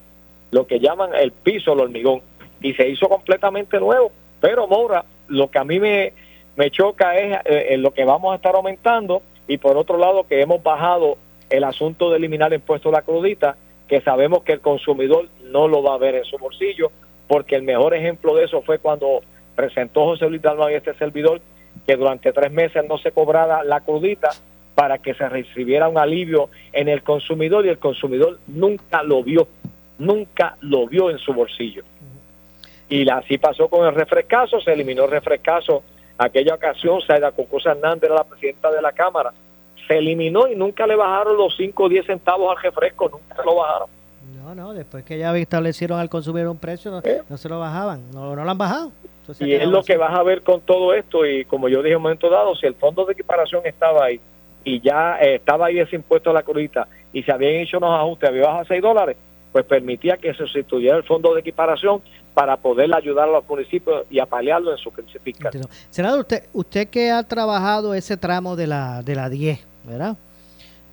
lo 0.53 0.66
que 0.66 0.78
llaman 0.78 1.11
el 1.14 1.32
piso, 1.32 1.72
el 1.72 1.80
hormigón, 1.80 2.20
y 2.61 2.74
se 2.74 2.88
hizo 2.88 3.09
completamente 3.09 3.80
nuevo. 3.80 4.12
Pero 4.40 4.68
Moura, 4.68 5.05
lo 5.26 5.51
que 5.51 5.59
a 5.59 5.64
mí 5.64 5.80
me, 5.80 6.12
me 6.55 6.70
choca 6.70 7.16
es 7.16 7.38
eh, 7.45 7.76
lo 7.76 7.92
que 7.92 8.05
vamos 8.05 8.32
a 8.32 8.36
estar 8.36 8.55
aumentando 8.55 9.22
y 9.49 9.59
por 9.59 9.76
otro 9.76 9.99
lado 9.99 10.26
que 10.26 10.40
hemos 10.40 10.62
bajado 10.62 11.16
el 11.51 11.64
asunto 11.64 12.11
de 12.11 12.18
eliminar 12.18 12.53
el 12.53 12.61
impuesto 12.61 12.88
a 12.88 12.92
la 12.92 13.03
crudita, 13.03 13.57
que 13.88 14.01
sabemos 14.01 14.42
que 14.45 14.53
el 14.53 14.61
consumidor 14.61 15.28
no 15.42 15.68
lo 15.68 15.82
va 15.82 15.95
a 15.95 15.99
ver 15.99 16.14
en 16.14 16.24
su 16.24 16.38
bolsillo, 16.38 16.90
porque 17.29 17.57
el 17.57 17.62
mejor 17.62 17.95
ejemplo 17.95 18.35
de 18.35 18.45
eso 18.45 18.62
fue 18.62 18.79
cuando 18.79 19.20
presentó 19.55 20.05
José 20.05 20.29
Luis 20.29 20.43
Dalmau 20.43 20.70
y 20.70 20.75
este 20.75 20.95
servidor 20.95 21.41
que 21.87 21.97
durante 21.97 22.33
tres 22.33 22.53
meses 22.53 22.85
no 22.89 22.99
se 22.99 23.12
cobrara 23.12 23.64
la 23.64 23.81
crudita 23.81 24.31
para 24.75 24.99
que 24.99 25.14
se 25.14 25.29
recibiera 25.29 25.89
un 25.89 25.99
alivio 25.99 26.49
en 26.72 26.89
el 26.89 27.03
consumidor 27.03 27.64
y 27.64 27.68
el 27.68 27.79
consumidor 27.79 28.39
nunca 28.47 29.03
lo 29.03 29.22
vio, 29.22 29.47
nunca 29.99 30.57
lo 30.61 30.87
vio 30.87 31.11
en 31.11 31.18
su 31.18 31.33
bolsillo. 31.33 31.85
Y 32.89 33.09
así 33.09 33.39
pasó 33.39 33.68
con 33.68 33.87
el 33.87 33.95
refrescazo, 33.95 34.61
se 34.61 34.72
eliminó 34.72 35.05
el 35.05 35.11
refrescazo. 35.11 35.83
Aquella 36.18 36.55
ocasión, 36.55 37.01
Saida 37.01 37.33
Concosa 37.33 37.72
Hernández 37.72 38.05
era 38.05 38.16
la 38.16 38.25
presidenta 38.25 38.70
de 38.70 38.83
la 38.83 38.93
Cámara, 38.93 39.33
se 39.87 39.99
eliminó 39.99 40.47
y 40.49 40.55
nunca 40.55 40.87
le 40.87 40.97
bajaron 40.97 41.37
los 41.37 41.57
5 41.57 41.83
o 41.85 41.89
10 41.89 42.07
centavos 42.07 42.57
al 42.57 42.62
refresco, 42.62 43.09
nunca 43.09 43.43
lo 43.45 43.57
bajaron. 43.57 43.89
No, 44.45 44.55
no, 44.55 44.74
después 44.74 45.05
que 45.05 45.16
ya 45.16 45.34
establecieron 45.36 45.99
al 45.99 46.11
consumidor 46.11 46.49
un 46.49 46.59
precio, 46.59 46.90
no, 46.90 47.01
¿Eh? 47.03 47.22
se 47.34 47.49
lo 47.49 47.59
bajaban, 47.59 48.11
no, 48.12 48.36
no 48.36 48.45
lo 48.45 48.51
han 48.51 48.59
bajado. 48.59 48.92
y 49.40 49.55
es 49.55 49.66
lo 49.66 49.82
que 49.82 49.97
vas 49.97 50.14
a 50.14 50.22
ver 50.22 50.42
con 50.42 50.61
todo 50.61 50.92
esto 50.92 51.24
y 51.24 51.47
como 51.47 51.70
yo 51.70 51.78
dije 51.78 51.92
en 51.92 51.97
un 51.97 52.03
momento 52.03 52.28
dado, 52.28 52.55
si 52.55 52.66
el 52.66 52.74
fondo 52.74 53.07
de 53.07 53.14
equiparación 53.14 53.62
estaba 53.64 54.05
ahí 54.05 54.20
y 54.62 54.80
ya 54.80 55.16
eh, 55.16 55.36
estaba 55.36 55.66
ahí 55.66 55.78
ese 55.78 55.97
impuesto 55.97 56.28
a 56.28 56.34
la 56.34 56.42
curita 56.42 56.86
y 57.12 57.22
se 57.22 57.32
habían 57.32 57.55
hecho 57.55 57.78
unos 57.78 57.99
ajustes, 57.99 58.28
había 58.28 58.42
bajado 58.42 58.61
a 58.61 58.66
6 58.66 58.82
dólares, 58.82 59.16
pues 59.51 59.64
permitía 59.64 60.18
que 60.18 60.34
se 60.34 60.38
sustituyera 60.45 60.99
el 60.99 61.05
fondo 61.05 61.32
de 61.32 61.40
equiparación 61.40 62.03
para 62.34 62.59
poder 62.59 62.95
ayudar 62.95 63.28
a 63.30 63.32
los 63.32 63.49
municipios 63.49 64.05
y 64.11 64.18
apalearlo 64.18 64.72
en 64.72 64.78
su 64.78 64.90
crisis 64.90 65.22
fiscal. 65.22 65.53
Senador, 65.88 66.20
usted, 66.20 66.42
usted 66.53 66.88
que 66.88 67.11
ha 67.11 67.22
trabajado 67.22 67.95
ese 67.95 68.18
tramo 68.18 68.57
de 68.57 68.66
la, 68.66 69.03
de 69.03 69.14
la 69.14 69.30
10, 69.30 69.64
¿verdad? 69.84 70.16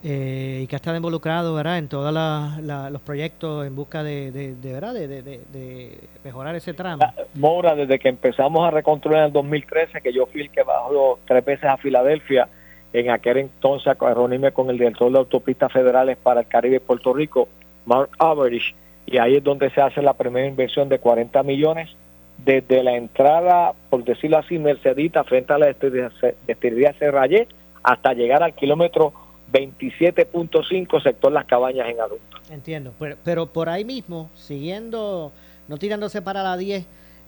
Eh, 0.04 0.62
y 0.64 0.68
que 0.68 0.76
ha 0.76 0.78
estado 0.78 0.98
involucrado 0.98 1.54
¿verdad? 1.54 1.78
en 1.78 1.88
todos 1.88 2.12
los 2.12 3.02
proyectos 3.02 3.68
en 3.68 3.76
busca 3.76 4.02
de, 4.02 4.32
de, 4.32 4.74
¿verdad? 4.74 4.96
De, 4.96 6.00
mejorar 6.24 6.56
ese 6.56 6.74
tramo. 6.74 7.04
Mora, 7.36 7.76
desde 7.76 8.00
que 8.00 8.10
empezamos 8.10 8.68
a 8.68 8.72
reconstruir 8.72 9.20
en 9.20 9.26
el 9.26 9.32
2013, 9.32 10.02
que 10.02 10.12
yo 10.12 10.26
fui 10.26 10.42
el 10.42 10.50
que 10.50 10.64
bajó 10.64 11.20
tres 11.28 11.46
veces 11.46 11.66
a 11.66 11.78
Filadelfia, 11.78 12.50
en 12.94 13.12
aquel 13.12 13.38
entonces 13.38 13.88
a 13.88 14.14
reunirme 14.14 14.52
con 14.52 14.70
el 14.70 14.78
director 14.78 15.12
de 15.12 15.20
autopistas 15.20 15.72
federales 15.72 16.18
para 16.18 16.42
el 16.42 16.48
Caribe 16.48 16.78
y 16.78 16.80
Puerto 16.80 17.14
Rico, 17.14 17.48
Mark 17.86 18.10
Average, 18.18 18.74
y 19.06 19.18
ahí 19.18 19.36
es 19.36 19.44
donde 19.44 19.70
se 19.70 19.82
hace 19.82 20.02
la 20.02 20.14
primera 20.14 20.48
inversión 20.48 20.90
de 20.90 21.00
40 21.00 21.44
millones 21.44 21.90
desde 22.38 22.84
la 22.84 22.96
entrada, 22.96 23.74
por 23.90 24.04
decirlo 24.04 24.40
así, 24.40 24.58
Mercedita 24.58 25.24
frente 25.24 25.54
a 25.54 25.60
la 25.60 25.68
destilería 25.68 26.94
Serrayé 26.98 27.48
hasta 27.84 28.14
llegar 28.14 28.42
al 28.44 28.54
kilómetro 28.54 29.14
27.5 29.52 31.04
sector 31.04 31.32
Las 31.32 31.46
Cabañas 31.46 31.90
en 31.90 32.00
adultos. 32.00 32.42
Entiendo, 32.50 32.94
pero, 33.24 33.48
por 33.48 33.70
ahí 33.70 33.86
mismo, 33.86 34.30
siguiendo, 34.36 35.32
no 35.68 35.78
tirándose 35.78 36.22
para 36.22 36.44
la 36.44 36.58
10, 36.58 36.86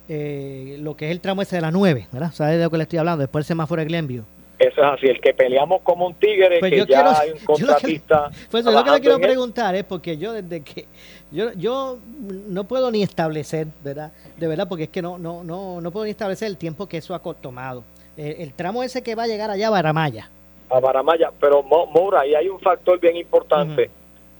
eh, 0.10 0.78
lo 0.80 0.96
que 0.96 1.06
es 1.06 1.12
el 1.12 1.22
tramo 1.22 1.42
ese 1.42 1.58
de 1.58 1.62
la 1.62 1.72
9, 1.72 2.08
¿verdad? 2.12 2.32
¿Sabes 2.32 2.58
de 2.58 2.64
lo 2.64 2.70
que 2.70 2.78
le 2.78 2.84
estoy 2.84 3.00
hablando? 3.00 3.22
Después 3.22 3.44
el 3.44 3.48
semáforo 3.48 3.82
de 3.82 3.88
Glenview. 3.88 4.24
Eso 4.60 4.82
es 4.82 4.88
así, 4.94 5.08
el 5.08 5.20
que 5.20 5.34
peleamos 5.34 5.82
como 5.82 6.08
un 6.08 6.14
tigre, 6.14 6.60
pues 6.60 6.72
que 6.72 6.86
ya 6.86 7.20
hay 7.20 7.32
un 7.32 7.40
contratista. 7.46 8.30
pues 8.52 8.64
lo 8.64 8.84
que 8.84 8.92
le 8.92 9.00
quiero 9.02 9.20
preguntar 9.20 9.76
es 9.76 9.84
porque 9.84 10.18
yo 10.18 10.32
desde 10.32 10.62
que 10.62 10.88
yo 11.32 11.52
yo 11.54 12.00
no 12.48 12.64
puedo 12.66 12.92
ni 12.92 13.04
establecer, 13.04 13.68
¿verdad? 13.84 14.14
De 14.38 14.48
verdad, 14.48 14.68
porque 14.70 14.84
es 14.84 14.90
que 14.90 15.02
no 15.02 15.18
no 15.18 15.44
no 15.44 15.82
no 15.82 15.92
puedo 15.92 16.06
ni 16.06 16.12
establecer 16.12 16.48
el 16.48 16.58
tiempo 16.58 16.88
que 16.88 16.98
eso 16.98 17.16
ha 17.16 17.20
tomado. 17.20 17.84
Eh, 18.16 18.38
el 18.40 18.54
tramo 18.54 18.84
ese 18.84 19.02
que 19.02 19.16
va 19.16 19.24
a 19.24 19.28
llegar 19.28 19.50
allá 19.50 19.68
a 19.68 19.72
Baramaya, 19.72 20.30
a 20.74 20.80
Baramaya, 20.80 21.32
pero 21.40 21.62
Mora, 21.62 22.22
ahí 22.22 22.34
hay 22.34 22.50
un 22.50 22.60
factor 22.60 23.00
bien 23.00 23.16
importante, 23.16 23.92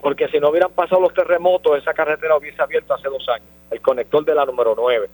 porque 0.02 0.28
si 0.30 0.40
no 0.40 0.50
hubieran 0.50 0.72
pasado 0.72 1.00
los 1.00 1.14
terremotos, 1.14 1.78
esa 1.78 1.94
carretera 1.94 2.36
hubiese 2.36 2.62
abierto 2.62 2.96
hace 2.96 3.08
dos 3.08 3.28
años, 3.30 3.48
el 3.70 3.82
conector 3.82 4.26
de 4.26 4.34
la 4.34 4.46
número 4.46 4.74
9. 4.76 5.10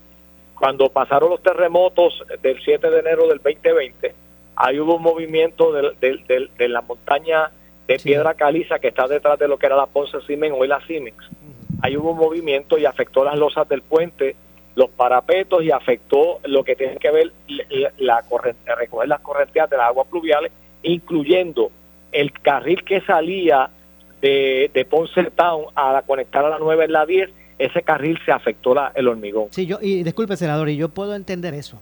Cuando 0.57 0.89
pasaron 0.89 1.29
los 1.29 1.43
terremotos 1.43 2.23
del 2.41 2.61
7 2.63 2.89
de 2.89 2.99
enero 2.99 3.27
del 3.27 3.39
2020, 3.39 4.13
ahí 4.55 4.79
hubo 4.79 4.95
un 4.95 5.03
movimiento 5.03 5.73
de, 5.73 6.67
la 6.69 6.81
montaña 6.81 7.51
de 7.87 7.99
piedra 7.99 8.33
caliza 8.33 8.79
que 8.79 8.89
está 8.89 9.07
detrás 9.07 9.37
de 9.39 9.47
lo 9.47 9.57
que 9.57 9.65
era 9.65 9.75
la 9.75 9.87
Ponce 9.87 10.21
Siemens, 10.21 10.55
hoy 10.57 10.67
la 10.67 10.79
Siemens. 10.85 11.17
Ahí 11.81 11.97
hubo 11.97 12.11
un 12.11 12.17
movimiento 12.17 12.77
y 12.77 12.85
afectó 12.85 13.23
las 13.23 13.37
losas 13.37 13.67
del 13.67 13.81
puente, 13.81 14.35
los 14.75 14.89
parapetos 14.89 15.63
y 15.63 15.71
afectó 15.71 16.39
lo 16.43 16.63
que 16.63 16.75
tiene 16.75 16.97
que 16.97 17.11
ver 17.11 17.31
la, 17.97 18.21
corriente, 18.23 18.75
recoger 18.75 19.07
las 19.09 19.19
corrientes 19.21 19.69
de 19.69 19.77
las 19.77 19.87
aguas 19.87 20.07
pluviales 20.07 20.51
incluyendo 20.83 21.71
el 22.11 22.31
carril 22.31 22.83
que 22.83 23.01
salía 23.01 23.69
de, 24.21 24.71
de 24.73 24.85
Ponce 24.85 25.23
Town 25.31 25.65
a 25.75 26.01
conectar 26.05 26.43
a 26.43 26.49
la 26.49 26.57
9 26.59 26.85
en 26.85 26.91
la 26.91 27.05
10, 27.05 27.29
ese 27.59 27.81
carril 27.81 28.17
se 28.25 28.31
afectó 28.31 28.73
la, 28.73 28.91
el 28.95 29.07
hormigón. 29.07 29.47
Sí, 29.51 29.65
yo, 29.65 29.77
y 29.81 30.03
disculpe, 30.03 30.37
senador, 30.37 30.69
y 30.69 30.77
yo 30.77 30.89
puedo 30.89 31.15
entender 31.15 31.53
eso. 31.53 31.79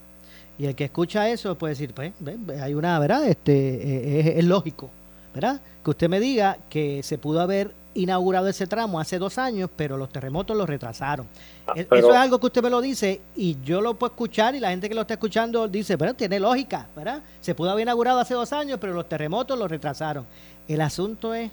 Y 0.57 0.65
el 0.65 0.75
que 0.75 0.85
escucha 0.85 1.29
eso 1.29 1.55
puede 1.55 1.73
decir, 1.73 1.93
pues, 1.93 2.13
hay 2.61 2.73
una, 2.73 2.99
¿verdad? 2.99 3.27
Este, 3.27 3.53
eh, 3.53 4.39
es, 4.39 4.45
lógico, 4.45 4.89
¿verdad? 5.37 5.61
Que 5.83 5.91
usted 5.91 6.09
me 6.09 6.19
diga 6.19 6.57
que 6.67 7.03
se 7.03 7.19
pudo 7.19 7.41
haber 7.41 7.71
inaugurado 7.93 8.47
ese 8.47 8.65
tramo 8.65 8.99
hace 8.99 9.19
dos 9.19 9.37
años, 9.37 9.69
pero 9.75 9.95
los 9.95 10.09
terremotos 10.09 10.57
lo 10.57 10.65
retrasaron. 10.65 11.27
Ah, 11.67 11.73
e, 11.75 11.81
eso 11.81 12.09
es 12.09 12.17
algo 12.17 12.39
que 12.39 12.47
usted 12.47 12.63
me 12.63 12.71
lo 12.71 12.81
dice 12.81 13.21
y 13.35 13.55
yo 13.63 13.79
lo 13.79 13.93
puedo 13.93 14.13
escuchar 14.13 14.55
y 14.55 14.59
la 14.59 14.71
gente 14.71 14.89
que 14.89 14.95
lo 14.95 15.01
está 15.01 15.13
escuchando 15.13 15.67
dice, 15.67 15.95
bueno, 15.95 16.15
tiene 16.15 16.39
lógica, 16.39 16.87
¿verdad? 16.95 17.21
Se 17.39 17.53
pudo 17.53 17.69
haber 17.69 17.83
inaugurado 17.83 18.19
hace 18.19 18.33
dos 18.33 18.51
años, 18.51 18.79
pero 18.81 18.93
los 18.93 19.07
terremotos 19.07 19.59
lo 19.59 19.67
retrasaron. 19.67 20.25
El 20.67 20.81
asunto 20.81 21.35
es 21.35 21.51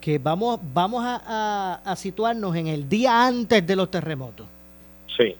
que 0.00 0.18
vamos, 0.18 0.58
vamos 0.72 1.04
a, 1.04 1.82
a 1.84 1.96
situarnos 1.96 2.56
en 2.56 2.68
el 2.68 2.88
día 2.88 3.26
antes 3.26 3.66
de 3.66 3.76
los 3.76 3.90
terremotos. 3.90 4.46
Sí. 5.14 5.36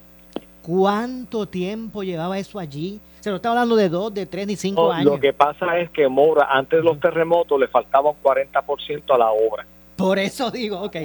¿Cuánto 0.69 1.47
tiempo 1.47 2.03
llevaba 2.03 2.39
eso 2.39 2.59
allí? 2.59 3.01
Se 3.21 3.31
lo 3.31 3.37
está 3.37 3.49
hablando 3.49 3.75
de 3.75 3.89
dos, 3.89 4.12
de 4.12 4.27
tres, 4.27 4.47
ni 4.47 4.55
cinco 4.55 4.93
años. 4.93 5.14
Lo 5.14 5.19
que 5.19 5.33
pasa 5.33 5.79
es 5.79 5.89
que 5.89 6.07
Mora, 6.09 6.47
antes 6.51 6.81
de 6.81 6.85
los 6.85 7.01
terremotos, 7.01 7.59
le 7.59 7.69
faltaba 7.69 8.11
un 8.11 8.16
40% 8.23 9.03
a 9.14 9.16
la 9.16 9.31
obra. 9.31 9.66
Por 9.97 10.19
eso 10.19 10.51
digo, 10.53 10.79
ok. 10.83 10.97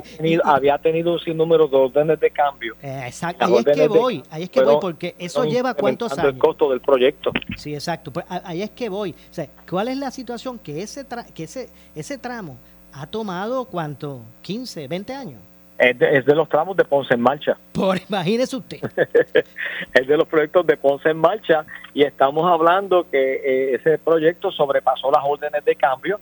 había 0.43 0.77
tenido 0.79 1.13
un 1.13 1.19
sinnúmero 1.19 1.69
de 1.69 1.77
órdenes 1.77 2.19
de 2.19 2.29
cambio. 2.29 2.75
Eh, 2.81 3.03
exacto, 3.05 3.45
ahí 3.45 3.55
es 3.55 3.65
que 3.65 3.87
voy, 3.87 4.23
ahí 4.31 4.43
es 4.43 4.49
que 4.49 4.61
voy, 4.61 4.77
porque 4.81 5.15
eso 5.17 5.45
lleva 5.45 5.73
cuántos 5.75 6.11
años. 6.11 6.33
el 6.33 6.37
costo 6.37 6.69
del 6.69 6.81
proyecto. 6.81 7.31
Sí, 7.55 7.73
exacto, 7.73 8.11
pues, 8.11 8.25
ahí 8.27 8.63
es 8.63 8.71
que 8.71 8.89
voy. 8.89 9.11
O 9.11 9.33
sea, 9.33 9.47
¿cuál 9.69 9.87
es 9.87 9.95
la 9.95 10.11
situación? 10.11 10.59
Que 10.59 10.81
ese, 10.81 11.05
que 11.33 11.45
ese, 11.45 11.69
ese 11.95 12.17
tramo 12.17 12.57
ha 12.91 13.07
tomado, 13.07 13.63
¿cuánto? 13.63 14.23
15, 14.41 14.89
20 14.89 15.13
años. 15.13 15.39
Es 15.77 16.25
de, 16.25 16.35
los 16.35 16.47
tramos 16.47 16.77
de 16.77 16.85
Ponce 16.85 17.15
en 17.15 17.21
Marcha. 17.21 17.57
Por 17.73 17.97
imagínese 17.97 18.55
usted. 18.55 18.79
es 19.93 20.07
de 20.07 20.17
los 20.17 20.27
proyectos 20.27 20.65
de 20.67 20.77
Ponce 20.77 21.09
en 21.09 21.17
Marcha 21.17 21.65
y 21.93 22.03
estamos 22.03 22.49
hablando 22.49 23.09
que 23.09 23.17
eh, 23.35 23.75
ese 23.75 23.97
proyecto 23.97 24.51
sobrepasó 24.51 25.11
las 25.11 25.23
órdenes 25.25 25.65
de 25.65 25.75
cambio, 25.75 26.19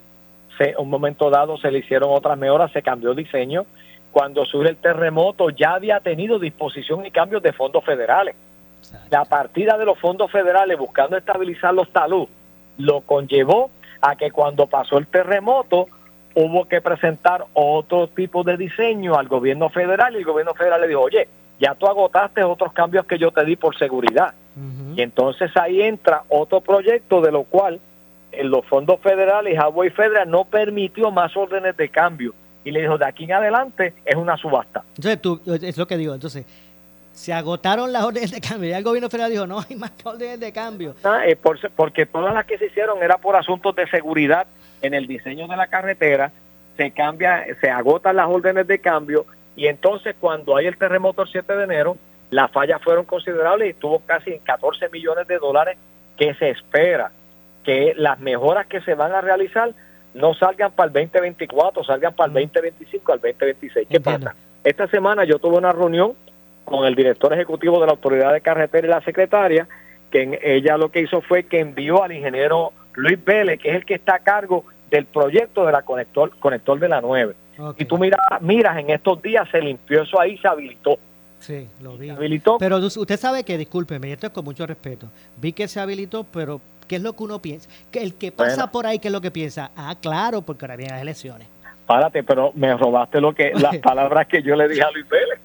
se, 0.58 0.74
un 0.78 0.90
momento 0.90 1.30
dado 1.30 1.58
se 1.58 1.70
le 1.70 1.80
hicieron 1.80 2.10
otras 2.12 2.38
mejoras, 2.38 2.72
se 2.72 2.82
cambió 2.82 3.12
el 3.12 3.18
diseño. 3.18 3.66
Cuando 4.12 4.46
surge 4.46 4.70
el 4.70 4.78
terremoto 4.78 5.50
ya 5.50 5.74
había 5.74 6.00
tenido 6.00 6.40
disposición 6.40 7.06
y 7.06 7.12
cambios 7.12 7.44
de 7.44 7.54
fondos 7.54 7.84
federales. 7.84 8.36
La 9.10 9.26
partida 9.26 9.78
de 9.78 9.86
los 9.86 10.00
fondos 10.00 10.32
federales 10.32 10.78
buscando 10.78 11.18
estabilizar 11.18 11.74
los 11.74 11.90
talud 11.92 12.28
lo 12.78 13.02
conllevó 13.02 13.70
a 14.02 14.16
que 14.16 14.32
cuando 14.32 14.68
pasó 14.68 14.98
el 14.98 15.08
terremoto 15.08 15.88
hubo 16.36 16.66
que 16.68 16.82
presentar 16.82 17.46
otro 17.54 18.08
tipo 18.08 18.44
de 18.44 18.58
diseño 18.58 19.16
al 19.18 19.28
gobierno 19.28 19.70
federal 19.70 20.14
y 20.16 20.20
el 20.20 20.26
gobierno 20.26 20.54
federal 20.54 20.82
le 20.82 20.88
dijo, 20.88 21.02
oye, 21.02 21.28
ya 21.60 21.76
tú 21.76 21.88
agotaste 21.88 22.44
otros 22.44 22.74
cambios 22.74 23.06
que 23.06 23.18
yo 23.18 23.32
te 23.32 23.44
di 23.46 23.56
por 23.56 23.78
seguridad. 23.78 24.34
Y 24.96 25.02
entonces 25.02 25.50
ahí 25.56 25.82
entra 25.82 26.24
otro 26.28 26.60
proyecto 26.62 27.22
de 27.22 27.32
lo 27.32 27.44
cual 27.44 27.80
en 28.32 28.50
los 28.50 28.66
fondos 28.66 29.00
federales, 29.02 29.58
Hawaii 29.60 29.90
Federal 29.92 30.30
no 30.30 30.46
permitió 30.46 31.12
más 31.12 31.36
órdenes 31.38 31.76
de 31.78 31.90
cambio. 31.90 32.34
Y 32.64 32.72
le 32.72 32.82
dijo, 32.82 32.98
de 32.98 33.06
aquí 33.06 33.24
en 33.26 33.34
adelante 33.34 33.94
es 34.06 34.16
una 34.16 34.38
subasta. 34.38 34.84
Entonces, 34.96 35.22
tú, 35.22 35.40
es 35.46 35.78
lo 35.78 35.88
que 35.88 35.98
digo. 35.98 36.14
Entonces, 36.14 36.46
se 37.12 37.34
agotaron 37.34 37.92
las 37.92 38.04
órdenes 38.04 38.32
de 38.32 38.40
cambio. 38.42 38.70
Y 38.70 38.74
el 38.74 38.84
gobierno 38.84 39.10
federal 39.10 39.32
dijo, 39.32 39.48
no 39.48 39.60
hay 39.68 39.76
más 39.76 39.92
órdenes 40.04 40.40
de 40.40 40.52
cambio. 40.54 40.96
Ah, 41.04 41.22
eh, 41.26 41.36
por- 41.36 41.60
porque 41.72 42.06
todas 42.06 42.34
las 42.34 42.46
que 42.46 42.58
se 42.58 42.68
hicieron 42.68 43.02
era 43.04 43.18
por 43.18 43.36
asuntos 43.36 43.76
de 43.76 43.88
seguridad 43.90 44.46
en 44.82 44.94
el 44.94 45.08
diseño 45.08 45.48
de 45.48 45.58
la 45.58 45.68
carretera. 45.68 46.32
Se 46.78 46.92
cambia, 46.92 47.46
se 47.60 47.70
agotan 47.70 48.16
las 48.16 48.28
órdenes 48.28 48.68
de 48.68 48.80
cambio. 48.80 49.26
Y 49.56 49.68
entonces, 49.68 50.16
cuando 50.20 50.56
hay 50.56 50.68
el 50.68 50.78
terremoto 50.78 51.24
el 51.24 51.30
7 51.30 51.56
de 51.56 51.64
enero, 51.64 51.98
las 52.30 52.50
fallas 52.52 52.82
fueron 52.82 53.06
considerables 53.06 53.70
y 53.70 53.74
tuvo 53.74 54.00
casi 54.00 54.40
14 54.40 54.90
millones 54.90 55.28
de 55.28 55.38
dólares 55.38 55.78
que 56.18 56.34
se 56.36 56.50
espera 56.50 57.12
que 57.64 57.94
las 57.96 58.20
mejoras 58.20 58.68
que 58.68 58.82
se 58.82 58.96
van 58.96 59.12
a 59.12 59.22
realizar 59.22 59.72
no 60.14 60.34
salgan 60.34 60.72
para 60.72 60.88
el 60.88 60.94
2024, 60.94 61.84
salgan 61.84 62.14
para 62.14 62.28
el 62.28 62.34
2025, 62.34 63.14
al 63.14 63.20
2026. 63.20 63.88
¿Qué 63.90 64.00
pasa? 64.00 64.36
Esta 64.64 64.88
semana 64.88 65.24
yo 65.24 65.40
tuve 65.40 65.58
una 65.58 65.72
reunión 65.72 66.14
con 66.66 66.86
el 66.86 66.96
director 66.96 67.34
ejecutivo 67.34 67.80
de 67.80 67.86
la 67.86 67.94
Autoridad 67.94 68.34
de 68.34 68.42
Carretera 68.42 68.88
y 68.88 68.90
la 68.90 69.02
secretaria, 69.02 69.68
que 70.10 70.40
ella 70.44 70.78
lo 70.78 70.90
que 70.90 71.02
hizo 71.02 71.22
fue 71.22 71.44
que 71.44 71.60
envió 71.60 72.04
al 72.04 72.12
ingeniero 72.12 72.74
Luis 72.96 73.24
Vélez, 73.24 73.60
que 73.60 73.70
es 73.70 73.76
el 73.78 73.86
que 73.86 73.96
está 73.96 74.16
a 74.16 74.20
cargo 74.20 74.66
del 74.90 75.06
proyecto 75.06 75.66
de 75.66 75.72
la 75.72 75.82
conector, 75.84 76.32
conector 76.40 76.80
de 76.80 76.90
la 76.90 77.02
9. 77.02 77.36
Y 77.78 77.86
tú 77.86 77.98
miras, 77.98 78.20
miras, 78.42 78.78
en 78.78 78.90
estos 78.90 79.22
días 79.22 79.48
se 79.52 79.62
limpió 79.62 80.02
eso 80.04 80.20
ahí, 80.20 80.38
se 80.38 80.48
habilitó. 80.48 80.98
Sí, 81.40 81.68
lo 81.82 81.98
vi. 81.98 82.10
habilitó. 82.10 82.58
Pero 82.58 82.78
us- 82.78 82.98
usted 82.98 83.18
sabe 83.18 83.44
que, 83.44 83.58
discúlpeme, 83.58 84.12
esto 84.12 84.28
es 84.28 84.34
con 84.34 84.44
mucho 84.46 84.66
respeto, 84.66 85.08
vi 85.38 85.54
que 85.54 85.68
se 85.68 85.80
habilitó, 85.80 86.24
pero 86.24 86.60
¿qué 86.88 86.98
es 86.98 87.02
lo 87.02 87.14
que 87.14 87.24
uno 87.24 87.40
piensa? 87.42 87.70
Que 87.92 88.02
el 88.04 88.16
que 88.16 88.32
pasa 88.32 88.56
Bueno. 88.56 88.72
por 88.72 88.86
ahí, 88.86 89.00
¿qué 89.00 89.08
es 89.08 89.12
lo 89.12 89.22
que 89.22 89.32
piensa? 89.32 89.72
Ah, 89.76 89.96
claro, 90.00 90.42
porque 90.42 90.66
ahora 90.66 90.76
vienen 90.76 90.96
las 90.96 91.02
elecciones. 91.04 91.48
Párate, 91.88 92.24
pero 92.24 92.52
me 92.54 92.76
robaste 92.78 93.20
lo 93.20 93.34
que 93.34 93.52
las 93.56 93.78
palabras 93.80 94.28
que 94.28 94.42
yo 94.44 94.56
le 94.56 94.68
dije 94.68 94.84
a 94.84 94.92
Luis 94.92 95.06
Vélez. 95.10 95.40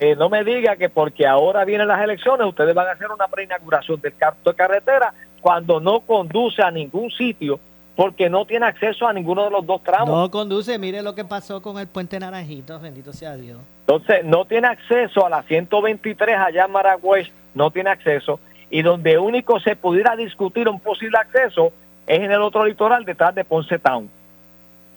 Eh, 0.00 0.16
no 0.16 0.28
me 0.28 0.42
diga 0.42 0.76
que 0.76 0.88
porque 0.88 1.26
ahora 1.26 1.64
vienen 1.64 1.86
las 1.88 2.02
elecciones, 2.02 2.46
ustedes 2.46 2.74
van 2.74 2.88
a 2.88 2.92
hacer 2.92 3.08
una 3.10 3.28
preinauguración 3.28 4.00
del 4.00 4.14
carto 4.16 4.50
de 4.50 4.56
carretera 4.56 5.12
cuando 5.42 5.80
no 5.80 6.00
conduce 6.00 6.62
a 6.62 6.70
ningún 6.70 7.10
sitio 7.10 7.60
porque 7.94 8.30
no 8.30 8.46
tiene 8.46 8.64
acceso 8.64 9.06
a 9.06 9.12
ninguno 9.12 9.44
de 9.44 9.50
los 9.50 9.66
dos 9.66 9.82
tramos. 9.82 10.08
No 10.08 10.30
conduce, 10.30 10.78
mire 10.78 11.02
lo 11.02 11.14
que 11.14 11.24
pasó 11.24 11.60
con 11.60 11.78
el 11.78 11.86
puente 11.86 12.18
Naranjito, 12.18 12.80
bendito 12.80 13.12
sea 13.12 13.36
Dios. 13.36 13.58
Entonces, 13.80 14.24
no 14.24 14.46
tiene 14.46 14.68
acceso 14.68 15.26
a 15.26 15.28
la 15.28 15.42
123 15.42 16.38
allá 16.38 16.64
en 16.64 16.72
Maragüez, 16.72 17.28
no 17.54 17.70
tiene 17.70 17.90
acceso. 17.90 18.40
Y 18.70 18.80
donde 18.80 19.18
único 19.18 19.60
se 19.60 19.76
pudiera 19.76 20.16
discutir 20.16 20.68
un 20.68 20.80
posible 20.80 21.18
acceso 21.18 21.72
es 22.06 22.20
en 22.20 22.32
el 22.32 22.40
otro 22.40 22.64
litoral 22.64 23.04
detrás 23.04 23.34
de 23.34 23.44
Ponce 23.44 23.78
Town. 23.78 24.08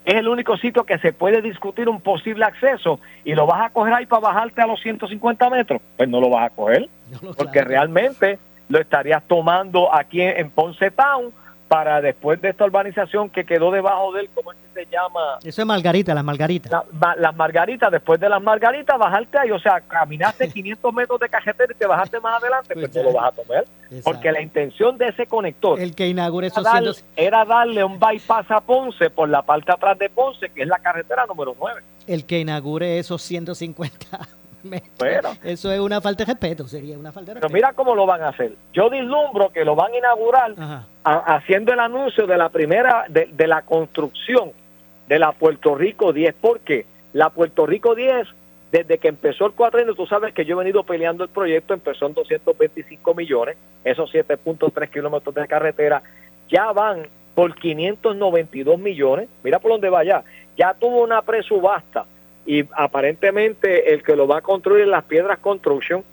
Es 0.06 0.14
el 0.14 0.28
único 0.28 0.56
sitio 0.56 0.84
que 0.84 1.00
se 1.00 1.12
puede 1.12 1.42
discutir 1.42 1.90
un 1.90 2.00
posible 2.00 2.46
acceso 2.46 3.00
y 3.26 3.34
lo 3.34 3.48
vas 3.48 3.66
a 3.66 3.70
coger 3.72 3.94
ahí 3.94 4.06
para 4.06 4.22
bajarte 4.22 4.62
a 4.62 4.68
los 4.68 4.80
150 4.80 5.50
metros. 5.50 5.82
Pues 5.98 6.08
no 6.08 6.22
lo 6.22 6.30
vas 6.30 6.46
a 6.52 6.56
coger, 6.56 6.88
porque 7.38 7.62
realmente 7.62 8.38
lo 8.70 8.80
estarías 8.80 9.24
tomando 9.28 9.94
aquí 9.94 10.22
en, 10.22 10.50
Ponce 10.50 10.92
Town 10.92 11.32
para 11.68 12.00
después 12.00 12.40
de 12.42 12.50
esta 12.50 12.64
urbanización 12.66 13.30
que 13.30 13.44
quedó 13.44 13.72
debajo 13.72 14.14
de 14.14 14.22
él, 14.22 14.30
¿cómo 14.36 14.52
es 14.52 14.58
que 14.74 14.86
se 14.86 14.92
llama? 14.92 15.40
Eso 15.44 15.62
es 15.64 15.66
Margarita, 15.68 16.14
las 16.14 16.24
Margaritas. 16.24 16.72
La- 16.72 16.84
ma- 16.92 17.16
las 17.16 17.36
margaritas, 17.36 17.92
después 17.92 18.20
de 18.20 18.30
las 18.30 18.40
margaritas, 18.42 18.98
bajarte 19.00 19.40
ahí, 19.40 19.50
o 19.52 19.58
sea, 19.60 19.82
caminaste 19.82 20.48
500 20.54 20.94
metros 20.94 21.20
de 21.20 21.28
carretera 21.28 21.74
y 21.74 21.76
te 21.76 21.88
bajaste 21.88 22.20
más 22.20 22.40
adelante, 22.42 22.74
pues 22.76 22.96
no 22.96 23.04
lo 23.04 23.14
vas 23.14 23.34
a 23.34 23.36
tomar. 23.42 23.66
Porque 24.04 24.32
la 24.32 24.42
intención 24.42 24.96
de 24.98 25.08
ese 25.10 25.26
conector 25.26 25.80
El 25.80 25.96
que 25.96 26.08
inaugure 26.08 26.48
esos 26.48 26.60
era, 26.66 26.72
dar- 26.82 26.94
100 26.94 27.06
era 27.16 27.46
darle 27.46 27.84
un 27.84 28.00
bypass 28.00 28.52
a 28.52 28.62
Ponce 28.62 29.10
por 29.10 29.28
la 29.30 29.42
parte 29.42 29.72
atrás 29.72 29.98
de 29.98 30.10
Ponce, 30.10 30.50
que 30.52 30.62
es 30.62 30.68
la 30.68 30.78
carretera 30.78 31.26
número 31.26 31.56
9. 31.60 31.82
el 32.08 32.26
que 32.26 32.40
inaugure 32.40 33.00
esos 33.00 33.24
150 33.24 33.96
metros. 34.12 34.36
Bueno. 35.00 35.30
Eso 35.44 35.72
es 35.72 35.80
una 35.80 36.02
falta 36.02 36.24
de 36.26 36.34
respeto, 36.34 36.68
sería 36.68 36.98
una 36.98 37.12
falta 37.12 37.34
de 37.34 37.40
Pero 37.40 37.48
respeto. 37.48 37.54
mira 37.56 37.74
cómo 37.74 37.96
lo 37.96 38.06
van 38.06 38.22
a 38.24 38.30
hacer. 38.30 38.54
Yo 38.74 38.90
vislumbro 38.90 39.50
que 39.50 39.64
lo 39.66 39.76
van 39.76 39.94
a 39.94 39.98
inaugurar 39.98 40.54
a- 41.04 41.36
haciendo 41.36 41.74
el 41.74 41.80
anuncio 41.80 42.26
de 42.28 42.38
la 42.38 42.50
primera, 42.50 43.06
de, 43.10 43.28
de 43.32 43.48
la 43.48 43.62
construcción 43.64 44.52
de 45.08 45.20
la 45.20 45.32
Puerto 45.34 45.76
Rico 45.76 46.14
10. 46.14 46.34
¿Por 46.36 46.60
qué? 46.62 46.86
La 47.14 47.30
Puerto 47.30 47.66
Rico 47.66 47.94
10, 47.96 48.28
desde 48.72 48.98
que 48.98 49.08
empezó 49.08 49.46
el 49.46 49.54
cuatrienio, 49.54 49.94
tú 49.96 50.06
sabes 50.08 50.34
que 50.34 50.44
yo 50.46 50.56
he 50.56 50.64
venido 50.64 50.84
peleando 50.84 51.24
el 51.24 51.30
proyecto, 51.30 51.74
empezó 51.74 52.08
en 52.08 52.14
225 52.16 53.14
millones, 53.14 53.56
esos 53.84 54.12
7.3 54.14 54.90
kilómetros 54.90 55.34
de 55.36 55.48
carretera, 55.48 56.02
ya 56.50 56.72
van 56.74 57.08
por 57.36 57.54
592 57.56 58.80
millones, 58.80 59.30
mira 59.44 59.60
por 59.60 59.72
dónde 59.72 59.90
va 59.90 60.04
ya, 60.04 60.24
ya 60.58 60.74
tuvo 60.74 61.04
una 61.04 61.22
presubasta 61.22 62.06
y 62.46 62.66
aparentemente 62.74 63.94
el 63.94 64.04
que 64.04 64.16
lo 64.16 64.28
va 64.28 64.40
a 64.40 64.42
construir 64.42 64.84
es 64.84 64.88
las 64.88 65.04
Piedras 65.06 65.40
Construction, 65.40 66.04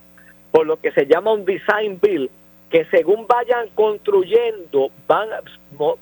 por 0.51 0.67
lo 0.67 0.81
que 0.81 0.93
se 0.93 1.07
llama 1.07 1.33
un 1.33 1.45
design 1.45 1.99
bill, 2.01 2.31
que 2.71 2.87
según 2.87 3.27
vayan 3.27 3.69
construyendo, 3.75 4.91
van, 5.07 5.29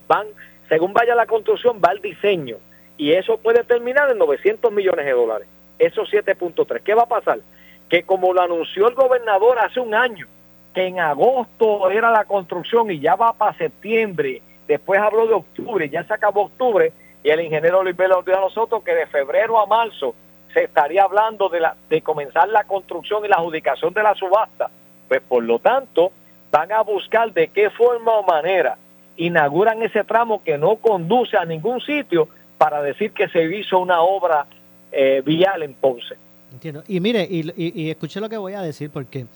van, 0.06 0.26
según 0.68 0.92
vaya 0.92 1.14
la 1.14 1.26
construcción, 1.26 1.80
va 1.84 1.92
el 1.92 2.00
diseño. 2.00 2.56
Y 2.96 3.12
eso 3.12 3.38
puede 3.38 3.64
terminar 3.64 4.10
en 4.10 4.18
900 4.18 4.70
millones 4.72 5.06
de 5.06 5.12
dólares. 5.12 5.48
Esos 5.78 6.10
7.3. 6.12 6.80
¿Qué 6.82 6.94
va 6.94 7.02
a 7.02 7.06
pasar? 7.06 7.40
Que 7.88 8.02
como 8.04 8.32
lo 8.32 8.42
anunció 8.42 8.88
el 8.88 8.94
gobernador 8.94 9.58
hace 9.58 9.80
un 9.80 9.94
año, 9.94 10.26
que 10.74 10.86
en 10.86 11.00
agosto 11.00 11.90
era 11.90 12.10
la 12.12 12.24
construcción 12.24 12.90
y 12.90 13.00
ya 13.00 13.16
va 13.16 13.32
para 13.32 13.56
septiembre, 13.56 14.42
después 14.68 15.00
habló 15.00 15.26
de 15.26 15.34
octubre, 15.34 15.88
ya 15.88 16.04
se 16.04 16.14
acabó 16.14 16.42
octubre, 16.42 16.92
y 17.22 17.30
el 17.30 17.40
ingeniero 17.40 17.82
Luis 17.82 17.96
Vélez 17.96 18.16
a 18.16 18.40
nosotros 18.40 18.82
que 18.82 18.94
de 18.94 19.06
febrero 19.06 19.60
a 19.60 19.66
marzo 19.66 20.14
se 20.52 20.64
estaría 20.64 21.04
hablando 21.04 21.48
de, 21.48 21.60
la, 21.60 21.76
de 21.88 22.02
comenzar 22.02 22.48
la 22.48 22.64
construcción 22.64 23.24
y 23.24 23.28
la 23.28 23.36
adjudicación 23.36 23.92
de 23.94 24.02
la 24.02 24.14
subasta. 24.14 24.70
Pues 25.08 25.20
por 25.22 25.44
lo 25.44 25.58
tanto, 25.58 26.12
van 26.50 26.72
a 26.72 26.82
buscar 26.82 27.32
de 27.32 27.48
qué 27.48 27.70
forma 27.70 28.12
o 28.12 28.22
manera 28.22 28.76
inauguran 29.16 29.82
ese 29.82 30.02
tramo 30.04 30.42
que 30.42 30.56
no 30.56 30.76
conduce 30.76 31.36
a 31.36 31.44
ningún 31.44 31.80
sitio 31.80 32.28
para 32.58 32.82
decir 32.82 33.12
que 33.12 33.28
se 33.28 33.44
hizo 33.44 33.78
una 33.78 34.00
obra 34.00 34.46
eh, 34.92 35.22
vial 35.24 35.62
en 35.62 35.74
Ponce. 35.74 36.16
Entiendo. 36.52 36.82
Y 36.88 37.00
mire, 37.00 37.26
y, 37.30 37.48
y, 37.56 37.82
y 37.82 37.90
escuche 37.90 38.20
lo 38.20 38.28
que 38.28 38.36
voy 38.36 38.54
a 38.54 38.62
decir, 38.62 38.90
porque 38.90 39.26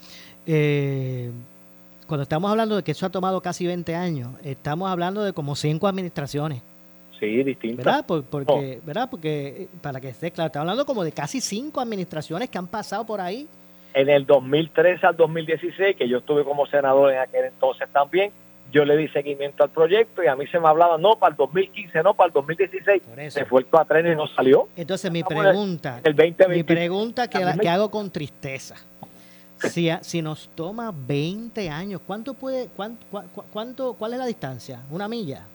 eh, 0.46 1.30
cuando 2.06 2.22
estamos 2.22 2.50
hablando 2.50 2.76
de 2.76 2.82
que 2.82 2.92
eso 2.92 3.06
ha 3.06 3.10
tomado 3.10 3.40
casi 3.40 3.66
20 3.66 3.94
años, 3.94 4.30
estamos 4.42 4.90
hablando 4.90 5.22
de 5.22 5.32
como 5.32 5.54
cinco 5.54 5.86
administraciones. 5.86 6.62
Sí, 7.24 7.42
distinto. 7.42 7.76
¿Verdad? 7.84 8.04
Por- 8.06 8.24
porque, 8.24 8.80
¿verdad? 8.84 9.08
Porque, 9.10 9.46
eh, 9.62 9.68
para 9.82 10.00
que 10.00 10.08
esté 10.08 10.30
claro, 10.30 10.46
estamos 10.46 10.64
hablando 10.64 10.86
como 10.86 11.02
de 11.04 11.12
casi 11.12 11.40
cinco 11.40 11.80
administraciones 11.80 12.48
que 12.50 12.58
han 12.58 12.66
pasado 12.66 13.04
por 13.06 13.20
ahí. 13.20 13.48
En 13.94 14.08
el 14.08 14.26
2013 14.26 15.06
al 15.06 15.16
2016, 15.16 15.96
que 15.96 16.08
yo 16.08 16.18
estuve 16.18 16.44
como 16.44 16.66
senador 16.66 17.12
en 17.12 17.18
aquel 17.20 17.44
entonces 17.46 17.88
también, 17.92 18.32
yo 18.72 18.84
le 18.84 18.96
di 18.96 19.06
seguimiento 19.08 19.62
al 19.62 19.70
proyecto 19.70 20.22
y 20.22 20.26
a 20.26 20.34
mí 20.34 20.46
se 20.48 20.58
me 20.58 20.66
hablaba, 20.66 20.98
no, 20.98 21.16
para 21.16 21.30
el 21.30 21.36
2015, 21.36 22.02
no, 22.02 22.14
para 22.14 22.26
el 22.28 22.32
2016. 22.32 23.02
Se 23.32 23.44
fue 23.44 23.60
el 23.60 23.66
cuatrenio 23.66 24.12
y 24.12 24.16
no 24.16 24.26
salió. 24.26 24.68
Entonces 24.74 25.12
mi 25.12 25.22
pregunta, 25.22 26.00
el 26.02 26.14
2020. 26.16 26.48
mi 26.48 26.62
pregunta 26.64 27.28
que, 27.28 27.38
A 27.38 27.46
mí 27.46 27.52
me- 27.56 27.62
que 27.62 27.68
hago 27.68 27.88
con 27.90 28.10
tristeza, 28.10 28.74
si, 29.58 29.88
si 30.00 30.20
nos 30.22 30.48
toma 30.56 30.92
20 30.92 31.70
años, 31.70 32.00
¿cuánto 32.04 32.34
puede, 32.34 32.66
cuánto, 32.74 33.06
cuánto, 33.52 33.94
cuál 33.94 34.14
es 34.14 34.18
la 34.18 34.26
distancia? 34.26 34.80
¿Una 34.90 35.06
milla? 35.06 35.46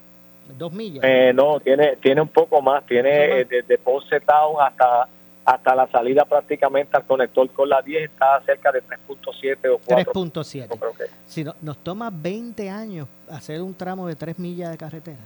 ¿Dos 0.58 0.72
millas? 0.74 1.04
Eh, 1.04 1.32
no, 1.34 1.60
tiene 1.60 1.98
tiene 1.98 2.22
un 2.22 2.28
poco 2.30 2.62
más, 2.62 2.86
tiene 2.86 3.42
eh, 3.42 3.46
desde 3.46 3.78
Ponce 3.78 4.20
Town 4.22 4.56
hasta 4.60 5.08
hasta 5.46 5.74
la 5.74 5.88
salida 5.88 6.26
prácticamente 6.26 6.96
al 6.96 7.06
conector 7.06 7.50
con 7.52 7.68
la 7.70 7.82
10 7.82 8.04
está 8.12 8.40
cerca 8.46 8.72
de 8.72 8.84
3.7 8.84 9.58
o 9.74 9.80
4. 9.84 10.14
3.7. 10.14 10.68
creo 10.80 10.94
que. 10.94 11.06
Si 11.26 11.44
no- 11.44 11.56
nos 11.62 11.78
toma 11.78 12.12
20 12.14 12.70
años 12.70 13.08
hacer 13.32 13.60
un 13.62 13.74
tramo 13.74 14.08
de 14.08 14.16
3 14.16 14.38
millas 14.38 14.70
de 14.72 14.78
carretera. 14.78 15.18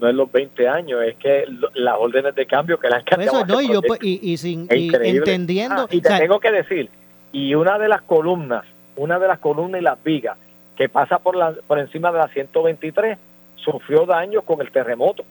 No 0.00 0.08
es 0.08 0.14
los 0.14 0.30
20 0.30 0.68
años, 0.68 1.02
es 1.04 1.16
que 1.16 1.44
lo- 1.46 1.70
las 1.74 1.94
órdenes 1.98 2.34
de 2.34 2.46
cambio 2.46 2.78
que 2.78 2.88
le 2.88 2.96
han 2.96 3.20
eso, 3.20 3.46
no, 3.46 3.60
y, 3.60 3.68
yo, 3.72 3.80
proyecto 3.80 3.88
pues, 3.88 4.00
y, 4.02 4.32
y 4.32 4.36
sin, 4.36 4.68
y 4.70 4.90
entendiendo. 5.06 5.82
Ah, 5.82 5.88
y 5.90 6.00
te 6.00 6.08
o 6.08 6.10
sea, 6.10 6.18
tengo 6.18 6.40
que 6.40 6.50
decir, 6.52 6.90
y 7.32 7.54
una 7.54 7.78
de 7.78 7.88
las 7.88 8.02
columnas, 8.02 8.64
una 8.96 9.18
de 9.18 9.28
las 9.28 9.38
columnas 9.38 9.80
y 9.80 9.84
las 9.84 10.02
vigas 10.02 10.36
que 10.76 10.88
pasa 10.88 11.18
por 11.18 11.36
la 11.36 11.54
por 11.66 11.78
encima 11.78 12.12
de 12.12 12.18
la 12.18 12.28
123 12.28 13.18
sufrió 13.56 14.06
daños 14.06 14.44
con 14.44 14.60
el 14.60 14.70
terremoto. 14.70 15.24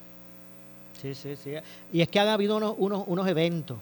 sí, 1.01 1.13
sí, 1.13 1.35
sí. 1.35 1.53
Y 1.93 2.01
es 2.01 2.07
que 2.07 2.19
han 2.19 2.27
habido 2.27 2.57
unos, 2.57 2.75
unos, 2.77 3.03
unos 3.07 3.27
eventos, 3.27 3.77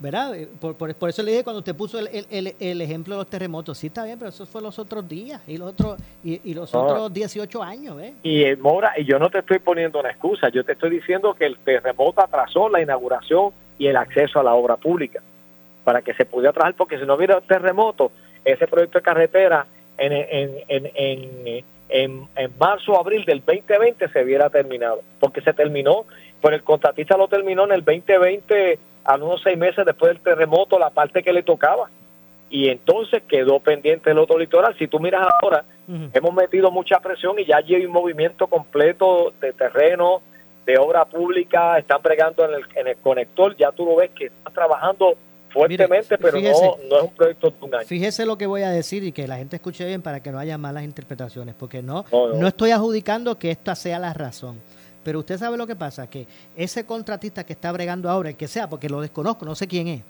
¿verdad? 0.00 0.34
Eh, 0.34 0.48
Por, 0.60 0.74
por, 0.76 0.94
por 0.94 1.08
eso 1.10 1.22
le 1.22 1.30
dije 1.32 1.44
cuando 1.44 1.58
usted 1.60 1.74
puso 1.76 1.98
el, 1.98 2.08
el, 2.08 2.26
el, 2.30 2.54
el 2.58 2.80
ejemplo 2.80 3.14
de 3.14 3.18
los 3.18 3.30
terremotos, 3.30 3.78
sí 3.78 3.88
está 3.88 4.04
bien, 4.04 4.18
pero 4.18 4.30
eso 4.30 4.46
fue 4.46 4.62
los 4.62 4.78
otros 4.78 5.06
días 5.08 5.40
y 5.46 5.58
los 5.58 5.68
otros, 5.72 6.00
y, 6.24 6.40
y 6.50 6.54
los 6.54 6.72
No. 6.72 6.80
otros 6.82 7.12
18 7.12 7.62
años, 7.62 7.96
¿ves? 7.96 8.14
Y 8.22 8.42
eh, 8.44 8.56
Mora, 8.56 8.92
y 8.96 9.04
yo 9.04 9.18
no 9.18 9.28
te 9.30 9.38
estoy 9.40 9.58
poniendo 9.58 10.00
una 10.00 10.10
excusa, 10.10 10.48
yo 10.48 10.64
te 10.64 10.72
estoy 10.72 10.90
diciendo 10.90 11.34
que 11.34 11.46
el 11.46 11.56
terremoto 11.58 12.20
atrasó 12.22 12.68
la 12.68 12.80
inauguración 12.82 13.50
y 13.78 13.86
el 13.88 13.96
acceso 13.96 14.40
a 14.40 14.42
la 14.42 14.54
obra 14.54 14.76
pública 14.76 15.20
para 15.84 16.00
que 16.00 16.14
se 16.14 16.24
pudiera 16.24 16.52
trabajar, 16.52 16.74
porque 16.76 16.98
si 16.98 17.04
no 17.04 17.14
hubiera 17.14 17.40
terremoto, 17.40 18.12
ese 18.44 18.66
proyecto 18.68 18.98
de 18.98 19.02
carretera 19.02 19.66
en, 19.98 20.12
en, 20.12 20.50
en, 20.68 20.90
en, 20.94 21.64
en, 21.92 22.26
en 22.36 22.50
marzo 22.58 22.92
o 22.92 22.98
abril 22.98 23.24
del 23.26 23.42
2020 23.44 24.08
se 24.08 24.24
hubiera 24.24 24.48
terminado, 24.48 25.02
porque 25.20 25.42
se 25.42 25.52
terminó, 25.52 26.06
pero 26.40 26.56
el 26.56 26.62
contratista 26.62 27.16
lo 27.16 27.28
terminó 27.28 27.64
en 27.64 27.72
el 27.72 27.84
2020, 27.84 28.78
a 29.04 29.16
unos 29.16 29.42
seis 29.42 29.58
meses 29.58 29.84
después 29.84 30.12
del 30.12 30.22
terremoto, 30.22 30.78
la 30.78 30.90
parte 30.90 31.22
que 31.22 31.32
le 31.32 31.42
tocaba. 31.42 31.90
Y 32.48 32.68
entonces 32.68 33.22
quedó 33.28 33.60
pendiente 33.60 34.10
el 34.10 34.18
otro 34.18 34.38
litoral. 34.38 34.76
Si 34.78 34.86
tú 34.86 35.00
miras 35.00 35.26
ahora, 35.42 35.64
hemos 36.12 36.34
metido 36.34 36.70
mucha 36.70 37.00
presión 37.00 37.38
y 37.38 37.46
ya 37.46 37.56
hay 37.56 37.86
un 37.86 37.92
movimiento 37.92 38.46
completo 38.46 39.32
de 39.40 39.52
terreno, 39.52 40.20
de 40.66 40.78
obra 40.78 41.04
pública, 41.04 41.78
están 41.78 42.00
bregando 42.02 42.44
en 42.44 42.54
el, 42.54 42.64
en 42.74 42.88
el 42.88 42.96
conector, 42.98 43.56
ya 43.56 43.72
tú 43.72 43.84
lo 43.84 43.96
ves 43.96 44.10
que 44.10 44.26
están 44.26 44.52
trabajando 44.52 45.16
fuertemente, 45.52 46.18
pero 46.18 46.38
fíjese. 46.38 46.62
no, 46.64 46.76
no 46.88 46.96
es 46.98 47.02
un 47.04 47.14
proyecto 47.14 47.50
de 47.50 47.56
un 47.60 47.74
año. 47.74 47.86
Fíjese 47.86 48.26
lo 48.26 48.36
que 48.38 48.46
voy 48.46 48.62
a 48.62 48.70
decir 48.70 49.04
y 49.04 49.12
que 49.12 49.26
la 49.28 49.36
gente 49.36 49.56
escuche 49.56 49.84
bien 49.84 50.02
para 50.02 50.20
que 50.20 50.30
no 50.32 50.38
haya 50.38 50.56
malas 50.58 50.84
interpretaciones, 50.84 51.54
porque 51.58 51.82
no, 51.82 52.04
No, 52.12 52.28
no, 52.28 52.34
no. 52.34 52.48
estoy 52.48 52.70
adjudicando 52.70 53.38
que 53.38 53.50
esta 53.50 53.74
sea 53.74 53.98
la 53.98 54.12
razón. 54.12 54.60
Pero 55.04 55.18
usted 55.18 55.36
sabe 55.38 55.56
lo 55.56 55.66
que 55.66 55.74
pasa, 55.74 56.08
que 56.08 56.26
ese 56.56 56.84
contratista 56.86 57.44
que 57.44 57.52
está 57.54 57.72
bregando 57.72 58.08
ahora, 58.08 58.30
el 58.30 58.36
que 58.36 58.46
sea, 58.46 58.68
porque 58.68 58.88
lo 58.88 59.00
desconozco, 59.00 59.44
no 59.44 59.54
sé 59.56 59.66
quién 59.66 59.88
es, 59.88 60.02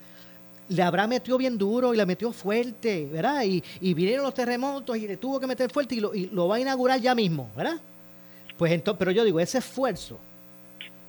le 0.68 0.82
habrá 0.82 1.06
metido 1.06 1.38
bien 1.38 1.56
duro 1.56 1.94
y 1.94 1.96
le 1.96 2.04
metió 2.06 2.30
fuerte, 2.32 3.08
¿verdad? 3.10 3.42
Y, 3.44 3.62
y 3.80 3.94
vinieron 3.94 4.24
los 4.24 4.34
terremotos 4.34 4.96
y 4.96 5.06
le 5.08 5.16
tuvo 5.16 5.40
que 5.40 5.46
meter 5.46 5.70
fuerte 5.70 5.94
y 5.94 6.00
lo, 6.00 6.14
y 6.14 6.26
lo 6.26 6.46
va 6.46 6.56
a 6.56 6.60
inaugurar 6.60 7.00
ya 7.00 7.14
mismo, 7.14 7.50
¿verdad? 7.56 7.76
Pues 8.58 8.70
entonces, 8.72 8.98
pero 8.98 9.10
yo 9.10 9.24
digo, 9.24 9.40
ese 9.40 9.58
esfuerzo, 9.58 10.18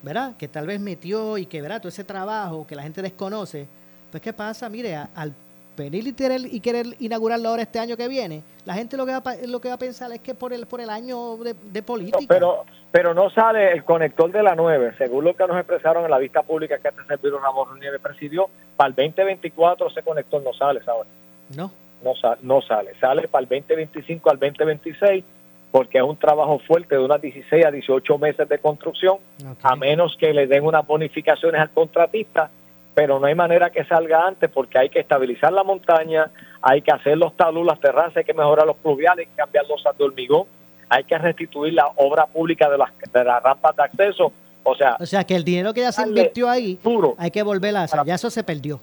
¿verdad? 0.02 0.36
Que 0.38 0.48
tal 0.48 0.66
vez 0.66 0.80
metió 0.80 1.38
y 1.38 1.46
que, 1.46 1.62
¿verdad? 1.62 1.80
Todo 1.80 1.90
ese 1.90 2.04
trabajo 2.04 2.66
que 2.66 2.76
la 2.76 2.84
gente 2.84 3.02
desconoce, 3.02 3.68
pues 4.14 4.22
¿qué 4.22 4.32
pasa? 4.32 4.70
Mire, 4.70 4.94
a- 4.96 5.10
al 5.16 5.34
venir 5.76 6.06
y 6.06 6.14
querer, 6.14 6.42
y 6.42 6.60
querer 6.60 6.86
inaugurarlo 7.00 7.50
ahora 7.50 7.64
este 7.64 7.80
año 7.80 7.98
que 7.98 8.08
viene, 8.08 8.44
la 8.64 8.76
gente 8.76 8.96
lo 8.96 9.08
que 9.08 9.12
va, 9.14 9.24
lo 9.48 9.60
que 9.60 9.70
va 9.70 9.74
a 9.74 9.80
pensar 9.80 10.12
es 10.12 10.20
que 10.20 10.36
por 10.36 10.54
el, 10.54 10.68
por 10.68 10.80
el 10.82 10.92
año 10.92 11.36
de, 11.38 11.56
de 11.56 11.82
política. 11.82 12.20
Pero, 12.28 12.64
pero 12.92 13.16
no 13.16 13.32
sale 13.32 13.72
el 13.72 13.84
conector 13.84 14.32
de 14.32 14.44
la 14.44 14.54
9, 14.54 14.94
según 15.00 15.24
lo 15.26 15.36
que 15.36 15.48
nos 15.48 15.58
expresaron 15.58 16.06
en 16.06 16.12
la 16.12 16.20
vista 16.20 16.44
pública 16.44 16.78
que 16.78 16.90
este 16.90 17.04
servidor 17.08 17.42
Ramón 17.42 17.80
Nieves 17.80 18.00
presidió, 18.02 18.50
para 18.76 18.90
el 18.90 18.94
2024 18.96 19.88
ese 19.88 20.04
conector 20.04 20.44
no 20.44 20.54
sale, 20.54 20.84
¿sabes? 20.84 21.08
No. 21.56 21.72
No, 22.04 22.16
sa- 22.22 22.38
no 22.44 22.62
sale, 22.62 22.92
sale 23.00 23.28
para 23.28 23.42
el 23.42 23.50
2025 23.50 24.30
al 24.30 24.38
2026 24.38 25.24
porque 25.72 25.98
es 25.98 26.04
un 26.04 26.18
trabajo 26.18 26.60
fuerte 26.60 26.94
de 26.94 27.02
unas 27.04 27.20
16 27.20 27.66
a 27.66 27.72
18 27.72 28.18
meses 28.20 28.48
de 28.48 28.60
construcción, 28.60 29.18
a 29.64 29.76
menos 29.76 30.16
que 30.20 30.32
le 30.32 30.46
den 30.46 30.64
unas 30.66 30.86
bonificaciones 30.86 31.60
al 31.60 31.72
contratista, 31.72 32.52
pero 32.94 33.20
no 33.20 33.26
hay 33.26 33.36
manera 33.36 33.70
que 33.70 33.84
salga 33.86 34.28
antes 34.28 34.50
porque 34.50 34.78
hay 34.78 34.90
que 34.90 35.00
estabilizar 35.00 35.52
la 35.52 35.64
montaña, 35.64 36.30
hay 36.62 36.82
que 36.82 36.92
hacer 36.92 37.18
los 37.18 37.36
taludes, 37.36 37.68
las 37.68 37.80
terrazas, 37.80 38.18
hay 38.18 38.24
que 38.24 38.34
mejorar 38.34 38.68
los 38.68 38.78
pluviales, 38.78 39.28
hay 39.28 39.32
que 39.32 39.38
cambiar 39.38 39.66
los 39.68 39.84
de 39.98 40.04
hormigón, 40.04 40.46
hay 40.90 41.04
que 41.04 41.18
restituir 41.18 41.74
la 41.74 41.88
obra 41.96 42.26
pública 42.28 42.70
de 42.70 42.78
las, 42.78 42.90
de 43.12 43.24
las 43.24 43.42
rampas 43.42 43.76
de 43.76 43.84
acceso, 43.84 44.32
o 44.64 44.76
sea, 44.76 44.96
O 45.00 45.06
sea, 45.06 45.24
que 45.24 45.36
el 45.36 45.44
dinero 45.44 45.74
que 45.74 45.82
ya 45.82 45.92
se 45.92 46.08
invirtió 46.08 46.50
ahí, 46.50 46.80
hay 47.18 47.32
que 47.32 47.44
volver 47.44 47.76
a 47.76 47.84
hacer. 47.84 48.00
Ya 48.06 48.16
eso 48.16 48.30
se 48.30 48.44
perdió. 48.44 48.80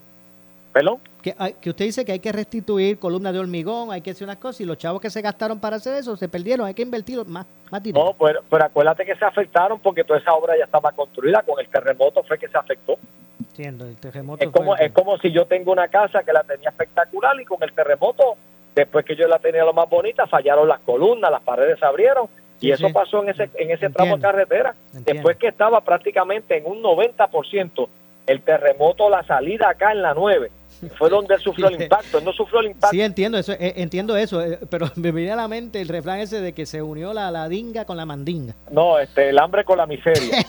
¿Perdón? 0.73 0.99
Que, 1.21 1.35
que 1.59 1.69
usted 1.69 1.85
dice 1.85 2.05
que 2.05 2.13
hay 2.13 2.19
que 2.19 2.31
restituir 2.31 2.97
columnas 2.97 3.33
de 3.33 3.39
hormigón, 3.39 3.91
hay 3.91 4.01
que 4.01 4.11
hacer 4.11 4.23
unas 4.25 4.37
cosas, 4.37 4.61
y 4.61 4.65
los 4.65 4.77
chavos 4.77 5.01
que 5.01 5.09
se 5.09 5.21
gastaron 5.21 5.59
para 5.59 5.75
hacer 5.75 5.95
eso 5.95 6.15
se 6.15 6.29
perdieron, 6.29 6.65
hay 6.65 6.73
que 6.73 6.81
invertir 6.81 7.25
más, 7.25 7.45
más 7.69 7.83
dinero. 7.83 8.05
no, 8.05 8.13
pero, 8.25 8.41
pero 8.49 8.65
acuérdate 8.65 9.05
que 9.05 9.15
se 9.15 9.25
afectaron 9.25 9.79
porque 9.79 10.03
toda 10.03 10.19
esa 10.19 10.33
obra 10.33 10.57
ya 10.57 10.63
estaba 10.65 10.91
construida, 10.93 11.43
con 11.43 11.59
el 11.59 11.67
terremoto 11.67 12.23
fue 12.23 12.37
que 12.39 12.47
se 12.47 12.57
afectó. 12.57 12.97
Entiendo, 13.39 13.85
el 13.85 13.97
terremoto 13.97 14.43
Es 14.43 14.49
como, 14.51 14.75
es 14.77 14.91
como 14.93 15.17
si 15.17 15.31
yo 15.31 15.45
tengo 15.45 15.71
una 15.73 15.89
casa 15.89 16.23
que 16.23 16.31
la 16.31 16.43
tenía 16.43 16.69
espectacular 16.69 17.39
y 17.41 17.45
con 17.45 17.61
el 17.63 17.73
terremoto, 17.73 18.35
después 18.73 19.03
que 19.03 19.15
yo 19.17 19.27
la 19.27 19.39
tenía 19.39 19.65
lo 19.65 19.73
más 19.73 19.89
bonita, 19.89 20.25
fallaron 20.27 20.67
las 20.69 20.79
columnas, 20.81 21.29
las 21.29 21.41
paredes 21.41 21.77
se 21.79 21.85
abrieron 21.85 22.27
y 22.61 22.67
Sí, 22.67 22.71
eso 22.71 22.87
sí. 22.87 22.93
pasó 22.93 23.23
en 23.23 23.29
ese, 23.29 23.49
en 23.55 23.71
ese 23.71 23.89
tramo 23.89 24.15
de 24.15 24.21
carretera. 24.21 24.75
Después 24.93 25.35
que 25.37 25.47
estaba 25.47 25.81
prácticamente 25.81 26.57
en 26.57 26.65
un 26.67 26.81
90% 26.81 27.87
el 28.27 28.41
terremoto, 28.43 29.09
la 29.09 29.23
salida 29.23 29.69
acá 29.69 29.91
en 29.91 30.03
la 30.03 30.13
9, 30.13 30.51
fue 30.97 31.09
donde 31.09 31.35
él 31.35 31.41
sufrió 31.41 31.67
el 31.67 31.81
impacto. 31.83 32.17
Él 32.17 32.25
no 32.25 32.33
sufrió 32.33 32.59
el 32.61 32.67
impacto. 32.67 32.89
Sí, 32.89 33.01
entiendo 33.01 33.37
eso, 33.37 33.53
eh, 33.53 33.73
entiendo 33.77 34.15
eso, 34.17 34.41
eh, 34.41 34.59
pero 34.69 34.87
me 34.95 35.11
viene 35.11 35.31
a 35.31 35.35
la 35.35 35.47
mente 35.47 35.81
el 35.81 35.87
refrán 35.87 36.19
ese 36.19 36.41
de 36.41 36.53
que 36.53 36.65
se 36.65 36.81
unió 36.81 37.13
la, 37.13 37.31
la 37.31 37.47
dinga 37.49 37.85
con 37.85 37.97
la 37.97 38.05
mandinga. 38.05 38.53
No, 38.69 38.99
este, 38.99 39.29
el 39.29 39.39
hambre 39.39 39.63
con 39.63 39.77
la 39.77 39.85
miseria. 39.85 40.37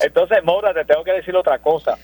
Entonces, 0.00 0.44
Maura, 0.44 0.72
te 0.74 0.84
tengo 0.84 1.04
que 1.04 1.12
decir 1.12 1.34
otra 1.36 1.58
cosa. 1.58 1.96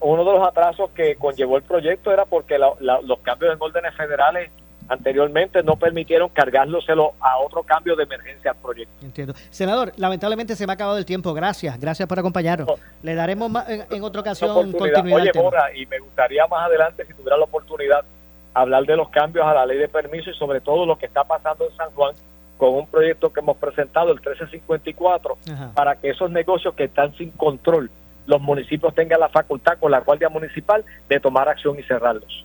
Uno 0.00 0.24
de 0.24 0.32
los 0.38 0.46
atrasos 0.46 0.90
que 0.90 1.16
conllevó 1.16 1.56
el 1.56 1.62
proyecto 1.62 2.12
era 2.12 2.24
porque 2.26 2.58
la- 2.58 2.72
la- 2.80 3.00
los 3.00 3.20
cambios 3.20 3.54
en 3.54 3.62
órdenes 3.62 3.94
federales 3.96 4.50
anteriormente 4.88 5.62
no 5.62 5.76
permitieron 5.76 6.28
cargándoselo 6.28 7.14
a 7.20 7.38
otro 7.38 7.62
cambio 7.62 7.96
de 7.96 8.04
emergencia 8.04 8.52
al 8.52 8.56
proyecto. 8.58 8.92
Entiendo. 9.02 9.34
Senador, 9.50 9.92
lamentablemente 9.96 10.56
se 10.56 10.66
me 10.66 10.72
ha 10.72 10.74
acabado 10.74 10.98
el 10.98 11.04
tiempo. 11.04 11.32
Gracias, 11.34 11.78
gracias 11.78 12.08
por 12.08 12.18
acompañarnos. 12.18 12.68
Le 13.02 13.14
daremos 13.14 13.50
más 13.50 13.68
en, 13.68 13.84
en 13.90 14.02
otra 14.02 14.20
ocasión 14.20 14.52
continuidad. 14.54 15.04
Oye. 15.04 15.30
Mora, 15.34 15.74
y 15.74 15.86
me 15.86 15.98
gustaría 15.98 16.46
más 16.46 16.66
adelante, 16.66 17.04
si 17.06 17.14
tuviera 17.14 17.36
la 17.36 17.44
oportunidad, 17.44 18.04
hablar 18.52 18.84
de 18.84 18.96
los 18.96 19.08
cambios 19.10 19.46
a 19.46 19.54
la 19.54 19.66
ley 19.66 19.78
de 19.78 19.88
permiso 19.88 20.30
y 20.30 20.34
sobre 20.34 20.60
todo 20.60 20.86
lo 20.86 20.96
que 20.96 21.06
está 21.06 21.24
pasando 21.24 21.68
en 21.68 21.76
San 21.76 21.90
Juan 21.92 22.14
con 22.56 22.74
un 22.74 22.86
proyecto 22.86 23.32
que 23.32 23.40
hemos 23.40 23.56
presentado, 23.56 24.12
el 24.12 24.20
1354, 24.20 25.38
Ajá. 25.52 25.72
para 25.74 25.96
que 25.96 26.10
esos 26.10 26.30
negocios 26.30 26.72
que 26.74 26.84
están 26.84 27.12
sin 27.16 27.30
control, 27.30 27.90
los 28.26 28.40
municipios 28.40 28.94
tengan 28.94 29.20
la 29.20 29.28
facultad 29.28 29.78
con 29.78 29.90
la 29.90 30.00
Guardia 30.00 30.28
Municipal 30.28 30.84
de 31.08 31.20
tomar 31.20 31.48
acción 31.48 31.78
y 31.78 31.82
cerrarlos. 31.82 32.44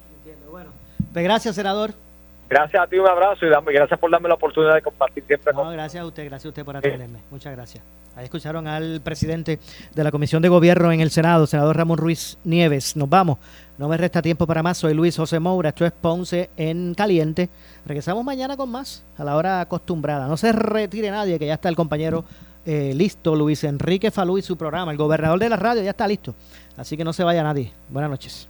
Pues 1.13 1.23
gracias, 1.23 1.55
senador. 1.55 1.91
Gracias 2.49 2.81
a 2.81 2.87
ti, 2.87 2.97
un 2.97 3.07
abrazo 3.07 3.45
y 3.45 3.49
dame, 3.49 3.71
gracias 3.71 3.99
por 3.99 4.09
darme 4.09 4.27
la 4.27 4.33
oportunidad 4.33 4.73
de 4.73 4.81
compartir 4.81 5.23
siempre 5.25 5.53
No, 5.53 5.69
gracias 5.69 6.01
a 6.01 6.05
usted, 6.05 6.25
gracias 6.25 6.45
a 6.47 6.49
usted 6.49 6.65
por 6.65 6.75
atenderme. 6.75 7.19
Muchas 7.29 7.55
gracias. 7.55 7.83
Ahí 8.15 8.25
escucharon 8.25 8.67
al 8.67 9.01
presidente 9.01 9.59
de 9.93 10.03
la 10.03 10.09
Comisión 10.09 10.41
de 10.41 10.49
Gobierno 10.49 10.91
en 10.91 10.99
el 10.99 11.11
Senado, 11.11 11.45
senador 11.45 11.77
Ramón 11.77 11.99
Ruiz 11.99 12.39
Nieves. 12.43 12.95
Nos 12.95 13.07
vamos. 13.07 13.37
No 13.77 13.87
me 13.87 13.97
resta 13.97 14.23
tiempo 14.23 14.47
para 14.47 14.63
más. 14.63 14.79
Soy 14.79 14.95
Luis 14.95 15.15
José 15.15 15.39
Moura. 15.39 15.69
Esto 15.69 15.85
es 15.85 15.91
Ponce 15.91 16.49
en 16.57 16.95
Caliente. 16.95 17.49
Regresamos 17.85 18.25
mañana 18.25 18.57
con 18.57 18.69
más 18.71 19.05
a 19.17 19.23
la 19.23 19.37
hora 19.37 19.61
acostumbrada. 19.61 20.27
No 20.27 20.35
se 20.35 20.51
retire 20.51 21.11
nadie, 21.11 21.37
que 21.37 21.45
ya 21.45 21.53
está 21.53 21.69
el 21.69 21.75
compañero 21.75 22.25
eh, 22.65 22.93
listo, 22.95 23.35
Luis 23.35 23.63
Enrique 23.63 24.09
Falú 24.09 24.39
y 24.39 24.41
su 24.41 24.57
programa. 24.57 24.91
El 24.91 24.97
gobernador 24.97 25.39
de 25.39 25.49
la 25.49 25.55
radio 25.55 25.83
ya 25.83 25.91
está 25.91 26.07
listo. 26.07 26.33
Así 26.77 26.97
que 26.97 27.03
no 27.03 27.13
se 27.13 27.23
vaya 27.23 27.43
nadie. 27.43 27.71
Buenas 27.89 28.09
noches. 28.09 28.49